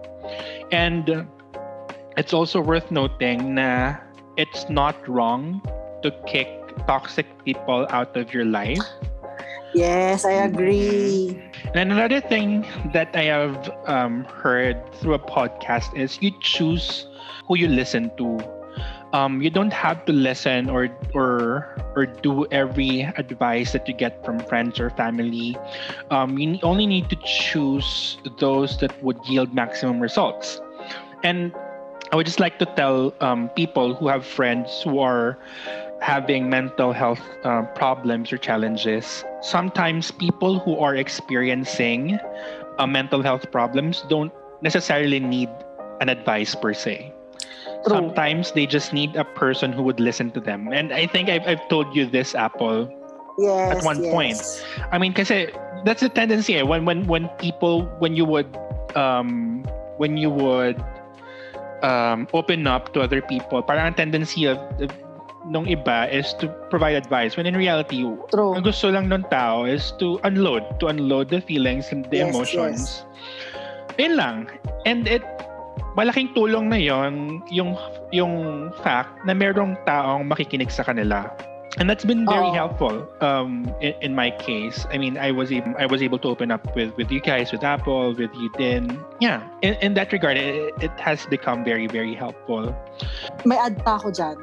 And 0.70 1.26
it's 2.16 2.32
also 2.32 2.60
worth 2.60 2.90
noting 2.90 3.58
na 3.58 3.96
it's 4.36 4.70
not 4.70 4.96
wrong 5.08 5.60
to 6.02 6.10
kick 6.26 6.48
toxic 6.86 7.26
people 7.44 7.86
out 7.90 8.16
of 8.16 8.32
your 8.32 8.44
life. 8.44 8.80
Yes, 9.74 10.24
I 10.24 10.32
agree. 10.32 11.40
And 11.74 11.90
another 11.92 12.20
thing 12.20 12.66
that 12.92 13.14
I 13.14 13.24
have 13.24 13.70
um, 13.86 14.24
heard 14.24 14.76
through 14.94 15.14
a 15.14 15.18
podcast 15.18 15.96
is 15.96 16.18
you 16.20 16.30
choose 16.40 17.06
who 17.46 17.56
you 17.56 17.68
listen 17.68 18.10
to. 18.16 18.38
Um, 19.12 19.42
you 19.42 19.50
don't 19.50 19.72
have 19.72 20.04
to 20.06 20.12
listen 20.12 20.70
or 20.70 20.88
or 21.14 21.76
or 21.96 22.06
do 22.06 22.46
every 22.50 23.02
advice 23.16 23.72
that 23.72 23.86
you 23.86 23.92
get 23.94 24.24
from 24.24 24.40
friends 24.40 24.80
or 24.80 24.90
family. 24.90 25.56
Um, 26.10 26.38
you 26.38 26.58
only 26.62 26.86
need 26.86 27.10
to 27.10 27.16
choose 27.24 28.18
those 28.38 28.78
that 28.78 28.92
would 29.02 29.18
yield 29.26 29.52
maximum 29.54 30.00
results. 30.00 30.60
And 31.22 31.52
I 32.12 32.16
would 32.16 32.26
just 32.26 32.40
like 32.40 32.58
to 32.58 32.66
tell 32.66 33.14
um, 33.20 33.48
people 33.50 33.94
who 33.94 34.08
have 34.08 34.24
friends 34.26 34.82
who 34.82 34.98
are 35.00 35.38
having 36.02 36.50
mental 36.50 36.92
health 36.92 37.22
uh, 37.44 37.62
problems 37.78 38.32
or 38.32 38.36
challenges. 38.36 39.24
Sometimes 39.40 40.10
people 40.10 40.58
who 40.58 40.76
are 40.78 40.96
experiencing 40.96 42.18
uh, 42.78 42.86
mental 42.86 43.22
health 43.22 43.50
problems 43.52 44.04
don't 44.10 44.32
necessarily 44.62 45.20
need 45.20 45.48
an 46.00 46.08
advice 46.10 46.54
per 46.58 46.74
se. 46.74 47.14
True. 47.86 47.94
Sometimes 47.94 48.50
they 48.50 48.66
just 48.66 48.92
need 48.92 49.14
a 49.14 49.24
person 49.24 49.72
who 49.72 49.82
would 49.82 50.00
listen 50.00 50.30
to 50.32 50.40
them. 50.40 50.68
And 50.74 50.92
I 50.92 51.06
think 51.06 51.30
I've, 51.30 51.46
I've 51.46 51.62
told 51.68 51.94
you 51.94 52.06
this, 52.06 52.34
Apple, 52.34 52.90
Yes. 53.38 53.78
at 53.78 53.84
one 53.84 54.02
yes. 54.02 54.12
point. 54.12 54.38
I 54.90 54.98
mean, 54.98 55.12
because 55.12 55.30
that's 55.84 56.02
the 56.02 56.10
tendency 56.10 56.58
eh. 56.58 56.62
when 56.62 56.84
when 56.84 57.06
when 57.06 57.28
people 57.40 57.88
when 57.98 58.14
you 58.14 58.26
would 58.26 58.50
um 58.94 59.64
when 59.96 60.18
you 60.18 60.28
would 60.28 60.76
um 61.82 62.28
open 62.34 62.66
up 62.66 62.92
to 62.92 63.00
other 63.00 63.22
people, 63.22 63.62
parang 63.62 63.86
ang 63.86 63.94
tendency 63.94 64.44
of, 64.44 64.58
of 64.82 64.92
nung 65.48 65.66
iba 65.66 66.06
is 66.06 66.34
to 66.38 66.46
provide 66.70 66.94
advice 66.94 67.34
when 67.34 67.46
in 67.46 67.58
reality 67.58 68.06
True. 68.30 68.54
ang 68.54 68.62
gusto 68.62 68.90
lang 68.90 69.10
ng 69.10 69.26
tao 69.26 69.66
is 69.66 69.90
to 69.98 70.22
unload 70.22 70.62
to 70.78 70.86
unload 70.86 71.28
the 71.30 71.42
feelings 71.42 71.90
and 71.90 72.06
the 72.14 72.22
Yes, 72.22 72.30
emotions. 72.30 72.80
yun 73.98 74.14
lang. 74.16 74.46
And 74.86 75.04
it 75.10 75.22
malaking 75.98 76.32
tulong 76.32 76.72
na 76.72 76.78
yon 76.80 77.42
yung 77.52 77.76
yung 78.14 78.68
fact 78.80 79.12
na 79.28 79.36
merong 79.36 79.76
taong 79.84 80.24
makikinig 80.28 80.72
sa 80.72 80.84
kanila 80.86 81.28
and 81.80 81.88
that's 81.88 82.04
been 82.04 82.28
very 82.28 82.52
Oo. 82.52 82.58
helpful 82.58 82.96
um 83.24 83.64
in, 83.80 83.94
in 84.00 84.12
my 84.12 84.28
case 84.28 84.84
i 84.92 84.98
mean 85.00 85.16
i 85.16 85.32
was 85.32 85.48
able 85.48 85.72
i 85.80 85.86
was 85.88 86.04
able 86.04 86.20
to 86.20 86.28
open 86.28 86.52
up 86.52 86.60
with 86.76 86.92
with 87.00 87.08
you 87.08 87.20
guys 87.20 87.48
with 87.48 87.64
apple 87.64 88.12
with 88.12 88.32
you 88.36 88.52
din 88.60 88.92
yeah 89.24 89.40
in, 89.64 89.72
in 89.80 89.94
that 89.94 90.12
regard 90.12 90.36
it, 90.36 90.72
it 90.84 90.92
has 91.00 91.24
become 91.32 91.64
very 91.64 91.88
very 91.88 92.12
helpful 92.12 92.68
May 93.42 93.58
add 93.58 93.80
pa 93.82 93.98
ako 93.98 94.14
dyan. 94.14 94.36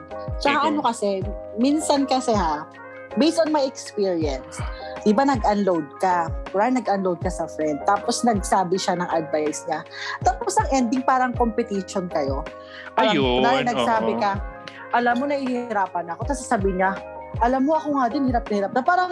Tsaka 0.43 0.67
ano 0.67 0.83
kasi, 0.83 1.23
minsan 1.55 2.03
kasi 2.03 2.35
ha, 2.35 2.67
based 3.15 3.39
on 3.39 3.51
my 3.51 3.63
experience, 3.63 4.59
di 5.07 5.15
ba 5.15 5.23
nag-unload 5.23 5.87
ka? 6.03 6.27
Right, 6.51 6.73
nag-unload 6.73 7.23
ka 7.23 7.31
sa 7.31 7.47
friend. 7.47 7.79
Tapos 7.87 8.21
nagsabi 8.27 8.75
siya 8.75 8.99
ng 8.99 9.09
advice 9.09 9.63
niya. 9.69 9.87
Tapos 10.25 10.59
ang 10.59 10.67
ending 10.75 11.03
parang 11.05 11.31
competition 11.31 12.11
kayo. 12.11 12.43
Parang, 12.99 13.15
Ayun, 13.15 13.39
kunwari 13.39 13.63
nagsabi 13.63 14.13
oo. 14.17 14.21
ka, 14.21 14.31
alam 14.91 15.15
mo 15.21 15.25
nahihirapan 15.29 16.05
ako. 16.11 16.21
Tapos 16.27 16.41
sasabi 16.43 16.75
niya, 16.75 16.97
alam 17.39 17.65
mo 17.65 17.75
ako 17.75 17.87
nga 17.95 18.05
din, 18.09 18.27
hirap 18.27 18.45
na 18.47 18.55
hirap. 18.55 18.71
Na 18.71 18.81
parang, 18.81 19.11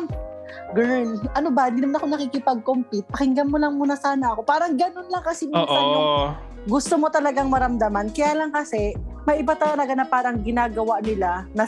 girl, 0.73 1.09
ano 1.33 1.49
ba, 1.49 1.67
hindi 1.67 1.81
naman 1.81 1.97
ako 1.97 2.07
nakikipag-compete. 2.09 3.07
Pakinggan 3.09 3.47
mo 3.47 3.57
lang 3.57 3.75
muna 3.75 3.95
sana 3.95 4.31
ako. 4.31 4.43
Parang 4.43 4.75
ganun 4.75 5.07
lang 5.07 5.23
kasi 5.23 5.47
minsan 5.47 5.65
yung 5.65 6.05
oo 6.05 6.27
gusto 6.67 6.99
mo 6.99 7.07
talagang 7.07 7.47
maramdaman. 7.47 8.11
Kaya 8.11 8.43
lang 8.43 8.51
kasi, 8.51 8.91
may 9.23 9.39
iba 9.39 9.55
talaga 9.55 9.95
na 9.95 10.03
parang 10.03 10.43
ginagawa 10.43 10.99
nila 10.99 11.47
na 11.55 11.63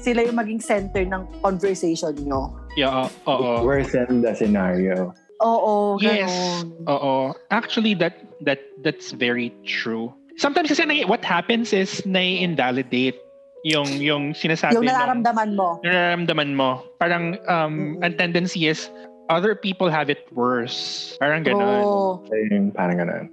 sila 0.00 0.24
yung 0.24 0.40
maging 0.40 0.56
center 0.56 1.04
ng 1.04 1.28
conversation 1.44 2.16
nyo. 2.24 2.56
yeah 2.72 3.04
oo 3.28 3.60
Worsen 3.60 4.24
the 4.24 4.32
scenario. 4.32 5.12
Oo, 5.38 6.00
Yes. 6.00 6.32
ganun. 6.32 6.66
Oo. 6.88 7.14
Actually, 7.52 7.92
that 7.94 8.16
that 8.42 8.58
that's 8.82 9.12
very 9.12 9.52
true. 9.62 10.10
Sometimes 10.34 10.72
kasi 10.72 10.82
what 11.04 11.20
happens 11.22 11.70
is 11.70 12.00
nai-invalidate 12.08 13.20
yung 13.64 13.88
yung 13.98 14.24
sinasabi 14.32 14.74
Yung 14.74 14.86
nung- 14.86 14.94
nararamdaman 14.94 15.50
mo. 15.54 15.68
yung 15.82 15.92
nararamdaman 15.92 16.50
mo. 16.54 16.70
Parang 16.98 17.34
um 17.50 17.98
Mm. 17.98 18.04
ang 18.04 18.12
tendency 18.16 18.66
is 18.66 18.90
other 19.28 19.54
people 19.54 19.90
have 19.90 20.08
it 20.08 20.24
worse. 20.32 21.14
Parang 21.18 21.42
ganun. 21.44 22.22
Ayun, 22.30 22.70
parang 22.72 22.96
ganun. 22.96 23.24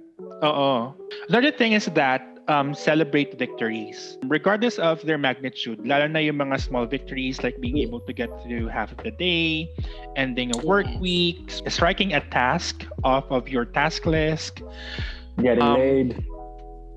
Oo. 0.44 0.92
Another 1.28 1.48
thing 1.50 1.72
is 1.72 1.86
that 1.96 2.20
um, 2.48 2.74
celebrate 2.76 3.34
victories. 3.40 4.18
Regardless 4.28 4.78
of 4.78 5.00
their 5.02 5.16
magnitude, 5.18 5.80
lalo 5.82 6.06
na 6.06 6.20
yung 6.20 6.36
mga 6.36 6.60
small 6.60 6.84
victories 6.86 7.42
like 7.42 7.56
being 7.58 7.78
able 7.80 7.98
to 8.04 8.12
get 8.12 8.28
through 8.44 8.68
half 8.68 8.92
of 8.92 9.00
the 9.02 9.10
day, 9.16 9.66
ending 10.14 10.52
a 10.54 10.58
work 10.62 10.86
Yes. 10.86 11.00
week, 11.00 11.38
striking 11.66 12.12
a 12.14 12.20
task 12.30 12.84
off 13.02 13.24
of 13.32 13.48
your 13.48 13.64
task 13.64 14.04
list. 14.06 14.60
Getting 15.40 15.64
Um, 15.64 15.74
laid. 15.80 16.08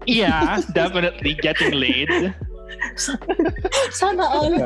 Yeah, 0.05 0.59
definitely 0.75 1.33
getting 1.39 1.73
laid. 1.73 2.11
Sana 3.91 4.23
all. 4.23 4.53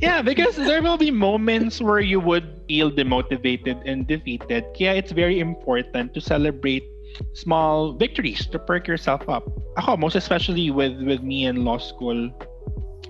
yeah, 0.00 0.22
because 0.22 0.56
there 0.56 0.82
will 0.82 0.98
be 0.98 1.10
moments 1.10 1.80
where 1.80 2.00
you 2.00 2.20
would 2.20 2.60
feel 2.68 2.90
demotivated 2.90 3.80
and 3.86 4.06
defeated. 4.06 4.64
Kaya 4.76 4.94
it's 4.94 5.12
very 5.12 5.40
important 5.40 6.14
to 6.14 6.20
celebrate 6.20 6.84
small 7.32 7.92
victories 7.92 8.46
to 8.46 8.58
perk 8.58 8.86
yourself 8.86 9.28
up. 9.28 9.48
Ako, 9.78 9.96
most 9.96 10.16
especially 10.16 10.70
with 10.70 11.00
with 11.02 11.22
me 11.22 11.46
in 11.46 11.64
law 11.64 11.78
school, 11.78 12.30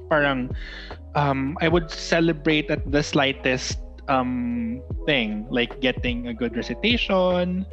parang 0.09 0.51
um, 1.15 1.57
I 1.61 1.69
would 1.69 1.91
celebrate 1.91 2.71
at 2.71 2.85
the 2.91 3.03
slightest 3.03 3.79
um 4.09 4.81
thing 5.05 5.45
like 5.53 5.81
getting 5.85 6.29
a 6.29 6.35
good 6.35 6.57
recitation 6.57 7.67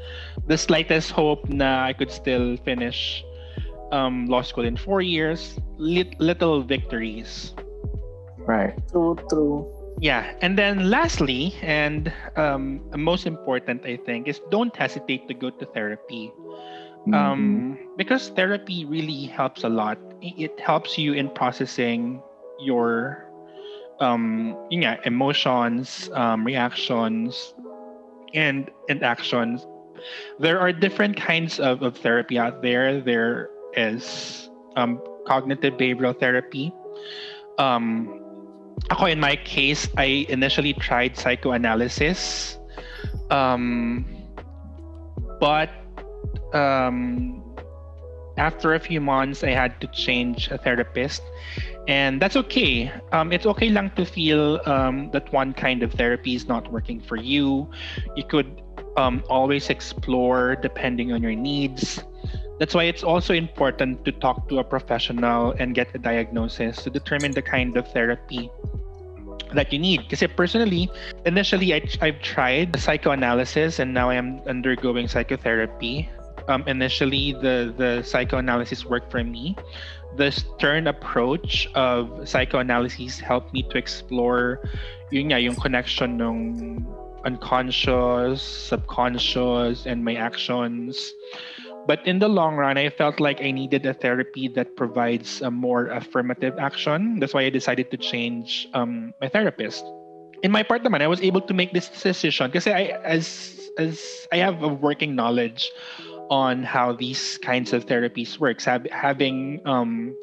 the 0.51 0.57
slightest 0.57 1.11
hope 1.11 1.47
na 1.47 1.87
I 1.87 1.93
could 1.93 2.11
still 2.11 2.59
finish 2.67 3.23
um 3.91 4.25
law 4.27 4.41
school 4.41 4.65
in 4.65 4.75
four 4.77 5.01
years 5.01 5.59
lit- 5.77 6.19
little 6.19 6.61
victories 6.61 7.53
right. 8.47 8.73
True, 8.91 9.15
true. 9.29 9.65
yeah 9.99 10.33
and 10.41 10.57
then 10.57 10.89
lastly 10.89 11.53
and 11.61 12.11
um 12.35 12.81
most 12.97 13.25
important 13.25 13.85
i 13.85 13.95
think 13.95 14.27
is 14.27 14.39
don't 14.49 14.75
hesitate 14.75 15.27
to 15.27 15.33
go 15.33 15.49
to 15.49 15.65
therapy 15.65 16.31
Mhm. 17.07 17.13
um 17.15 17.77
because 17.97 18.29
therapy 18.29 18.85
really 18.85 19.25
helps 19.25 19.63
a 19.63 19.69
lot 19.69 19.97
it 20.21 20.57
helps 20.59 20.97
you 20.97 21.13
in 21.13 21.29
processing 21.29 22.21
your 22.59 23.25
um 23.99 24.55
yun 24.69 24.83
nga, 24.83 24.99
emotions 25.05 26.09
um 26.13 26.43
reactions 26.45 27.53
and 28.33 28.69
and 28.89 29.03
actions 29.03 29.65
there 30.39 30.59
are 30.59 30.71
different 30.71 31.15
kinds 31.15 31.59
of, 31.59 31.81
of 31.81 31.95
therapy 31.97 32.37
out 32.37 32.61
there 32.61 32.99
there 33.01 33.49
is 33.75 34.49
um 34.75 34.99
cognitive 35.27 35.75
behavioral 35.75 36.17
therapy. 36.17 36.71
Um 37.57 38.19
ako 38.91 39.07
in 39.07 39.19
my 39.19 39.35
case 39.47 39.87
i 39.97 40.25
initially 40.29 40.73
tried 40.73 41.15
psychoanalysis. 41.17 42.57
Um 43.31 44.05
but 45.39 45.69
um 46.53 47.41
after 48.37 48.73
a 48.75 48.79
few 48.79 48.99
months 48.99 49.43
i 49.43 49.51
had 49.51 49.79
to 49.81 49.87
change 49.87 50.49
a 50.51 50.57
therapist. 50.57 51.21
And 51.87 52.21
that's 52.21 52.35
okay. 52.35 52.91
Um 53.11 53.31
it's 53.31 53.45
okay 53.45 53.69
lang 53.69 53.91
to 53.95 54.05
feel 54.05 54.59
um 54.65 55.09
that 55.11 55.31
one 55.31 55.53
kind 55.53 55.83
of 55.83 55.93
therapy 55.93 56.35
is 56.35 56.47
not 56.47 56.71
working 56.71 56.99
for 56.99 57.15
you. 57.15 57.69
You 58.15 58.25
could 58.25 58.61
um 58.97 59.23
always 59.29 59.69
explore 59.69 60.55
depending 60.55 61.11
on 61.11 61.21
your 61.21 61.35
needs 61.35 62.03
that's 62.59 62.73
why 62.73 62.83
it's 62.83 63.03
also 63.03 63.33
important 63.33 64.05
to 64.05 64.11
talk 64.11 64.47
to 64.49 64.59
a 64.59 64.63
professional 64.63 65.51
and 65.59 65.75
get 65.75 65.93
a 65.93 65.99
diagnosis 65.99 66.83
to 66.83 66.89
determine 66.89 67.31
the 67.31 67.41
kind 67.41 67.75
of 67.77 67.87
therapy 67.91 68.49
that 69.53 69.71
you 69.73 69.79
need. 69.79 70.07
Because 70.07 70.23
personally, 70.35 70.89
initially 71.25 71.73
I, 71.73 71.81
I've 72.01 72.21
tried 72.21 72.79
psychoanalysis 72.79 73.79
and 73.79 73.93
now 73.93 74.09
I 74.09 74.15
am 74.15 74.41
undergoing 74.47 75.07
psychotherapy. 75.07 76.09
Um, 76.47 76.63
initially, 76.67 77.33
the, 77.33 77.73
the 77.75 78.03
psychoanalysis 78.03 78.85
worked 78.85 79.09
for 79.09 79.23
me. 79.23 79.55
The 80.15 80.31
stern 80.31 80.87
approach 80.87 81.67
of 81.75 82.29
psychoanalysis 82.29 83.19
helped 83.19 83.51
me 83.51 83.63
to 83.63 83.77
explore 83.77 84.61
yun 85.11 85.31
nga, 85.31 85.39
yung 85.39 85.55
connection 85.55 86.21
ng 86.21 86.85
unconscious, 87.25 88.41
subconscious, 88.41 89.85
and 89.85 90.05
my 90.05 90.15
actions. 90.15 91.13
But 91.87 92.05
in 92.07 92.19
the 92.19 92.27
long 92.27 92.55
run, 92.55 92.77
I 92.77 92.89
felt 92.89 93.19
like 93.19 93.41
I 93.41 93.51
needed 93.51 93.85
a 93.85 93.93
therapy 93.93 94.47
that 94.49 94.75
provides 94.75 95.41
a 95.41 95.51
more 95.51 95.87
affirmative 95.87 96.57
action. 96.57 97.19
That's 97.19 97.33
why 97.33 97.43
I 97.43 97.49
decided 97.49 97.91
to 97.91 97.97
change 97.97 98.67
um, 98.73 99.13
my 99.21 99.29
therapist. 99.29 99.85
In 100.41 100.51
my 100.51 100.63
part 100.63 100.83
naman, 100.83 101.01
I 101.01 101.07
was 101.07 101.21
able 101.21 101.41
to 101.41 101.53
make 101.53 101.73
this 101.73 101.89
decision 101.89 102.49
because 102.49 102.67
I, 102.67 102.97
as 103.05 103.55
as 103.77 104.27
I 104.31 104.37
have 104.37 104.63
a 104.63 104.67
working 104.67 105.15
knowledge 105.15 105.69
on 106.29 106.63
how 106.63 106.93
these 106.93 107.37
kinds 107.37 107.73
of 107.73 107.85
therapies 107.85 108.39
works. 108.39 108.65
Have, 108.65 108.85
having 108.91 109.61
um, 109.65 110.15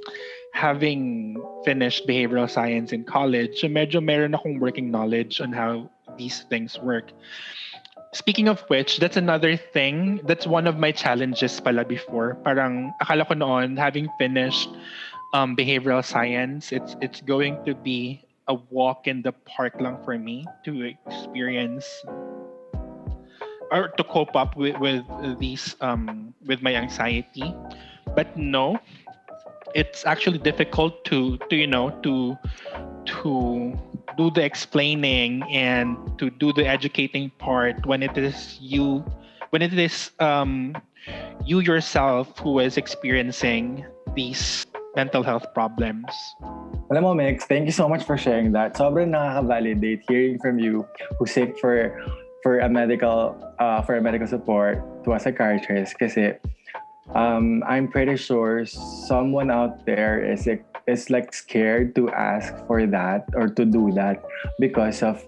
having 0.53 1.37
finished 1.65 2.07
behavioral 2.07 2.51
science 2.51 2.93
in 2.93 3.05
college, 3.05 3.63
medyo 3.63 4.03
meron 4.03 4.35
akong 4.35 4.61
working 4.61 4.91
knowledge 4.91 5.41
on 5.41 5.53
how 5.53 5.91
these 6.19 6.45
things 6.51 6.79
work. 6.79 7.11
Speaking 8.13 8.49
of 8.49 8.61
which, 8.69 8.99
that's 8.99 9.17
another 9.17 9.57
thing. 9.57 10.21
That's 10.25 10.47
one 10.47 10.67
of 10.67 10.77
my 10.77 10.93
challenges 10.93 11.59
pala 11.61 11.85
before. 11.85 12.37
Parang 12.45 12.93
akala 13.01 13.25
ko 13.27 13.33
noon, 13.33 13.77
having 13.77 14.13
finished 14.21 14.69
um, 15.33 15.57
behavioral 15.57 16.05
science, 16.05 16.73
it's 16.73 16.95
it's 17.01 17.25
going 17.25 17.65
to 17.65 17.75
be 17.75 18.21
a 18.49 18.55
walk 18.69 19.09
in 19.09 19.23
the 19.23 19.33
park 19.49 19.81
lang 19.81 19.97
for 20.05 20.19
me 20.19 20.45
to 20.65 20.93
experience 21.09 21.89
or 23.73 23.89
to 23.97 24.05
cope 24.05 24.37
up 24.37 24.57
with, 24.57 24.77
with 24.77 25.01
these 25.41 25.75
um, 25.81 26.35
with 26.45 26.61
my 26.61 26.77
anxiety. 26.77 27.49
But 28.15 28.37
no, 28.37 28.77
it's 29.75 30.05
actually 30.05 30.39
difficult 30.39 31.05
to 31.09 31.39
to 31.49 31.57
you 31.57 31.67
know 31.67 31.91
to 32.05 32.37
to 33.25 33.73
do 34.17 34.31
the 34.31 34.45
explaining 34.45 35.43
and 35.51 35.97
to 36.19 36.31
do 36.31 36.53
the 36.53 36.67
educating 36.67 37.31
part 37.39 37.87
when 37.87 38.03
it 38.03 38.17
is 38.17 38.59
you 38.61 39.05
when 39.51 39.63
it 39.63 39.73
is 39.73 40.11
um 40.21 40.75
you 41.45 41.61
yourself 41.61 42.39
who 42.39 42.59
is 42.59 42.77
experiencing 42.77 43.85
these 44.15 44.67
mental 44.97 45.23
health 45.23 45.47
problems 45.55 46.11
Alam 46.93 47.09
mo, 47.09 47.15
Mix, 47.17 47.49
thank 47.49 47.65
you 47.65 47.73
so 47.73 47.89
much 47.89 48.05
for 48.05 48.21
sharing 48.21 48.53
that. 48.53 48.77
Sobrang 48.77 49.17
nakaka-validate 49.17 50.05
hearing 50.05 50.37
from 50.37 50.61
you 50.61 50.85
who 51.17 51.25
seek 51.25 51.57
for 51.57 51.97
for 52.45 52.61
a 52.61 52.69
medical 52.69 53.33
uh, 53.57 53.81
for 53.81 53.97
a 53.97 54.03
medical 54.05 54.29
support 54.29 54.77
to 55.09 55.17
a 55.17 55.19
psychiatrist 55.19 55.97
kasi 55.97 56.37
um, 57.17 57.65
I'm 57.65 57.89
pretty 57.89 58.21
sure 58.21 58.67
someone 58.67 59.49
out 59.49 59.87
there 59.87 60.21
is 60.21 60.45
is 60.87 61.11
like 61.11 61.35
scared 61.35 61.95
to 61.95 62.11
ask 62.11 62.55
for 62.67 62.87
that 62.87 63.29
or 63.35 63.49
to 63.49 63.65
do 63.65 63.93
that 63.93 64.23
because 64.59 65.03
of 65.03 65.23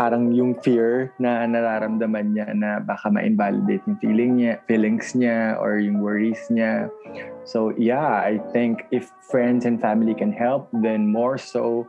parang 0.00 0.32
yung 0.32 0.56
fear 0.64 1.12
na 1.20 1.44
nararamdaman 1.44 2.32
niya 2.32 2.48
na 2.56 2.80
baka 2.80 3.12
ma-invalidate 3.12 3.84
yung 3.84 4.00
feeling 4.00 4.32
niya, 4.40 4.56
feelings 4.64 5.12
niya 5.12 5.60
or 5.60 5.76
yung 5.76 6.00
worries 6.00 6.40
niya. 6.48 6.88
So 7.44 7.76
yeah, 7.76 8.24
I 8.24 8.40
think 8.56 8.88
if 8.88 9.12
friends 9.28 9.68
and 9.68 9.76
family 9.76 10.16
can 10.16 10.32
help, 10.32 10.72
then 10.72 11.12
more 11.12 11.36
so 11.36 11.84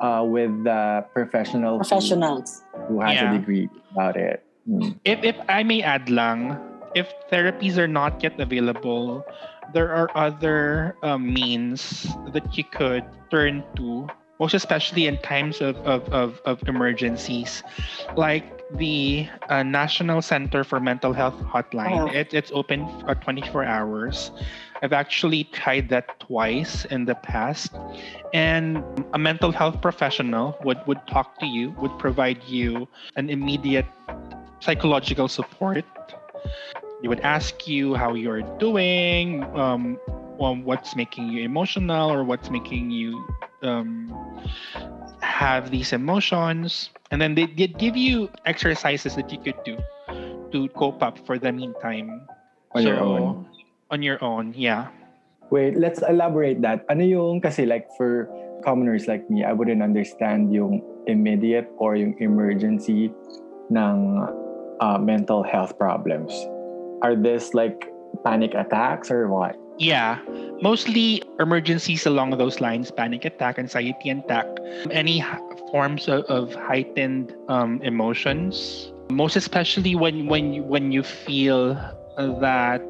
uh, 0.00 0.24
with 0.24 0.48
the 0.64 1.04
professional 1.12 1.76
professionals 1.84 2.64
who 2.88 3.04
has 3.04 3.20
yeah. 3.20 3.28
a 3.28 3.36
degree 3.36 3.68
about 3.92 4.16
it. 4.16 4.40
Mm. 4.64 4.96
If 5.04 5.20
if 5.20 5.36
I 5.52 5.60
may 5.60 5.84
add 5.84 6.08
lang, 6.08 6.56
if 6.96 7.12
therapies 7.28 7.76
are 7.76 7.86
not 7.86 8.24
yet 8.24 8.40
available, 8.40 9.20
there 9.72 9.92
are 9.92 10.08
other 10.14 10.96
um, 11.02 11.32
means 11.32 12.08
that 12.32 12.56
you 12.56 12.64
could 12.64 13.04
turn 13.30 13.64
to 13.76 14.08
most 14.38 14.54
especially 14.54 15.06
in 15.06 15.16
times 15.18 15.60
of, 15.60 15.76
of, 15.78 16.06
of, 16.12 16.40
of 16.44 16.62
emergencies, 16.68 17.62
like 18.16 18.62
the 18.74 19.28
uh, 19.48 19.62
National 19.62 20.20
Center 20.20 20.64
for 20.64 20.80
Mental 20.80 21.12
Health 21.12 21.36
Hotline. 21.40 22.10
Oh. 22.10 22.12
It, 22.12 22.34
it's 22.34 22.50
open 22.52 22.86
for 23.00 23.14
24 23.14 23.64
hours. 23.64 24.30
I've 24.82 24.92
actually 24.92 25.44
tried 25.44 25.88
that 25.88 26.20
twice 26.20 26.84
in 26.86 27.06
the 27.06 27.14
past. 27.14 27.74
And 28.34 28.84
a 29.14 29.18
mental 29.18 29.52
health 29.52 29.80
professional 29.80 30.58
would, 30.64 30.78
would 30.86 31.00
talk 31.06 31.38
to 31.38 31.46
you, 31.46 31.70
would 31.78 31.96
provide 31.98 32.42
you 32.44 32.86
an 33.16 33.30
immediate 33.30 33.86
psychological 34.60 35.28
support. 35.28 35.84
They 37.02 37.08
would 37.08 37.20
ask 37.20 37.68
you 37.68 37.94
how 37.94 38.14
you're 38.14 38.42
doing, 38.58 39.44
um, 39.54 39.98
what's 40.38 40.96
making 40.96 41.28
you 41.28 41.42
emotional, 41.42 42.10
or 42.10 42.24
what's 42.24 42.50
making 42.50 42.90
you 42.90 43.26
um, 43.62 44.12
have 45.20 45.70
these 45.70 45.92
emotions. 45.92 46.90
And 47.10 47.20
then 47.20 47.34
they 47.34 47.46
did 47.46 47.78
give 47.78 47.96
you 47.96 48.30
exercises 48.46 49.14
that 49.16 49.30
you 49.30 49.38
could 49.38 49.62
do 49.64 49.76
to 50.52 50.68
cope 50.70 51.02
up 51.02 51.18
for 51.26 51.38
the 51.38 51.52
meantime. 51.52 52.26
On 52.74 52.82
so, 52.82 52.88
your 52.88 53.00
own? 53.00 53.46
on 53.90 54.02
your 54.02 54.22
own 54.22 54.54
yeah. 54.56 54.88
Wait 55.50 55.78
let's 55.78 56.02
elaborate 56.02 56.60
that. 56.62 56.84
Ano 56.90 57.04
yung 57.04 57.40
kasi 57.40 57.66
like 57.66 57.86
for 57.96 58.26
commoners 58.64 59.06
like 59.06 59.28
me 59.30 59.44
I 59.44 59.52
wouldn't 59.52 59.82
understand 59.82 60.50
yung 60.52 60.82
immediate 61.06 61.70
or 61.78 61.94
yung 61.94 62.18
emergency 62.18 63.14
ng 63.70 63.98
uh, 64.82 64.98
mental 64.98 65.46
health 65.46 65.78
problems 65.78 66.34
are 67.02 67.14
this 67.16 67.54
like 67.54 67.92
panic 68.24 68.54
attacks 68.54 69.10
or 69.10 69.28
what? 69.28 69.56
Yeah. 69.78 70.18
Mostly 70.62 71.22
emergencies 71.38 72.06
along 72.06 72.30
those 72.38 72.60
lines 72.60 72.90
panic 72.90 73.24
attack 73.24 73.58
anxiety 73.58 74.08
attack. 74.10 74.46
Any 74.90 75.22
forms 75.70 76.08
of, 76.08 76.24
of 76.24 76.54
heightened 76.54 77.34
um, 77.48 77.82
emotions. 77.82 78.92
Most 79.10 79.36
especially 79.36 79.94
when 79.94 80.26
when 80.26 80.66
when 80.66 80.90
you 80.90 81.02
feel 81.02 81.74
that 82.16 82.82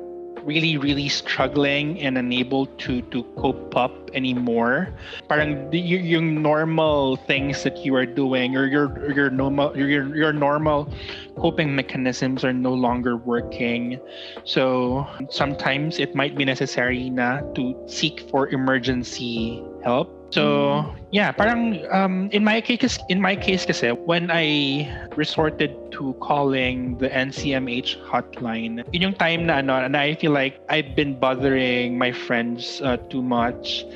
really 0.46 0.78
really 0.78 1.10
struggling 1.10 1.98
and 2.00 2.16
unable 2.16 2.66
to 2.78 3.02
to 3.10 3.26
cope 3.36 3.76
up 3.76 3.92
anymore. 4.14 4.88
Parang 5.28 5.68
yung 5.74 6.40
normal 6.40 7.16
things 7.26 7.66
that 7.66 7.84
you 7.84 7.94
are 7.98 8.06
doing 8.06 8.56
or 8.56 8.64
your 8.64 8.88
your 9.12 9.28
normal 9.28 9.76
your 9.76 10.06
your 10.14 10.32
normal 10.32 10.88
coping 11.36 11.74
mechanisms 11.74 12.46
are 12.46 12.54
no 12.54 12.72
longer 12.72 13.18
working. 13.18 14.00
So 14.46 15.04
sometimes 15.28 15.98
it 15.98 16.14
might 16.14 16.38
be 16.38 16.46
necessary 16.46 17.10
na 17.10 17.42
to 17.58 17.74
seek 17.90 18.24
for 18.30 18.48
emergency 18.48 19.60
help 19.84 20.15
so 20.30 20.94
yeah, 21.12 21.30
parang 21.30 21.80
um, 21.92 22.28
in 22.32 22.42
my 22.42 22.60
case 22.60 22.98
in 23.08 23.20
my 23.20 23.36
case 23.36 23.64
kasi 23.64 23.90
when 23.90 24.30
I 24.30 24.90
resorted 25.14 25.72
to 25.92 26.14
calling 26.20 26.98
the 26.98 27.08
NCMH 27.08 28.02
hotline, 28.04 28.82
in 28.92 29.02
yung 29.02 29.14
time 29.14 29.46
na 29.46 29.62
ano, 29.62 29.78
and 29.78 29.96
I 29.96 30.14
feel 30.14 30.32
like 30.32 30.58
I've 30.68 30.96
been 30.96 31.18
bothering 31.18 31.98
my 31.98 32.10
friends 32.10 32.82
uh, 32.82 32.98
too 33.08 33.22
much. 33.22 33.86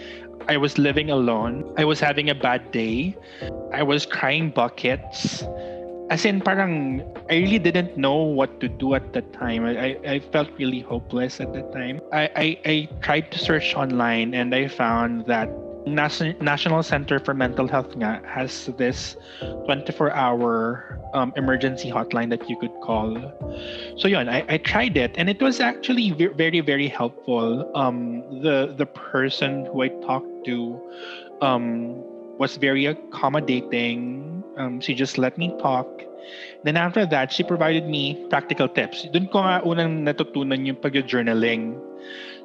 I 0.48 0.56
was 0.56 0.78
living 0.78 1.10
alone. 1.10 1.68
I 1.76 1.84
was 1.84 2.00
having 2.00 2.30
a 2.30 2.34
bad 2.34 2.72
day. 2.72 3.14
I 3.72 3.82
was 3.82 4.06
crying 4.06 4.50
buckets. 4.50 5.44
As 6.10 6.24
in, 6.24 6.40
parang, 6.40 7.06
I 7.30 7.38
really 7.38 7.60
didn't 7.60 7.96
know 7.96 8.16
what 8.16 8.58
to 8.58 8.66
do 8.66 8.94
at 8.94 9.12
that 9.12 9.32
time. 9.32 9.64
I, 9.64 9.94
I 10.02 10.18
felt 10.18 10.50
really 10.58 10.80
hopeless 10.80 11.38
at 11.38 11.52
that 11.52 11.70
time. 11.70 12.00
I, 12.12 12.22
I, 12.34 12.46
I 12.66 12.88
tried 13.00 13.30
to 13.30 13.38
search 13.38 13.76
online 13.76 14.34
and 14.34 14.52
I 14.52 14.66
found 14.66 15.26
that 15.26 15.48
National 15.86 16.82
Center 16.82 17.18
for 17.18 17.34
Mental 17.34 17.66
Health 17.66 17.96
nga 17.96 18.20
has 18.26 18.66
this 18.76 19.16
24-hour 19.40 21.00
um, 21.14 21.32
emergency 21.36 21.90
hotline 21.90 22.28
that 22.30 22.48
you 22.48 22.58
could 22.58 22.72
call. 22.82 23.16
So 23.96 24.08
yun, 24.08 24.28
I, 24.28 24.44
I 24.48 24.58
tried 24.58 24.96
it 24.96 25.14
and 25.16 25.28
it 25.28 25.40
was 25.40 25.60
actually 25.60 26.10
very, 26.12 26.60
very 26.60 26.88
helpful. 26.88 27.70
Um, 27.74 28.20
the 28.42 28.74
the 28.76 28.86
person 28.86 29.66
who 29.66 29.82
I 29.82 29.88
talked 30.04 30.44
to 30.46 30.80
um, 31.40 31.96
was 32.38 32.56
very 32.56 32.86
accommodating. 32.86 34.44
Um, 34.56 34.80
she 34.80 34.94
just 34.94 35.18
let 35.18 35.38
me 35.38 35.54
talk. 35.60 35.88
Then 36.64 36.76
after 36.76 37.06
that, 37.06 37.32
she 37.32 37.42
provided 37.42 37.88
me 37.88 38.16
practical 38.28 38.68
tips. 38.68 39.08
Doon 39.12 39.26
ko 39.32 39.40
nga 39.40 39.64
unang 39.64 40.04
natutunan 40.04 40.68
yung 40.68 40.76
pag-journaling. 40.76 41.80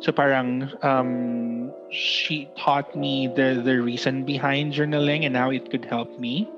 So 0.01 0.11
parang 0.11 0.71
um, 0.81 1.71
she 1.91 2.49
taught 2.57 2.95
me 2.95 3.27
the 3.27 3.61
the 3.63 3.81
reason 3.81 4.23
behind 4.25 4.73
journaling 4.73 5.25
and 5.25 5.35
how 5.35 5.49
it 5.49 5.71
could 5.71 5.85
help 5.85 6.19
me. 6.19 6.49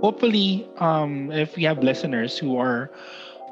Hopefully, 0.00 0.68
um, 0.78 1.32
if 1.32 1.56
we 1.56 1.64
have 1.64 1.82
listeners 1.82 2.36
who 2.36 2.58
are 2.58 2.90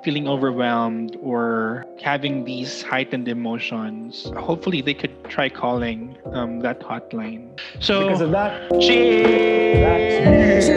feeling 0.05 0.29
overwhelmed 0.29 1.17
or 1.23 1.87
having 2.03 2.45
these 2.45 2.83
heightened 2.83 3.27
emotions, 3.27 4.31
hopefully 4.37 4.83
they 4.83 4.93
could 4.93 5.17
try 5.25 5.49
calling 5.49 6.17
um, 6.37 6.61
that 6.61 6.81
hotline. 6.81 7.59
So 7.81 8.05
because 8.05 8.21
of 8.21 8.31
that, 8.33 8.69
cheers. 8.81 10.69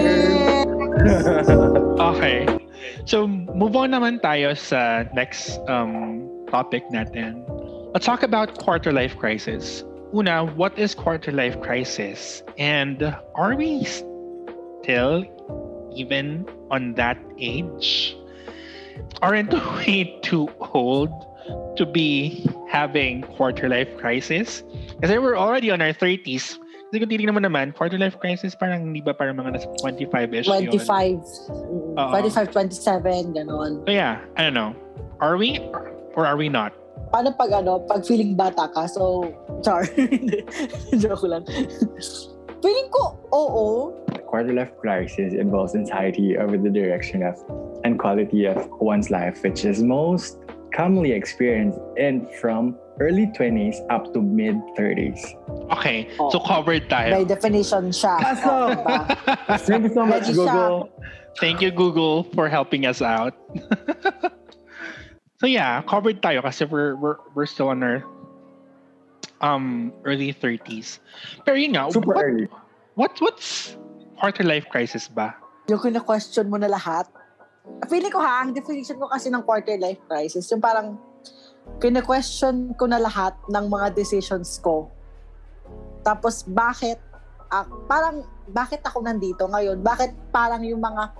okay. 1.99 2.47
So 3.05 3.27
move 3.27 3.75
on 3.75 3.91
naman 3.91 4.23
tayo 4.23 4.55
sa 4.55 5.03
next 5.11 5.59
um, 5.67 6.27
topic 6.47 6.87
natin. 6.91 7.43
Let's 7.93 8.05
talk 8.05 8.21
about 8.21 8.57
quarter 8.59 8.91
life 8.91 9.17
crisis. 9.17 9.83
Una, 10.13 10.43
what 10.43 10.77
is 10.77 10.93
quarter 10.93 11.31
life 11.31 11.59
crisis? 11.61 12.43
And 12.57 13.01
are 13.35 13.55
we 13.55 13.85
still 13.85 15.23
even 15.95 16.45
on 16.69 16.93
that 16.95 17.17
age? 17.39 18.15
Aren't 19.21 19.53
we 19.87 20.19
too 20.21 20.49
old 20.59 21.11
to 21.77 21.85
be 21.85 22.45
having 22.69 23.23
quarter 23.23 23.69
life 23.69 23.95
crisis? 23.97 24.63
Kasi 25.01 25.17
we're 25.17 25.37
already 25.37 25.71
on 25.71 25.81
our 25.81 25.93
30s. 25.93 26.59
Kasi 26.91 26.99
kung 26.99 27.07
titignan 27.07 27.35
mo 27.35 27.43
naman, 27.43 27.71
quarter 27.71 27.97
life 27.97 28.19
crisis 28.19 28.55
parang 28.55 28.91
hindi 28.91 28.99
ba 28.99 29.15
parang 29.15 29.39
mga 29.39 29.59
nasa 29.59 29.67
25-ish 29.79 30.47
25. 30.47 30.75
Yun. 30.75 32.11
25, 32.11 32.51
27, 32.51 33.35
ganon. 33.35 33.83
So 33.87 33.91
yeah, 33.91 34.19
I 34.35 34.43
don't 34.43 34.53
know. 34.53 34.75
Are 35.19 35.39
we 35.39 35.59
or 36.15 36.27
are 36.27 36.35
we 36.35 36.51
not? 36.51 36.75
Paano 37.11 37.33
pag 37.35 37.51
ano, 37.51 37.79
pag 37.85 38.05
feeling 38.05 38.35
bata 38.35 38.67
ka, 38.71 38.85
so, 38.85 39.27
char. 39.63 39.85
Joke 41.01 41.25
lang. 41.27 41.45
feeling 42.61 42.89
ko, 42.89 43.17
oo. 43.31 43.93
Quarter 44.27 44.53
life 44.53 44.73
crisis 44.81 45.31
involves 45.33 45.75
anxiety 45.75 46.37
over 46.37 46.57
the 46.57 46.69
direction 46.69 47.23
of 47.23 47.39
and 47.85 47.99
quality 47.99 48.45
of 48.45 48.67
one's 48.81 49.09
life, 49.09 49.39
which 49.43 49.63
is 49.63 49.81
most 49.81 50.37
commonly 50.75 51.11
experienced 51.11 51.79
in 51.95 52.27
from 52.41 52.75
early 52.99 53.27
20s 53.27 53.79
up 53.89 54.13
to 54.13 54.21
mid 54.21 54.55
30s. 54.77 55.19
Okay, 55.71 56.09
oh. 56.19 56.29
so 56.29 56.39
covered 56.39 56.89
tayo. 56.89 57.11
By 57.11 57.23
definition 57.23 57.89
siya. 57.93 58.17
So, 58.41 58.51
Thank 59.65 59.87
you 59.87 59.93
so 59.93 60.05
much, 60.05 60.27
Google. 60.33 60.89
Thank 61.39 61.61
you, 61.61 61.71
Google, 61.71 62.25
for 62.33 62.49
helping 62.49 62.85
us 62.85 63.01
out. 63.01 63.37
So 65.37 65.45
yeah, 65.45 65.85
covered 65.85 66.17
tayo 66.25 66.41
kasi 66.41 66.65
we're 66.65 66.97
we're, 66.97 67.21
we're 67.37 67.45
still 67.45 67.69
on 67.69 67.85
our 67.85 68.01
um 69.45 69.93
early 70.01 70.33
30s. 70.33 70.97
Pero 71.45 71.53
yun 71.53 71.77
nga, 71.77 71.93
Super 71.93 72.17
what, 72.17 72.25
early. 72.25 72.45
What 72.97 73.13
what's 73.21 73.77
quarter 74.17 74.41
life 74.41 74.65
crisis 74.73 75.05
ba? 75.05 75.37
Yung 75.69 75.77
kina-question 75.77 76.49
mo 76.49 76.57
na 76.57 76.65
lahat. 76.65 77.05
Feeling 77.85 78.09
ko 78.09 78.17
ha, 78.17 78.41
ang 78.41 78.57
definition 78.57 78.97
ko 78.97 79.13
kasi 79.13 79.29
ng 79.29 79.45
quarter 79.45 79.77
life 79.77 80.01
crisis, 80.09 80.49
yung 80.49 80.63
parang 80.63 80.97
kina-question 81.77 82.73
ko 82.73 82.89
na 82.89 82.97
lahat 82.97 83.37
ng 83.45 83.65
mga 83.69 83.93
decisions 83.93 84.57
ko. 84.57 84.89
Tapos 86.01 86.49
bakit 86.49 86.97
ah, 87.53 87.69
parang 87.85 88.25
bakit 88.49 88.81
ako 88.81 89.05
nandito 89.05 89.45
ngayon? 89.45 89.85
Bakit 89.85 90.33
parang 90.33 90.65
yung 90.65 90.81
mga 90.81 91.13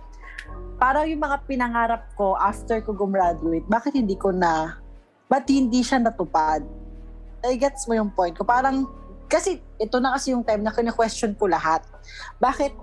parang 0.77 1.09
yung 1.09 1.21
mga 1.21 1.37
pinangarap 1.49 2.13
ko 2.13 2.37
after 2.37 2.81
ko 2.85 2.93
gumraduate, 2.93 3.65
bakit 3.65 3.97
hindi 3.97 4.13
ko 4.13 4.29
na 4.29 4.77
ba't 5.27 5.49
hindi 5.49 5.81
siya 5.81 5.99
natupad? 5.99 6.63
I 7.45 7.57
gets 7.57 7.85
mo 7.89 7.97
yung 7.97 8.13
point 8.13 8.33
ko. 8.33 8.45
Parang 8.45 8.85
kasi 9.27 9.59
ito 9.77 9.97
na 9.99 10.15
kasi 10.15 10.31
yung 10.31 10.45
time 10.45 10.63
na 10.63 10.71
kina-question 10.71 11.35
ko 11.35 11.49
lahat. 11.49 11.83
Bakit 12.39 12.73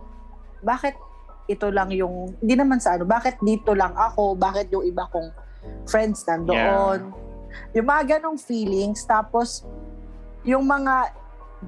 bakit 0.60 0.94
ito 1.48 1.68
lang 1.68 1.92
yung 1.92 2.36
hindi 2.40 2.54
naman 2.56 2.80
sa 2.82 2.98
ano, 2.98 3.08
bakit 3.08 3.40
dito 3.40 3.72
lang 3.72 3.94
ako? 3.96 4.36
Bakit 4.36 4.74
yung 4.74 4.84
iba 4.84 5.08
kong 5.08 5.30
friends 5.88 6.26
nandoon? 6.28 7.00
Yeah. 7.10 7.80
Yung 7.80 7.86
mga 7.86 8.02
ganong 8.18 8.38
feelings 8.40 9.06
tapos 9.06 9.62
yung 10.44 10.66
mga 10.66 11.14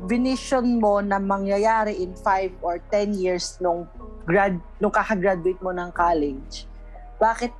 vision 0.05 0.76
mo 0.76 1.01
na 1.01 1.16
mangyayari 1.16 1.97
in 1.97 2.12
5 2.20 2.61
or 2.61 2.76
10 2.92 3.16
years 3.16 3.57
nung 3.64 3.88
grad 4.28 4.61
nung 4.82 4.92
kaka-graduate 4.92 5.59
mo 5.64 5.72
ng 5.72 5.88
college, 5.97 6.68
bakit 7.16 7.55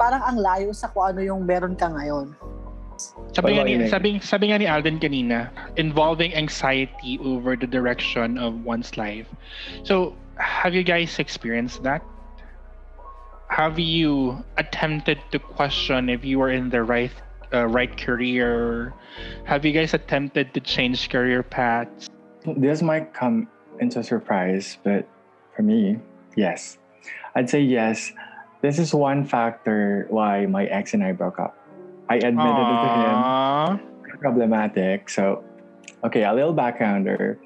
parang 0.00 0.24
ang 0.24 0.38
layo 0.40 0.70
sa 0.72 0.88
kung 0.88 1.12
ano 1.12 1.20
yung 1.20 1.44
meron 1.44 1.76
ka 1.76 1.92
ngayon? 1.92 2.32
Sabi 3.30 3.54
nga, 3.54 3.62
ni, 3.62 3.86
sabi, 3.86 4.08
sabi 4.18 4.50
nga 4.50 4.58
ni 4.58 4.66
Alden 4.66 4.98
kanina, 4.98 5.54
involving 5.78 6.34
anxiety 6.34 7.18
over 7.22 7.54
the 7.54 7.66
direction 7.66 8.34
of 8.38 8.58
one's 8.66 8.98
life. 8.98 9.30
So, 9.86 10.18
have 10.42 10.74
you 10.74 10.82
guys 10.82 11.18
experienced 11.22 11.86
that? 11.86 12.02
Have 13.54 13.78
you 13.78 14.42
attempted 14.58 15.22
to 15.30 15.38
question 15.38 16.10
if 16.10 16.26
you 16.26 16.42
are 16.42 16.50
in 16.50 16.74
the 16.74 16.82
right 16.82 17.14
uh, 17.52 17.66
right 17.66 17.94
career? 17.96 18.92
Have 19.44 19.64
you 19.64 19.72
guys 19.72 19.94
attempted 19.94 20.54
to 20.54 20.60
change 20.60 21.08
career 21.08 21.42
paths? 21.42 22.08
This 22.46 22.82
might 22.82 23.12
come 23.14 23.48
into 23.80 24.00
a 24.00 24.04
surprise, 24.04 24.78
but 24.82 25.06
for 25.54 25.62
me, 25.62 25.98
yes. 26.36 26.78
I'd 27.34 27.50
say 27.50 27.60
yes. 27.60 28.12
This 28.60 28.78
is 28.78 28.94
one 28.94 29.24
factor 29.24 30.06
why 30.10 30.46
my 30.46 30.66
ex 30.66 30.94
and 30.94 31.02
I 31.04 31.12
broke 31.12 31.38
up. 31.38 31.56
I 32.08 32.16
admitted 32.16 32.58
Aww. 32.58 33.74
it 33.74 33.78
to 33.78 33.84
him. 33.84 34.18
Problematic. 34.18 35.10
So, 35.10 35.44
okay, 36.04 36.24
a 36.24 36.32
little 36.32 36.54
backgrounder. 36.54 37.38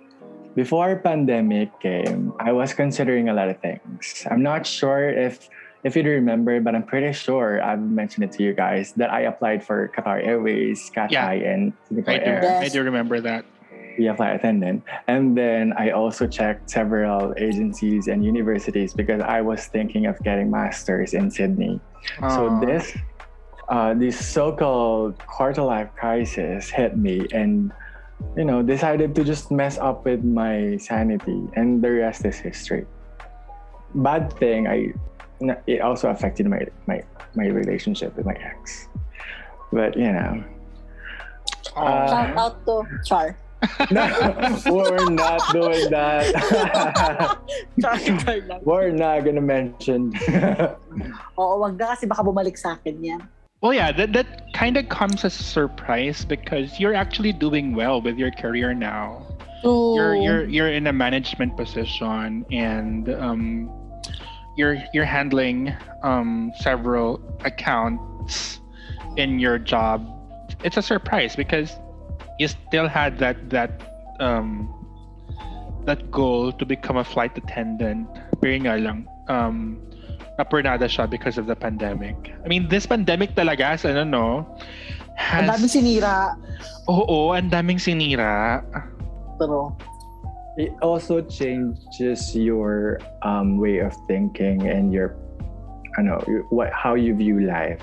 Before 0.55 0.97
pandemic 0.97 1.73
came, 1.81 2.33
I 2.39 2.53
was 2.53 2.73
considering 2.73 3.29
a 3.29 3.35
lot 3.35 3.49
of 3.49 3.61
things. 3.61 4.27
I'm 4.31 4.43
not 4.43 4.67
sure 4.67 5.09
if 5.09 5.49
if 5.85 5.97
you 5.97 6.03
remember, 6.05 6.61
but 6.61 6.75
I'm 6.75 6.85
pretty 6.85 7.13
sure 7.13 7.63
I've 7.63 7.81
mentioned 7.81 8.25
it 8.25 8.33
to 8.33 8.43
you 8.43 8.55
guys 8.55 8.93
that 8.95 9.11
I 9.13 9.23
applied 9.23 9.65
for 9.65 9.91
Qatar 9.97 10.25
Airways, 10.25 10.91
Cathay, 10.95 11.13
yeah. 11.13 11.31
and 11.31 11.73
Singapore 11.89 12.15
I 12.15 12.19
do, 12.19 12.25
Air. 12.25 12.61
I 12.63 12.69
do 12.69 12.83
remember 12.83 13.21
that. 13.21 13.45
A 13.99 14.17
flight 14.17 14.37
attendant. 14.37 14.85
And 15.07 15.37
then 15.37 15.75
I 15.77 15.91
also 15.91 16.27
checked 16.27 16.71
several 16.71 17.35
agencies 17.37 18.09
and 18.09 18.25
universities 18.25 18.95
because 18.95 19.21
I 19.21 19.43
was 19.43 19.67
thinking 19.67 20.07
of 20.07 20.19
getting 20.21 20.51
masters 20.51 21.13
in 21.13 21.31
Sydney. 21.31 21.79
Aww. 22.19 22.31
So 22.33 22.67
this 22.67 22.97
uh, 23.69 23.95
this 23.95 24.17
so-called 24.17 25.19
quarter 25.27 25.63
life 25.63 25.91
crisis 25.95 26.71
hit 26.71 26.97
me 26.97 27.27
and 27.33 27.73
you 28.37 28.45
know 28.45 28.63
decided 28.63 29.15
to 29.15 29.25
just 29.25 29.51
mess 29.51 29.79
up 29.79 30.05
with 30.05 30.25
my 30.25 30.77
sanity 30.77 31.49
and 31.55 31.83
the 31.83 31.91
rest 31.91 32.25
is 32.25 32.37
history 32.37 32.87
bad 33.95 34.33
thing 34.39 34.69
i 34.69 34.93
it 35.67 35.81
also 35.81 36.11
affected 36.11 36.47
my 36.47 36.67
my 36.87 37.03
my 37.35 37.47
relationship 37.47 38.17
with 38.17 38.27
my 38.27 38.35
ex. 38.35 38.89
But 39.73 39.97
you 39.97 40.13
know, 40.13 40.45
uh, 41.77 42.07
shout 42.07 42.37
out 42.37 42.67
to 42.67 42.85
Char. 43.05 43.37
no, 43.91 44.03
we're 44.67 45.11
not 45.11 45.41
doing 45.53 45.91
that. 45.91 46.35
we're 48.65 48.91
not 48.91 49.25
gonna 49.25 49.41
mention. 49.41 50.13
Oo, 51.39 51.59
wag 51.63 51.79
na 51.79 51.95
kasi 51.95 52.07
baka 52.07 52.23
bumalik 52.27 52.59
sa 52.59 52.75
akin 52.75 52.99
yan. 53.03 53.23
Well, 53.63 53.73
yeah, 53.73 53.93
that, 53.95 54.13
that 54.13 54.51
kind 54.55 54.77
of 54.77 54.89
comes 54.91 55.25
as 55.25 55.39
a 55.39 55.43
surprise 55.43 56.25
because 56.27 56.81
you're 56.81 56.99
actually 56.99 57.31
doing 57.33 57.79
well 57.79 58.03
with 58.03 58.19
your 58.19 58.33
career 58.35 58.75
now. 58.75 59.23
Ooh. 59.65 59.95
You're 59.95 60.17
you're 60.17 60.45
you're 60.51 60.73
in 60.75 60.91
a 60.91 60.93
management 60.93 61.57
position 61.57 62.45
and 62.51 63.09
um, 63.15 63.71
you're 64.57 64.79
you're 64.93 65.09
handling 65.09 65.75
um, 66.03 66.53
several 66.61 67.21
accounts 67.45 68.61
in 69.17 69.39
your 69.39 69.59
job, 69.59 70.05
it's 70.65 70.77
a 70.77 70.83
surprise 70.83 71.37
because 71.37 71.77
you 72.39 72.49
still 72.49 72.89
had 72.89 73.19
that 73.19 73.51
that 73.51 73.81
um, 74.21 74.69
that 75.85 76.11
goal 76.11 76.53
to 76.53 76.65
become 76.65 76.97
a 76.97 77.05
flight 77.05 77.37
attendant. 77.37 78.09
Pero 78.41 78.59
nga 78.59 78.77
lang, 78.79 79.07
um, 79.29 79.79
napurnada 80.39 80.87
siya 80.89 81.09
because 81.09 81.39
of 81.39 81.47
the 81.47 81.57
pandemic. 81.57 82.17
I 82.45 82.49
mean, 82.49 82.69
this 82.69 82.87
pandemic 82.87 83.35
talaga, 83.35 83.79
ano 83.85 84.05
no, 84.05 84.27
has... 85.17 85.45
Ang 85.45 85.51
daming 85.55 85.73
sinira. 85.73 86.17
Oo, 86.89 87.33
ang 87.33 87.51
daming 87.51 87.79
sinira. 87.79 88.63
Pero, 89.39 89.77
it 90.57 90.73
also 90.83 91.21
changes 91.21 92.37
your 92.37 93.01
um, 93.23 93.59
way 93.59 93.79
of 93.79 93.97
thinking 94.07 94.69
and 94.69 94.93
your 94.93 95.17
I 95.99 96.03
know 96.03 96.21
what 96.49 96.73
how 96.73 96.95
you 96.95 97.15
view 97.15 97.41
life. 97.45 97.81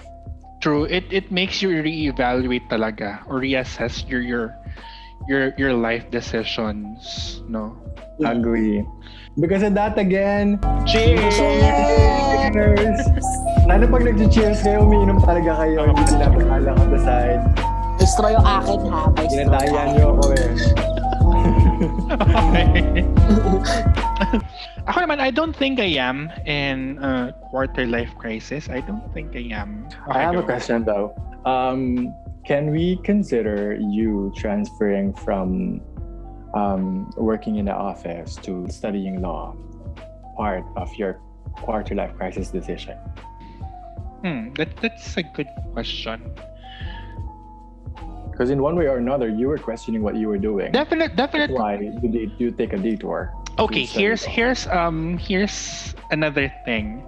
True. 0.61 0.85
It 0.85 1.05
it 1.13 1.31
makes 1.31 1.61
you 1.61 1.69
reevaluate 1.69 2.67
talaga 2.69 3.21
or 3.29 3.39
reassess 3.39 4.03
your 4.09 4.21
your 4.21 4.57
your 5.29 5.53
your 5.57 5.73
life 5.73 6.09
decisions, 6.11 7.41
no? 7.47 7.77
Yeah. 8.19 8.33
Agree. 8.33 8.83
Because 9.39 9.63
of 9.63 9.73
that 9.75 9.95
again, 9.95 10.59
cheers! 10.83 11.37
Cheers! 12.51 12.99
Lalo 13.69 13.85
pag 13.87 14.03
nag-cheers 14.03 14.59
kayo, 14.65 14.83
umiinom 14.83 15.21
talaga 15.23 15.63
kayo. 15.63 15.93
Hindi 15.93 16.03
sila 16.09 16.27
on 16.75 16.89
the 16.91 16.99
side. 16.99 17.43
Gusto 18.01 18.19
yung 18.27 18.43
akin 18.43 18.79
ha. 18.89 19.01
Ginadayan 19.15 19.87
niyo 19.95 20.17
ako 20.17 20.33
eh. 20.33 20.98
Ako 24.89 25.05
naman, 25.05 25.19
I 25.21 25.31
don't 25.31 25.55
think 25.55 25.79
I 25.79 25.95
am 26.01 26.29
in 26.45 26.97
a 26.99 27.33
quarter 27.49 27.85
life 27.85 28.11
crisis. 28.17 28.69
I 28.69 28.81
don't 28.81 29.05
think 29.13 29.35
I 29.35 29.53
am. 29.53 29.87
Okay, 30.09 30.19
I 30.19 30.21
have 30.21 30.33
go. 30.33 30.41
a 30.41 30.43
question 30.43 30.83
though. 30.83 31.13
Um, 31.45 32.13
can 32.45 32.71
we 32.71 32.97
consider 33.03 33.77
you 33.77 34.33
transferring 34.35 35.13
from 35.13 35.81
um, 36.53 37.11
working 37.17 37.57
in 37.57 37.65
the 37.65 37.75
office 37.75 38.35
to 38.43 38.67
studying 38.69 39.21
law 39.21 39.55
part 40.35 40.65
of 40.75 40.89
your 40.95 41.21
quarter 41.61 41.93
life 41.95 42.15
crisis 42.17 42.49
decision? 42.49 42.97
Hmm, 44.23 44.53
that, 44.55 44.75
that's 44.81 45.15
a 45.17 45.23
good 45.23 45.47
question. 45.73 46.33
Because 48.39 48.51
in 48.51 48.61
one 48.61 48.77
way 48.77 48.87
or 48.87 48.95
another, 48.95 49.27
you 49.27 49.49
were 49.49 49.57
questioning 49.57 50.01
what 50.01 50.15
you 50.15 50.29
were 50.29 50.37
doing. 50.37 50.71
Definitely, 50.71 51.13
definitely. 51.13 51.57
Why 51.57 51.75
did 51.75 52.31
you 52.37 52.51
take 52.51 52.71
a 52.71 52.77
detour? 52.77 53.35
Okay, 53.59 53.83
here's 53.83 54.23
here's 54.23 54.65
um 54.67 55.17
here's 55.17 55.93
another 56.09 56.47
thing, 56.63 57.03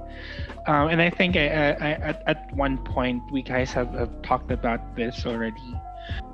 um, 0.68 0.90
and 0.90 1.02
I 1.02 1.10
think 1.10 1.38
I, 1.38 1.48
I, 1.48 1.72
I, 1.72 1.92
at 2.04 2.24
at 2.28 2.54
one 2.54 2.78
point 2.80 3.24
we 3.32 3.44
guys 3.44 3.72
have, 3.72 3.94
have 3.94 4.12
talked 4.24 4.52
about 4.52 4.82
this 4.98 5.26
already. 5.26 5.80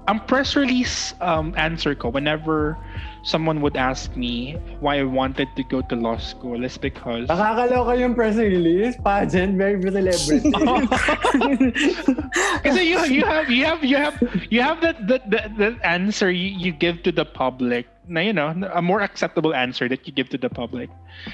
Ang 0.08 0.24
press 0.24 0.56
release 0.56 1.12
um, 1.20 1.52
answer 1.60 1.94
ko 1.94 2.08
whenever 2.08 2.80
someone 3.28 3.60
would 3.60 3.76
ask 3.76 4.16
me 4.16 4.56
why 4.80 5.00
I 5.00 5.04
wanted 5.04 5.52
to 5.60 5.64
go 5.68 5.82
to 5.84 5.96
law 5.96 6.16
school 6.16 6.64
is 6.64 6.80
because... 6.80 7.28
Nakakaloka 7.28 8.00
yung 8.00 8.16
press 8.16 8.40
release, 8.40 8.96
pageant, 9.04 9.60
very 9.60 9.76
celebrity. 9.84 10.48
Kasi 12.64 12.88
you, 12.88 13.04
you 13.12 13.28
have 13.28 13.52
you 13.52 13.68
have 13.68 13.84
you 13.84 13.98
have 14.00 14.16
you 14.50 14.62
have 14.64 14.80
that 14.80 14.96
that, 15.08 15.30
that, 15.30 15.58
that 15.60 15.76
answer 15.84 16.32
you, 16.32 16.56
you 16.56 16.72
give 16.72 17.04
to 17.04 17.12
the 17.12 17.26
public 17.26 17.86
na 18.08 18.24
you 18.24 18.32
know 18.32 18.56
a 18.72 18.82
more 18.82 19.04
acceptable 19.04 19.54
answer 19.54 19.92
that 19.92 20.08
you 20.08 20.16
give 20.16 20.32
to 20.32 20.40
the 20.40 20.50
public. 20.50 20.88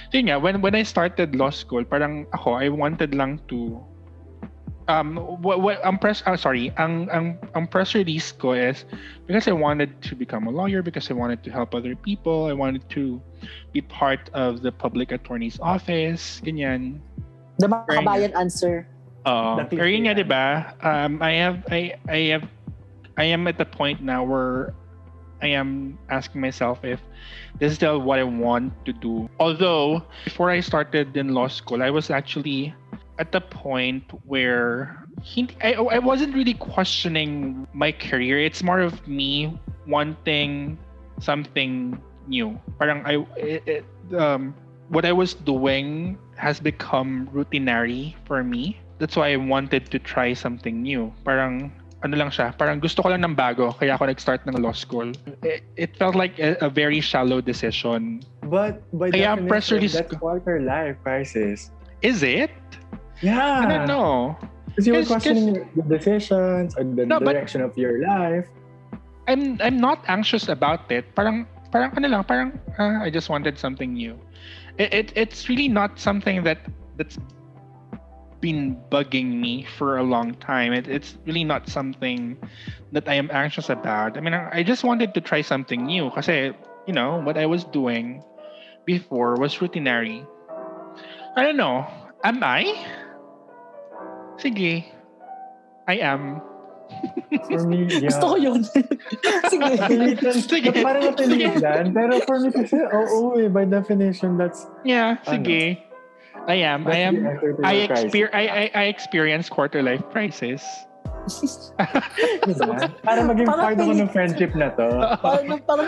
So 0.10 0.18
yun 0.18 0.34
nga, 0.34 0.42
when 0.42 0.66
when 0.66 0.74
I 0.74 0.82
started 0.82 1.38
law 1.38 1.54
school, 1.54 1.86
parang 1.86 2.26
ako 2.34 2.58
I 2.58 2.74
wanted 2.74 3.14
lang 3.14 3.38
to 3.54 3.86
um 4.88 5.16
what, 5.42 5.62
what 5.62 5.84
ang 5.86 5.98
press 5.98 6.24
uh, 6.26 6.36
sorry 6.36 6.72
ang 6.78 7.10
ang 7.12 7.38
ang 7.56 7.68
press 7.68 7.96
release 7.96 8.32
ko 8.32 8.52
is 8.54 8.86
because 9.28 9.48
I 9.48 9.56
wanted 9.56 10.02
to 10.04 10.16
become 10.16 10.48
a 10.48 10.52
lawyer 10.52 10.82
because 10.82 11.10
I 11.10 11.14
wanted 11.14 11.44
to 11.44 11.52
help 11.52 11.76
other 11.76 11.96
people 11.96 12.46
I 12.46 12.54
wanted 12.54 12.88
to 12.98 13.22
be 13.72 13.82
part 13.82 14.30
of 14.34 14.62
the 14.62 14.72
public 14.72 15.12
attorney's 15.12 15.60
office 15.60 16.42
ganyan. 16.44 17.00
The 17.60 17.68
makabayan 17.68 18.36
answer. 18.36 18.88
Uh, 19.24 19.64
pero 19.72 19.88
yun 19.88 20.12
nga 20.12 20.16
diba 20.20 20.76
um 20.84 21.24
I 21.24 21.40
have 21.40 21.64
I 21.72 21.96
I 22.10 22.20
have 22.36 22.46
I 23.16 23.26
am 23.32 23.48
at 23.48 23.56
the 23.56 23.68
point 23.68 24.04
now 24.04 24.24
where 24.26 24.76
I 25.44 25.52
am 25.52 26.00
asking 26.10 26.40
myself 26.40 26.84
if 26.84 27.04
this 27.60 27.72
is 27.72 27.76
still 27.76 28.00
what 28.00 28.18
I 28.18 28.24
want 28.24 28.72
to 28.86 28.94
do. 28.96 29.30
Although 29.40 30.02
before 30.24 30.50
I 30.50 30.64
started 30.64 31.16
in 31.16 31.36
law 31.36 31.48
school, 31.52 31.84
I 31.84 31.92
was 31.92 32.10
actually 32.10 32.74
at 33.24 33.32
the 33.32 33.40
point 33.40 34.04
where 34.28 35.00
he, 35.24 35.48
I, 35.64 35.80
I 35.80 36.00
wasn't 36.04 36.36
really 36.36 36.60
questioning 36.60 37.64
my 37.72 37.96
career. 37.96 38.44
It's 38.44 38.60
more 38.60 38.84
of 38.84 39.08
me 39.08 39.56
wanting 39.88 40.76
something 41.24 41.96
new. 42.28 42.60
Parang 42.76 43.00
I 43.08 43.24
it, 43.40 43.64
it, 43.64 43.84
um 44.12 44.52
what 44.92 45.08
I 45.08 45.16
was 45.16 45.40
doing 45.40 46.20
has 46.36 46.60
become 46.60 47.32
routinary 47.32 48.20
for 48.28 48.44
me. 48.44 48.76
That's 49.00 49.16
why 49.16 49.32
I 49.32 49.40
wanted 49.40 49.88
to 49.96 49.98
try 50.04 50.36
something 50.36 50.84
new. 50.84 51.16
Parang 51.24 51.72
ano 52.04 52.20
lang 52.20 52.28
siya, 52.28 52.52
parang 52.60 52.84
gusto 52.84 53.00
ko 53.00 53.16
lang 53.16 53.24
ng 53.24 53.32
bago, 53.40 53.72
kaya 53.80 53.96
ako 53.96 54.12
nag-start 54.12 54.44
ng 54.44 54.60
law 54.60 54.76
school. 54.76 55.08
It, 55.40 55.64
it 55.80 55.96
felt 55.96 56.20
like 56.20 56.36
a, 56.36 56.60
a 56.60 56.68
very 56.68 57.00
shallow 57.00 57.40
decision. 57.40 58.20
But 58.44 58.84
by 58.92 59.16
Kaya 59.16 59.40
definition, 59.40 59.48
press 59.48 59.72
release 59.72 59.96
that's 59.96 60.12
quarter 60.20 60.60
life 60.60 61.00
crisis. 61.00 61.72
Is 62.04 62.20
it? 62.20 62.52
Yeah. 63.24 63.64
I 63.64 63.66
don't 63.66 63.88
know. 63.88 64.36
Because 64.68 64.88
you 64.88 64.94
were 64.94 65.06
questioning 65.06 65.70
the 65.76 65.84
decisions 65.88 66.76
or 66.76 66.84
the 66.84 67.06
No, 67.06 67.20
direction 67.20 67.62
of 67.62 67.78
your 67.78 68.04
life. 68.04 68.48
I'm 69.28 69.56
I'm 69.62 69.80
not 69.80 70.04
anxious 70.12 70.50
about 70.50 70.92
it. 70.92 71.16
Parang 71.16 71.48
parang 71.72 71.96
ano 71.96 72.08
lang, 72.10 72.24
parang 72.28 72.60
ah, 72.76 73.00
I 73.00 73.10
just 73.10 73.30
wanted 73.32 73.56
something 73.56 73.94
new. 73.94 74.20
It, 74.76 74.92
it 74.92 75.08
it's 75.16 75.48
really 75.48 75.70
not 75.70 76.02
something 76.02 76.44
that 76.44 76.60
that's 76.98 77.16
been 78.42 78.76
bugging 78.92 79.40
me 79.40 79.64
for 79.64 79.98
a 79.98 80.04
long 80.04 80.36
time. 80.44 80.74
It, 80.74 80.92
it's 80.92 81.16
really 81.24 81.48
not 81.48 81.70
something 81.70 82.36
that 82.92 83.08
I 83.08 83.16
am 83.16 83.32
anxious 83.32 83.70
about. 83.70 84.18
I 84.18 84.20
mean, 84.20 84.36
I 84.36 84.60
I 84.60 84.62
just 84.66 84.84
wanted 84.84 85.14
to 85.16 85.22
try 85.22 85.40
something 85.40 85.86
new 85.88 86.12
kasi, 86.12 86.52
you 86.90 86.94
know, 86.94 87.24
what 87.24 87.40
I 87.40 87.48
was 87.48 87.64
doing 87.64 88.20
before 88.84 89.40
was 89.40 89.56
routinary. 89.64 90.28
I 91.38 91.46
don't 91.46 91.58
know. 91.58 91.88
Am 92.28 92.44
I? 92.44 92.68
Sige. 94.38 94.86
I 95.88 95.96
am. 96.00 96.42
For 97.50 97.66
me, 97.66 97.88
yeah. 97.90 98.08
Gusto 98.08 98.26
ko 98.34 98.38
yun. 98.38 98.62
Sige. 99.52 99.72
Pilitan. 99.90 100.34
Sige. 100.40 100.70
Parang 100.80 101.04
napilitan? 101.12 101.90
Pero 101.92 102.14
for 102.24 102.38
me 102.40 102.50
kasi, 102.54 102.78
oo 102.80 103.36
eh, 103.36 103.50
by 103.50 103.66
definition, 103.66 104.38
that's 104.38 104.70
Yeah, 104.86 105.18
Ano? 105.26 105.32
sige. 105.42 105.82
I 106.44 106.60
am. 106.60 106.84
I 106.88 106.98
am. 107.08 107.16
I 107.64 107.88
exper- 107.88 108.34
I, 108.36 108.44
I 108.48 108.64
I 108.76 108.84
experience 108.92 109.48
quarter 109.48 109.80
life 109.80 110.04
crisis. 110.12 110.60
Diba? 112.44 112.92
Para 113.00 113.24
maging 113.24 113.48
Parang 113.48 113.64
part 113.64 113.80
ako 113.80 113.92
ng 113.96 114.12
friendship 114.12 114.52
na 114.52 114.76
to. 114.76 114.88
Parang, 115.24 115.56
parang 115.64 115.88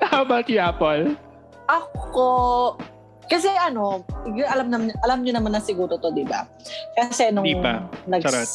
How 0.00 0.22
about 0.24 0.48
you, 0.48 0.58
Apple? 0.58 1.16
Ako, 1.68 2.28
kasi 3.24 3.48
ano, 3.50 4.04
alam 4.46 4.66
na, 4.68 4.76
alam 5.00 5.18
niyo 5.20 5.32
naman 5.32 5.50
na 5.50 5.60
siguro 5.60 5.96
to, 5.96 6.10
di 6.10 6.24
ba? 6.24 6.44
Kasi 6.94 7.30
nung 7.30 7.44
Di 7.44 7.56
pa. 7.56 7.84
nag, 8.04 8.20
Charot. 8.20 8.50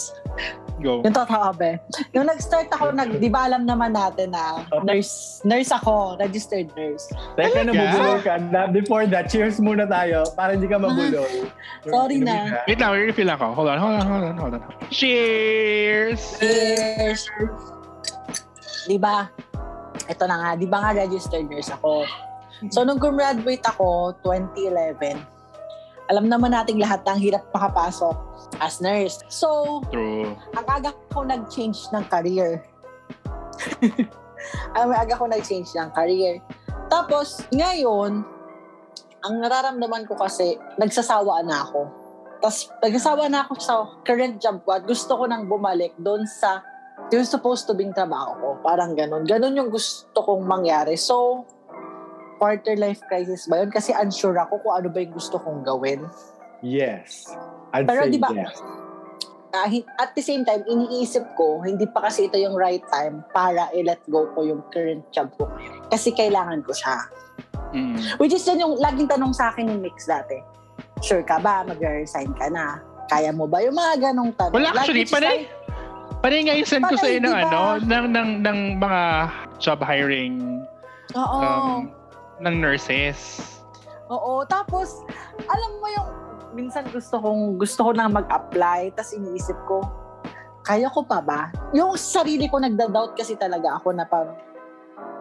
Go. 0.79 1.03
yung 1.03 1.11
totoo 1.11 1.51
ba? 1.51 1.75
Nung 2.13 2.23
nag-start 2.25 2.71
ako, 2.71 2.95
nag, 2.95 3.19
di 3.19 3.27
ba 3.27 3.45
alam 3.45 3.67
naman 3.67 3.91
natin 3.91 4.31
na 4.31 4.63
nurse, 4.81 5.43
nurse 5.43 5.69
ako, 5.69 6.15
registered 6.15 6.71
nurse. 6.73 7.11
Teka, 7.35 7.61
Talaga? 7.61 7.67
nabubulol 7.67 8.19
ka. 8.23 8.33
Na, 8.47 8.61
before 8.65 9.03
that, 9.05 9.27
cheers 9.27 9.59
muna 9.59 9.83
tayo 9.83 10.23
para 10.33 10.55
hindi 10.55 10.65
ka 10.65 10.79
mabulol. 10.79 11.27
Sorry 11.83 12.23
na. 12.23 12.63
Wait 12.63 12.79
lang, 12.79 12.95
refill 12.95 13.27
ako. 13.27 13.51
Hold 13.53 13.69
on, 13.69 13.77
hold 13.77 13.95
on, 13.95 14.05
hold 14.07 14.23
on, 14.23 14.35
hold 14.37 14.53
on. 14.55 14.63
Cheers! 14.87 16.39
Cheers! 16.39 17.27
Di 18.85 18.95
ba? 18.95 19.27
Ito 20.07 20.23
na 20.25 20.35
nga, 20.37 20.49
di 20.55 20.65
ba 20.65 20.79
nga 20.79 20.91
registered 20.95 21.45
nurse 21.45 21.69
ako? 21.69 22.07
So, 22.67 22.83
nung 22.83 22.99
gumraduate 22.99 23.63
ako, 23.63 24.19
2011, 24.27 25.15
alam 26.11 26.25
naman 26.27 26.51
nating 26.51 26.83
lahat 26.83 26.99
ang 27.07 27.23
hirap 27.23 27.47
makapasok 27.55 28.17
as 28.59 28.83
nurse. 28.83 29.23
So, 29.31 29.79
True. 29.87 30.35
ang 30.59 30.65
aga 30.67 30.91
ko 31.15 31.23
nag-change 31.23 31.79
ng 31.95 32.03
career. 32.11 32.59
ang 34.79 34.91
aga 34.91 35.15
ko 35.15 35.31
nag-change 35.31 35.71
ng 35.71 35.89
career. 35.95 36.43
Tapos, 36.91 37.45
ngayon, 37.55 38.27
ang 39.23 39.35
nararamdaman 39.39 40.03
ko 40.03 40.19
kasi, 40.19 40.59
nagsasawa 40.75 41.45
na 41.47 41.63
ako. 41.63 41.87
Tapos, 42.43 42.67
nagsasawa 42.83 43.23
na 43.31 43.47
ako 43.47 43.53
sa 43.61 43.73
current 44.03 44.41
job 44.43 44.59
ko 44.67 44.75
at 44.75 44.83
gusto 44.83 45.15
ko 45.15 45.23
nang 45.29 45.47
bumalik 45.47 45.95
doon 45.95 46.27
sa 46.27 46.59
yung 47.07 47.23
supposed 47.23 47.63
to 47.63 47.71
being 47.71 47.95
trabaho 47.95 48.35
ko. 48.35 48.49
Parang 48.59 48.91
ganun. 48.97 49.23
Ganun 49.23 49.55
yung 49.55 49.71
gusto 49.71 50.19
kong 50.19 50.43
mangyari. 50.43 50.99
So, 50.99 51.47
quarter 52.39 52.73
life 52.73 53.03
crisis 53.05 53.45
ba 53.45 53.59
yun? 53.59 53.69
Kasi 53.69 53.91
unsure 53.93 54.39
ako 54.39 54.63
kung 54.63 54.73
ano 54.73 54.87
ba 54.87 55.03
yung 55.03 55.11
gusto 55.11 55.35
kong 55.37 55.61
gawin. 55.61 56.07
Yes. 56.63 57.27
I'd 57.71 57.85
Pero 57.85 58.07
di 58.07 58.17
ba- 58.17 58.31
yes. 58.31 58.55
Hin- 59.65 59.89
at 59.97 60.13
the 60.13 60.21
same 60.21 60.45
time, 60.45 60.61
iniisip 60.63 61.25
ko, 61.33 61.59
hindi 61.59 61.83
pa 61.83 62.05
kasi 62.05 62.29
ito 62.29 62.37
yung 62.37 62.53
right 62.53 62.85
time 62.87 63.25
para 63.29 63.65
i-let 63.73 63.99
go 64.07 64.29
ko 64.31 64.45
yung 64.45 64.61
current 64.69 65.01
job 65.09 65.33
ko. 65.35 65.49
Kasi 65.89 66.13
kailangan 66.13 66.61
ko 66.61 66.71
siya. 66.71 66.97
Mm. 67.73 67.97
Which 68.17 68.31
is 68.31 68.45
yun 68.45 68.61
yung 68.61 68.73
laging 68.77 69.09
tanong 69.09 69.33
sa 69.33 69.49
akin 69.49 69.65
ni 69.65 69.77
Mix 69.79 70.05
dati. 70.05 70.37
Sure 71.01 71.21
ka 71.21 71.37
ba? 71.37 71.65
Mag-resign 71.65 72.29
ka 72.33 72.45
na? 72.47 72.77
Kaya 73.09 73.33
mo 73.33 73.49
ba? 73.49 73.57
Yung 73.59 73.73
mga 73.73 74.09
ganong 74.09 74.31
tanong. 74.37 74.53
Wala, 74.53 74.69
Lagi 74.69 74.77
actually, 74.79 75.03
siya- 75.03 75.15
panay. 75.17 75.37
Panay 76.19 76.39
nga 76.43 76.53
yung 76.53 76.67
send 76.67 76.83
ko 76.83 76.93
Panay, 76.93 77.01
sa'yo 77.01 77.19
ng 77.19 77.31
diba? 77.31 77.41
ano, 77.41 77.61
ng, 77.79 78.05
ng, 78.11 78.29
ng 78.43 78.59
mga 78.77 79.01
job 79.57 79.79
hiring 79.81 80.35
Oo. 81.15 81.37
um, 81.39 81.89
ng 82.39 82.55
nurses. 82.59 83.59
Oo. 84.09 84.43
Tapos, 84.47 85.03
alam 85.45 85.71
mo 85.77 85.87
yung, 85.93 86.09
minsan 86.57 86.87
gusto 86.89 87.21
kong, 87.21 87.61
gusto 87.61 87.79
ko 87.85 87.91
lang 87.93 88.15
mag-apply, 88.15 88.95
tapos 88.97 89.13
iniisip 89.13 89.55
ko, 89.69 89.85
kaya 90.65 90.89
ko 90.89 91.05
pa 91.05 91.21
ba? 91.21 91.53
Yung 91.73 91.95
sarili 91.95 92.49
ko 92.49 92.57
nagda-doubt 92.57 93.15
kasi 93.15 93.37
talaga 93.37 93.77
ako 93.77 93.93
na 93.93 94.03
parang, 94.05 94.35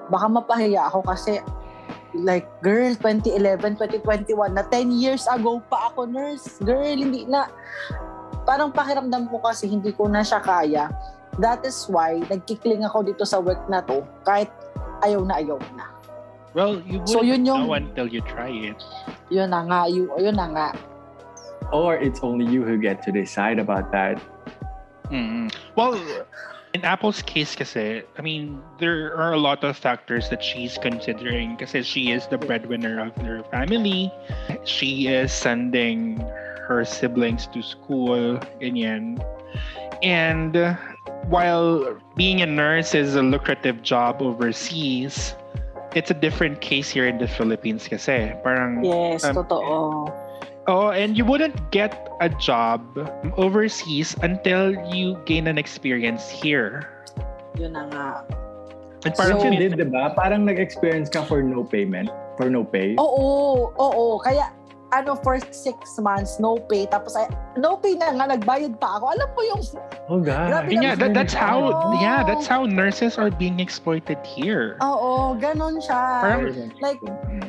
baka 0.09 0.27
mapahiya 0.27 0.89
ako 0.89 1.05
kasi, 1.05 1.45
like, 2.17 2.49
girl, 2.65 2.97
2011, 2.97 3.77
2021, 3.77 4.57
na 4.57 4.65
10 4.65 4.89
years 4.97 5.29
ago 5.29 5.61
pa 5.69 5.93
ako 5.93 6.09
nurse. 6.09 6.57
Girl, 6.65 6.97
hindi 6.97 7.29
na, 7.29 7.49
parang 8.49 8.73
pakiramdam 8.73 9.29
ko 9.29 9.45
kasi 9.45 9.69
hindi 9.69 9.93
ko 9.93 10.09
na 10.09 10.25
siya 10.25 10.41
kaya. 10.41 10.89
That 11.37 11.63
is 11.63 11.87
why, 11.87 12.25
nagkikling 12.27 12.83
ako 12.89 13.05
dito 13.05 13.23
sa 13.29 13.39
work 13.39 13.69
na 13.69 13.85
to, 13.85 14.01
kahit 14.25 14.49
ayaw 15.05 15.23
na 15.23 15.39
ayaw 15.39 15.61
na. 15.77 15.98
Well, 16.59 16.83
you 16.83 16.99
wouldn't 16.99 17.09
So, 17.15 17.23
yun 17.23 17.47
yung- 17.47 17.71
know 17.71 17.73
until 17.79 18.11
you 18.11 18.19
try 18.27 18.51
it. 18.51 18.83
Yun 19.31 19.55
na 19.55 19.63
nga, 19.63 19.87
yun, 19.87 20.11
yun 20.19 20.35
na 20.35 20.47
nga. 20.51 20.69
Or 21.71 21.95
it's 21.95 22.19
only 22.19 22.51
you 22.51 22.67
who 22.67 22.83
get 22.83 22.99
to 23.07 23.15
decide 23.15 23.63
about 23.63 23.95
that. 23.95 24.19
Mm. 25.07 25.55
Well, 25.79 25.95
in 26.75 26.83
Apple's 26.83 27.23
case 27.23 27.55
kasi, 27.55 28.03
I 28.19 28.23
mean, 28.27 28.59
there 28.83 29.15
are 29.15 29.33
a 29.33 29.39
lot 29.39 29.63
of 29.63 29.79
factors 29.79 30.35
that 30.35 30.43
she's 30.43 30.75
considering 30.83 31.55
kasi 31.63 31.87
she 31.87 32.11
is 32.11 32.27
the 32.27 32.43
breadwinner 32.43 32.99
of 33.07 33.15
their 33.23 33.47
family. 33.55 34.11
She 34.67 35.07
is 35.07 35.31
sending 35.31 36.19
her 36.67 36.83
siblings 36.83 37.47
to 37.55 37.63
school, 37.63 38.43
ganyan. 38.59 39.23
And 40.03 40.59
uh, 40.59 40.75
while 41.31 41.95
being 42.19 42.43
a 42.43 42.51
nurse 42.51 42.99
is 42.99 43.15
a 43.15 43.23
lucrative 43.23 43.87
job 43.87 44.21
overseas, 44.21 45.39
it's 45.99 46.15
a 46.15 46.19
different 46.23 46.63
case 46.63 46.87
here 46.87 47.11
in 47.11 47.19
the 47.19 47.27
Philippines 47.27 47.91
kasi. 47.91 48.31
Parang 48.47 48.87
Yes, 48.87 49.27
Um, 49.27 49.35
totoo. 49.35 50.07
Oh, 50.71 50.95
and 50.95 51.19
you 51.19 51.25
wouldn't 51.27 51.59
get 51.75 52.13
a 52.23 52.29
job 52.39 52.85
overseas 53.41 54.15
until 54.23 54.77
you 54.95 55.19
gain 55.27 55.51
an 55.51 55.59
experience 55.59 56.31
here. 56.31 56.87
Yun 57.59 57.75
na 57.75 57.89
nga. 57.91 58.07
And 59.03 59.13
Parang 59.17 59.41
you 59.43 59.51
feel- 59.59 59.75
did, 59.75 59.81
di 59.81 59.89
ba? 59.89 60.13
Parang 60.15 60.45
nag-experience 60.45 61.09
ka 61.11 61.25
for 61.27 61.43
no 61.43 61.65
payment. 61.65 62.13
For 62.37 62.47
no 62.53 62.63
pay. 62.63 62.95
Oo, 63.01 63.73
oo. 63.75 64.21
Kaya, 64.23 64.53
ano, 64.89 65.13
for 65.21 65.37
six 65.53 66.01
months, 66.01 66.41
no 66.41 66.57
pay. 66.57 66.89
Tapos, 66.89 67.13
ay, 67.13 67.29
no 67.57 67.77
pay 67.77 67.93
na 67.93 68.09
nga, 68.09 68.25
nagbayad 68.33 68.81
pa 68.81 68.97
ako. 68.97 69.13
Alam 69.13 69.29
mo 69.37 69.41
yung, 69.45 69.63
Oh, 70.09 70.17
God. 70.17 70.49
Grabe 70.49 70.73
yeah, 70.73 70.97
that, 70.97 71.13
that's 71.13 71.37
how 71.37 71.61
Oh. 71.69 71.93
yeah, 72.01 72.25
that's 72.25 72.49
how 72.49 72.65
nurses 72.65 73.21
are 73.21 73.29
being 73.29 73.61
exploited 73.61 74.17
here. 74.25 74.81
oo, 74.81 75.37
ganon 75.37 75.77
siya. 75.79 76.01
Parang- 76.25 76.73
like, 76.81 77.01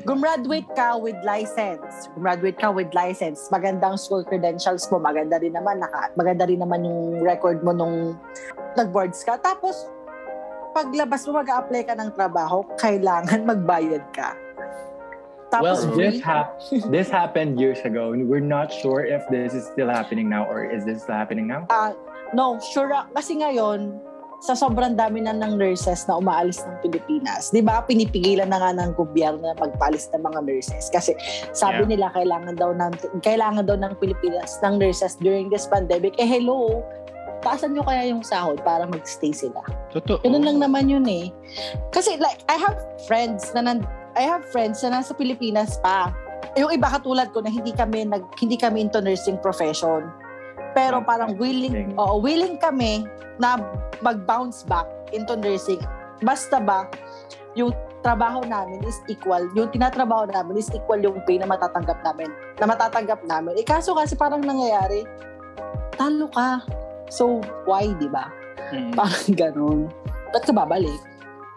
gumraduate 0.04 0.68
ka 0.76 1.00
with 1.00 1.16
license. 1.24 2.12
Gumraduate 2.20 2.60
ka 2.60 2.68
with 2.68 2.92
license. 2.92 3.48
Magandang 3.48 3.96
school 3.96 4.28
credentials 4.28 4.84
mo. 4.92 5.00
Maganda 5.00 5.40
rin 5.40 5.56
naman, 5.56 5.80
naka, 5.80 6.12
maganda 6.20 6.44
rin 6.44 6.60
naman 6.60 6.84
yung 6.84 7.24
record 7.24 7.64
mo 7.64 7.72
nung 7.72 8.20
nag-boards 8.76 9.24
ka. 9.24 9.40
Tapos, 9.40 9.88
paglabas 10.70 11.24
mo, 11.26 11.40
mag-apply 11.40 11.82
ka 11.82 11.96
ng 11.96 12.12
trabaho, 12.12 12.62
kailangan 12.76 13.48
magbayad 13.56 14.04
ka. 14.12 14.36
Well, 15.50 15.74
Tapos, 15.74 15.98
this 15.98 16.22
free. 16.22 16.22
hap- 16.22 16.62
this 16.94 17.10
happened 17.10 17.58
years 17.58 17.82
ago. 17.82 18.14
and 18.14 18.30
We're 18.30 18.44
not 18.44 18.70
sure 18.72 19.02
if 19.02 19.26
this 19.30 19.54
is 19.54 19.66
still 19.66 19.90
happening 19.90 20.30
now 20.30 20.46
or 20.46 20.62
is 20.62 20.86
this 20.86 21.02
still 21.02 21.18
happening 21.18 21.50
now? 21.50 21.66
No, 22.32 22.62
sure. 22.62 22.94
Kasi 23.18 23.42
ngayon, 23.42 23.98
sa 24.40 24.54
sobrang 24.54 24.94
dami 24.94 25.20
na 25.20 25.34
ng 25.34 25.58
nurses 25.58 26.06
na 26.06 26.16
umaalis 26.16 26.62
ng 26.62 26.78
Pilipinas, 26.80 27.50
di 27.50 27.60
ba, 27.60 27.82
pinipigilan 27.82 28.48
na 28.48 28.62
nga 28.62 28.72
ng 28.72 28.94
gobyerno 28.94 29.42
na 29.42 29.58
magpalis 29.58 30.08
ng 30.14 30.22
mga 30.22 30.40
nurses. 30.46 30.88
Kasi 30.88 31.18
sabi 31.52 31.84
Yeah. 31.84 31.92
nila, 31.92 32.06
kailangan 32.14 32.56
daw, 32.56 32.72
ng, 32.72 32.94
kailangan 33.20 33.66
daw 33.66 33.76
ng 33.76 33.98
Pilipinas 33.98 34.62
ng 34.62 34.78
nurses 34.78 35.18
during 35.18 35.50
this 35.50 35.66
pandemic. 35.66 36.14
Eh, 36.16 36.30
hello, 36.30 36.80
taasan 37.42 37.74
nyo 37.74 37.84
kaya 37.84 38.08
yung 38.08 38.22
sahod 38.22 38.62
para 38.62 38.86
magstay 38.86 39.34
sila. 39.34 39.60
Totoo. 39.92 40.22
Ganun 40.22 40.46
lang 40.46 40.58
naman 40.62 40.88
yun 40.88 41.04
eh. 41.04 41.34
Kasi 41.90 42.16
like, 42.16 42.40
I 42.48 42.56
have 42.56 42.78
friends 43.10 43.52
na 43.52 43.66
nan, 43.66 43.84
I 44.18 44.24
have 44.26 44.46
friends 44.50 44.82
na 44.82 45.02
nasa 45.02 45.14
Pilipinas 45.14 45.78
pa. 45.82 46.14
Yung 46.58 46.74
iba 46.74 46.90
katulad 46.90 47.30
ko 47.30 47.44
na 47.46 47.52
hindi 47.52 47.76
kami 47.76 48.10
nag 48.10 48.26
hindi 48.40 48.58
kami 48.58 48.90
into 48.90 49.02
nursing 49.04 49.38
profession. 49.38 50.10
Pero 50.74 51.02
parang 51.02 51.38
willing, 51.38 51.98
oo, 51.98 52.22
willing 52.22 52.62
kami 52.62 53.06
na 53.42 53.58
mag-bounce 54.06 54.66
back 54.66 54.86
into 55.14 55.34
nursing. 55.34 55.82
Basta 56.22 56.62
ba 56.62 56.86
yung 57.58 57.74
trabaho 58.06 58.40
namin 58.46 58.80
is 58.88 59.02
equal, 59.12 59.44
yung 59.58 59.68
tinatrabaho 59.74 60.30
namin 60.30 60.62
is 60.62 60.70
equal 60.72 61.00
yung 61.02 61.20
pay 61.28 61.42
na 61.42 61.50
matatanggap 61.50 62.00
namin, 62.06 62.32
na 62.62 62.66
matatanggap 62.70 63.20
namin. 63.28 63.60
Eh 63.60 63.66
kaso 63.66 63.92
kasi 63.98 64.16
parang 64.16 64.40
nangyayari, 64.40 65.04
talo 66.00 66.32
ka. 66.32 66.64
So, 67.10 67.42
why, 67.66 67.90
di 67.98 68.08
ba? 68.08 68.30
Mm. 68.72 68.94
Parang 68.94 69.30
ganun. 69.34 69.80
Ba't 70.30 70.46
ka 70.46 70.54
babalik? 70.54 71.09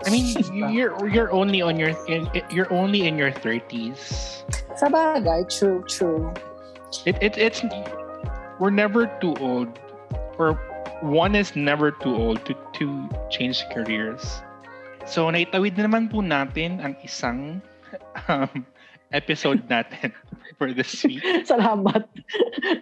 I 0.07 0.11
mean, 0.11 0.35
you're 0.73 1.09
you're 1.09 1.33
only 1.33 1.63
on 1.63 1.79
your 1.79 1.95
you're 2.51 2.71
only 2.73 3.07
in 3.07 3.19
your 3.19 3.31
30s. 3.31 4.43
Sa 4.77 4.89
bagay, 4.89 5.47
true, 5.47 5.85
true. 5.87 6.33
It, 7.07 7.17
it 7.23 7.39
it's 7.39 7.63
we're 8.59 8.75
never 8.75 9.07
too 9.21 9.35
old 9.41 9.71
or 10.39 10.59
one 11.03 11.35
is 11.35 11.55
never 11.55 11.91
too 11.91 12.15
old 12.15 12.45
to 12.47 12.55
to 12.79 12.87
change 13.31 13.63
careers. 13.75 14.43
So 15.07 15.27
naitawid 15.31 15.79
na 15.79 15.91
naman 15.91 16.11
po 16.11 16.23
natin 16.23 16.79
ang 16.79 16.95
isang 17.03 17.63
um, 18.31 18.67
episode 19.13 19.69
natin 19.69 20.13
for 20.59 20.73
this 20.73 21.05
week. 21.05 21.23
Salamat. 21.49 22.09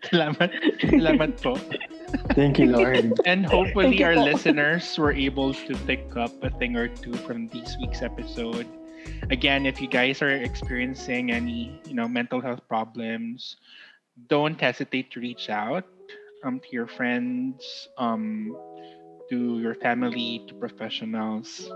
Salamat. 0.06 0.50
Salamat 0.82 1.32
po. 1.42 1.58
Thank 2.34 2.58
you, 2.58 2.70
Lord. 2.74 3.14
And 3.26 3.46
hopefully 3.46 4.02
our 4.02 4.14
po. 4.14 4.24
listeners 4.24 4.86
were 4.98 5.12
able 5.12 5.54
to 5.54 5.72
pick 5.86 6.02
up 6.16 6.32
a 6.42 6.50
thing 6.50 6.74
or 6.74 6.88
two 6.88 7.14
from 7.26 7.46
this 7.50 7.76
week's 7.78 8.02
episode. 8.02 8.66
Again, 9.30 9.64
if 9.64 9.80
you 9.80 9.88
guys 9.88 10.20
are 10.20 10.30
experiencing 10.30 11.30
any, 11.32 11.80
you 11.86 11.94
know, 11.94 12.06
mental 12.06 12.40
health 12.40 12.60
problems, 12.68 13.56
don't 14.28 14.60
hesitate 14.60 15.10
to 15.12 15.20
reach 15.20 15.48
out 15.48 15.86
um, 16.44 16.60
to 16.60 16.68
your 16.70 16.86
friends, 16.86 17.88
um, 17.96 18.56
to 19.30 19.58
your 19.60 19.74
family, 19.74 20.44
to 20.48 20.54
professionals. 20.54 21.70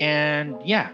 And 0.00 0.56
yeah, 0.64 0.90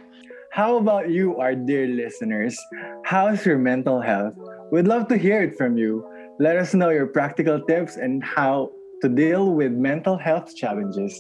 How 0.53 0.77
about 0.77 1.09
you, 1.09 1.41
our 1.41 1.55
dear 1.55 1.87
listeners? 1.89 2.61
How's 3.05 3.47
your 3.47 3.57
mental 3.57 4.03
health? 4.03 4.35
We'd 4.71 4.87
love 4.87 5.09
to 5.09 5.17
hear 5.17 5.41
it 5.43 5.57
from 5.57 5.79
you. 5.79 6.05
Let 6.39 6.57
us 6.57 6.75
know 6.75 6.91
your 6.91 7.07
practical 7.07 7.65
tips 7.65 7.97
and 7.97 8.23
how 8.23 8.73
to 9.01 9.09
deal 9.09 9.55
with 9.55 9.73
mental 9.73 10.19
health 10.19 10.55
challenges. 10.55 11.17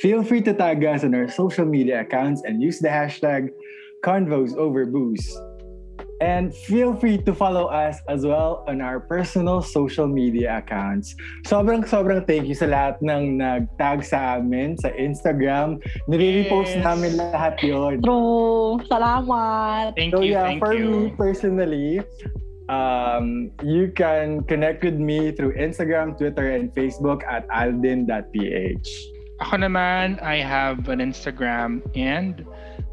Feel 0.00 0.22
free 0.22 0.42
to 0.42 0.52
tag 0.52 0.84
us 0.84 1.04
on 1.04 1.14
our 1.14 1.30
social 1.30 1.64
media 1.64 2.02
accounts 2.02 2.42
and 2.44 2.60
use 2.60 2.80
the 2.80 2.88
hashtag 2.88 3.48
Convos 4.04 4.54
Over 4.54 4.84
Booze. 4.84 5.24
And 6.20 6.52
feel 6.52 6.92
free 6.92 7.16
to 7.24 7.32
follow 7.32 7.72
us 7.72 7.96
as 8.04 8.28
well 8.28 8.60
on 8.68 8.84
our 8.84 9.00
personal 9.00 9.64
social 9.64 10.04
media 10.04 10.60
accounts. 10.60 11.16
Sobrang 11.48 11.80
sobrang 11.88 12.28
thank 12.28 12.44
you 12.44 12.52
sa 12.52 12.68
lahat 12.68 13.00
ng 13.00 13.40
nag-tag 13.40 14.04
sa 14.04 14.36
amin 14.36 14.76
sa 14.76 14.92
Instagram. 14.92 15.80
Nire-repost 16.12 16.76
Yes. 16.76 16.84
namin 16.84 17.10
lahat 17.16 17.56
yon. 17.64 18.04
True. 18.04 18.76
Salamat. 18.84 19.96
thank 19.96 20.12
So 20.12 20.20
you, 20.20 20.36
yeah, 20.36 20.44
thank 20.44 20.60
for 20.60 20.76
you. 20.76 21.08
me 21.08 21.16
personally, 21.16 22.04
um, 22.68 23.48
you 23.64 23.88
can 23.88 24.44
connect 24.44 24.84
with 24.84 25.00
me 25.00 25.32
through 25.32 25.56
Instagram, 25.56 26.20
Twitter, 26.20 26.52
and 26.52 26.68
Facebook 26.76 27.24
at 27.24 27.48
aldin.ph. 27.48 28.88
Ako 29.40 29.56
naman, 29.56 30.20
I 30.20 30.44
have 30.44 30.92
an 30.92 31.00
Instagram 31.00 31.80
and 31.96 32.44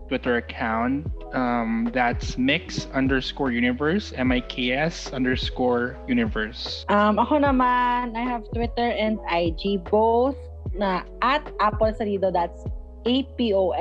Twitter 0.08 0.40
account. 0.40 1.04
Um, 1.34 1.90
that's 1.94 2.38
mix 2.38 2.88
underscore 2.94 3.52
universe, 3.52 4.14
M-I-K-S 4.16 5.12
underscore 5.12 5.98
universe. 6.08 6.86
Um, 6.88 7.20
ako 7.20 7.44
naman, 7.44 8.16
I 8.16 8.24
have 8.24 8.48
Twitter 8.54 8.96
and 8.96 9.20
IG 9.28 9.84
both 9.84 10.38
na 10.72 11.04
at 11.22 11.44
Apple 11.60 11.92
Salido. 11.92 12.32
That's 12.32 12.64
A-P-O-L-S-A-L-I-D-O. 13.06 13.78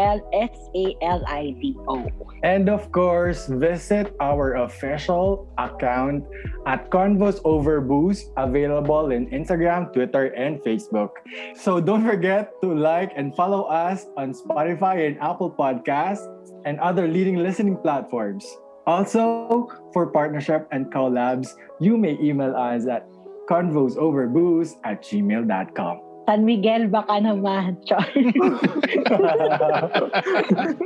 And 2.42 2.68
of 2.68 2.92
course, 2.92 3.46
visit 3.46 4.14
our 4.20 4.54
official 4.62 5.48
account 5.58 6.24
at 6.66 6.90
Convos 6.90 7.40
Over 7.44 7.80
Booze, 7.80 8.30
available 8.36 9.10
in 9.10 9.26
Instagram, 9.30 9.92
Twitter, 9.92 10.34
and 10.36 10.60
Facebook. 10.60 11.10
So 11.56 11.80
don't 11.80 12.04
forget 12.04 12.52
to 12.62 12.74
like 12.74 13.12
and 13.16 13.34
follow 13.34 13.64
us 13.66 14.06
on 14.16 14.32
Spotify 14.32 15.06
and 15.06 15.18
Apple 15.18 15.50
Podcasts 15.50 16.28
and 16.64 16.78
other 16.80 17.08
leading 17.08 17.36
listening 17.36 17.76
platforms. 17.78 18.46
Also, 18.86 19.66
for 19.92 20.06
partnership 20.06 20.68
and 20.70 20.86
collabs, 20.92 21.58
you 21.80 21.98
may 21.98 22.16
email 22.22 22.54
us 22.54 22.86
at 22.86 23.08
convosoverbooze 23.50 24.78
at 24.84 25.02
gmail.com. 25.02 26.05
San 26.26 26.42
Miguel, 26.42 26.90
baka 26.90 27.22
naman. 27.22 27.78
Char. 27.86 28.02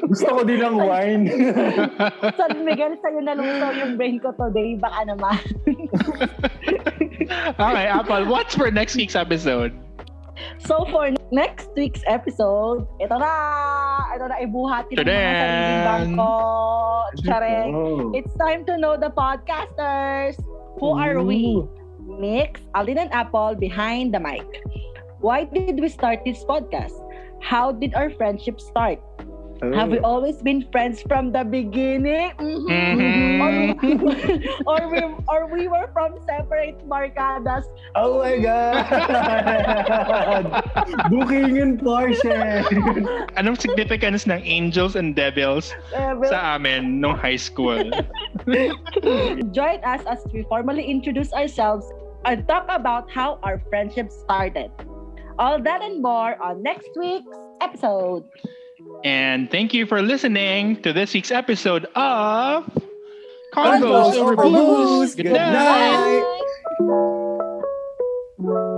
Gusto 0.05 0.28
ko 0.36 0.41
din 0.45 0.61
ng 0.61 0.76
wine. 0.76 1.24
San 2.41 2.61
Miguel, 2.61 3.01
sa'yo 3.01 3.24
nalusaw 3.24 3.72
yung 3.80 3.97
brain 3.97 4.20
ko 4.20 4.36
today. 4.36 4.76
Baka 4.76 5.09
naman. 5.09 5.41
okay, 7.57 7.86
Apple, 7.88 8.28
what's 8.28 8.53
for 8.53 8.68
next 8.68 9.01
week's 9.01 9.16
episode? 9.16 9.72
So 10.61 10.84
for 10.93 11.09
next 11.32 11.72
week's 11.72 12.05
episode, 12.05 12.84
ito 13.01 13.16
na! 13.16 13.32
Ito 14.12 14.24
na, 14.28 14.36
ibuhati 14.45 14.93
ng 14.97 15.05
mga 15.05 15.32
sariling 15.41 15.84
bangko. 15.88 16.36
Chareng. 17.24 17.72
Oh. 17.72 18.12
It's 18.12 18.32
time 18.36 18.68
to 18.68 18.76
know 18.76 19.01
the 19.01 19.09
podcasters. 19.12 20.36
Who 20.80 20.97
are 20.97 21.24
we? 21.24 21.64
Mix, 22.01 22.61
Aldin 22.76 23.01
and 23.01 23.12
Apple 23.12 23.57
behind 23.57 24.12
the 24.12 24.20
mic. 24.20 24.45
Why 25.21 25.45
did 25.45 25.81
we 25.81 25.89
start 25.89 26.21
this 26.25 26.45
podcast? 26.45 26.97
How 27.45 27.73
did 27.73 27.95
our 27.95 28.11
friendship 28.11 28.61
start? 28.61 29.01
Oh. 29.61 29.77
Have 29.77 29.93
we 29.93 30.01
always 30.01 30.41
been 30.41 30.64
friends 30.73 31.05
from 31.05 31.37
the 31.37 31.45
beginning? 31.45 32.33
Mhm. 32.41 32.64
Mhm. 32.64 33.77
Or, 34.64 34.64
or 34.73 34.81
we 34.89 35.05
or 35.29 35.41
we 35.53 35.68
were 35.68 35.93
from 35.93 36.16
separate 36.25 36.81
barkadas. 36.89 37.68
Oh 37.93 38.25
my 38.25 38.41
God! 38.41 38.81
Booking 41.12 41.61
in 41.61 41.77
Porsche! 41.77 42.64
Anong 43.37 43.61
significance 43.61 44.25
ng 44.25 44.41
angels 44.41 44.97
and 44.97 45.12
devils 45.12 45.77
well, 45.93 46.25
sa 46.25 46.57
amin 46.57 47.05
nung 47.05 47.21
high 47.21 47.37
school? 47.37 47.85
join 49.53 49.85
us 49.85 50.01
as 50.09 50.25
we 50.33 50.41
formally 50.49 50.89
introduce 50.89 51.37
ourselves 51.37 51.85
and 52.25 52.49
talk 52.49 52.64
about 52.73 53.12
how 53.12 53.37
our 53.45 53.61
friendship 53.68 54.09
started. 54.09 54.73
All 55.41 55.61
that 55.62 55.80
and 55.80 56.03
more 56.03 56.36
on 56.43 56.62
next 56.62 56.91
week's 56.97 57.26
episode. 57.62 58.24
And 59.05 59.51
thank 59.51 59.72
you 59.72 59.86
for 59.86 60.03
listening 60.03 60.82
to 60.82 60.93
this 60.93 61.14
week's 61.14 61.30
episode 61.30 61.86
of 61.95 62.64
Convos 63.55 63.80
Convos 63.80 64.14
Over 64.16 64.32
Over 64.34 64.36
Booze. 64.36 64.53
Booze. 64.55 65.14
Good 65.14 65.22
Good 65.24 65.32
night. 65.32 66.20
night. 68.38 68.70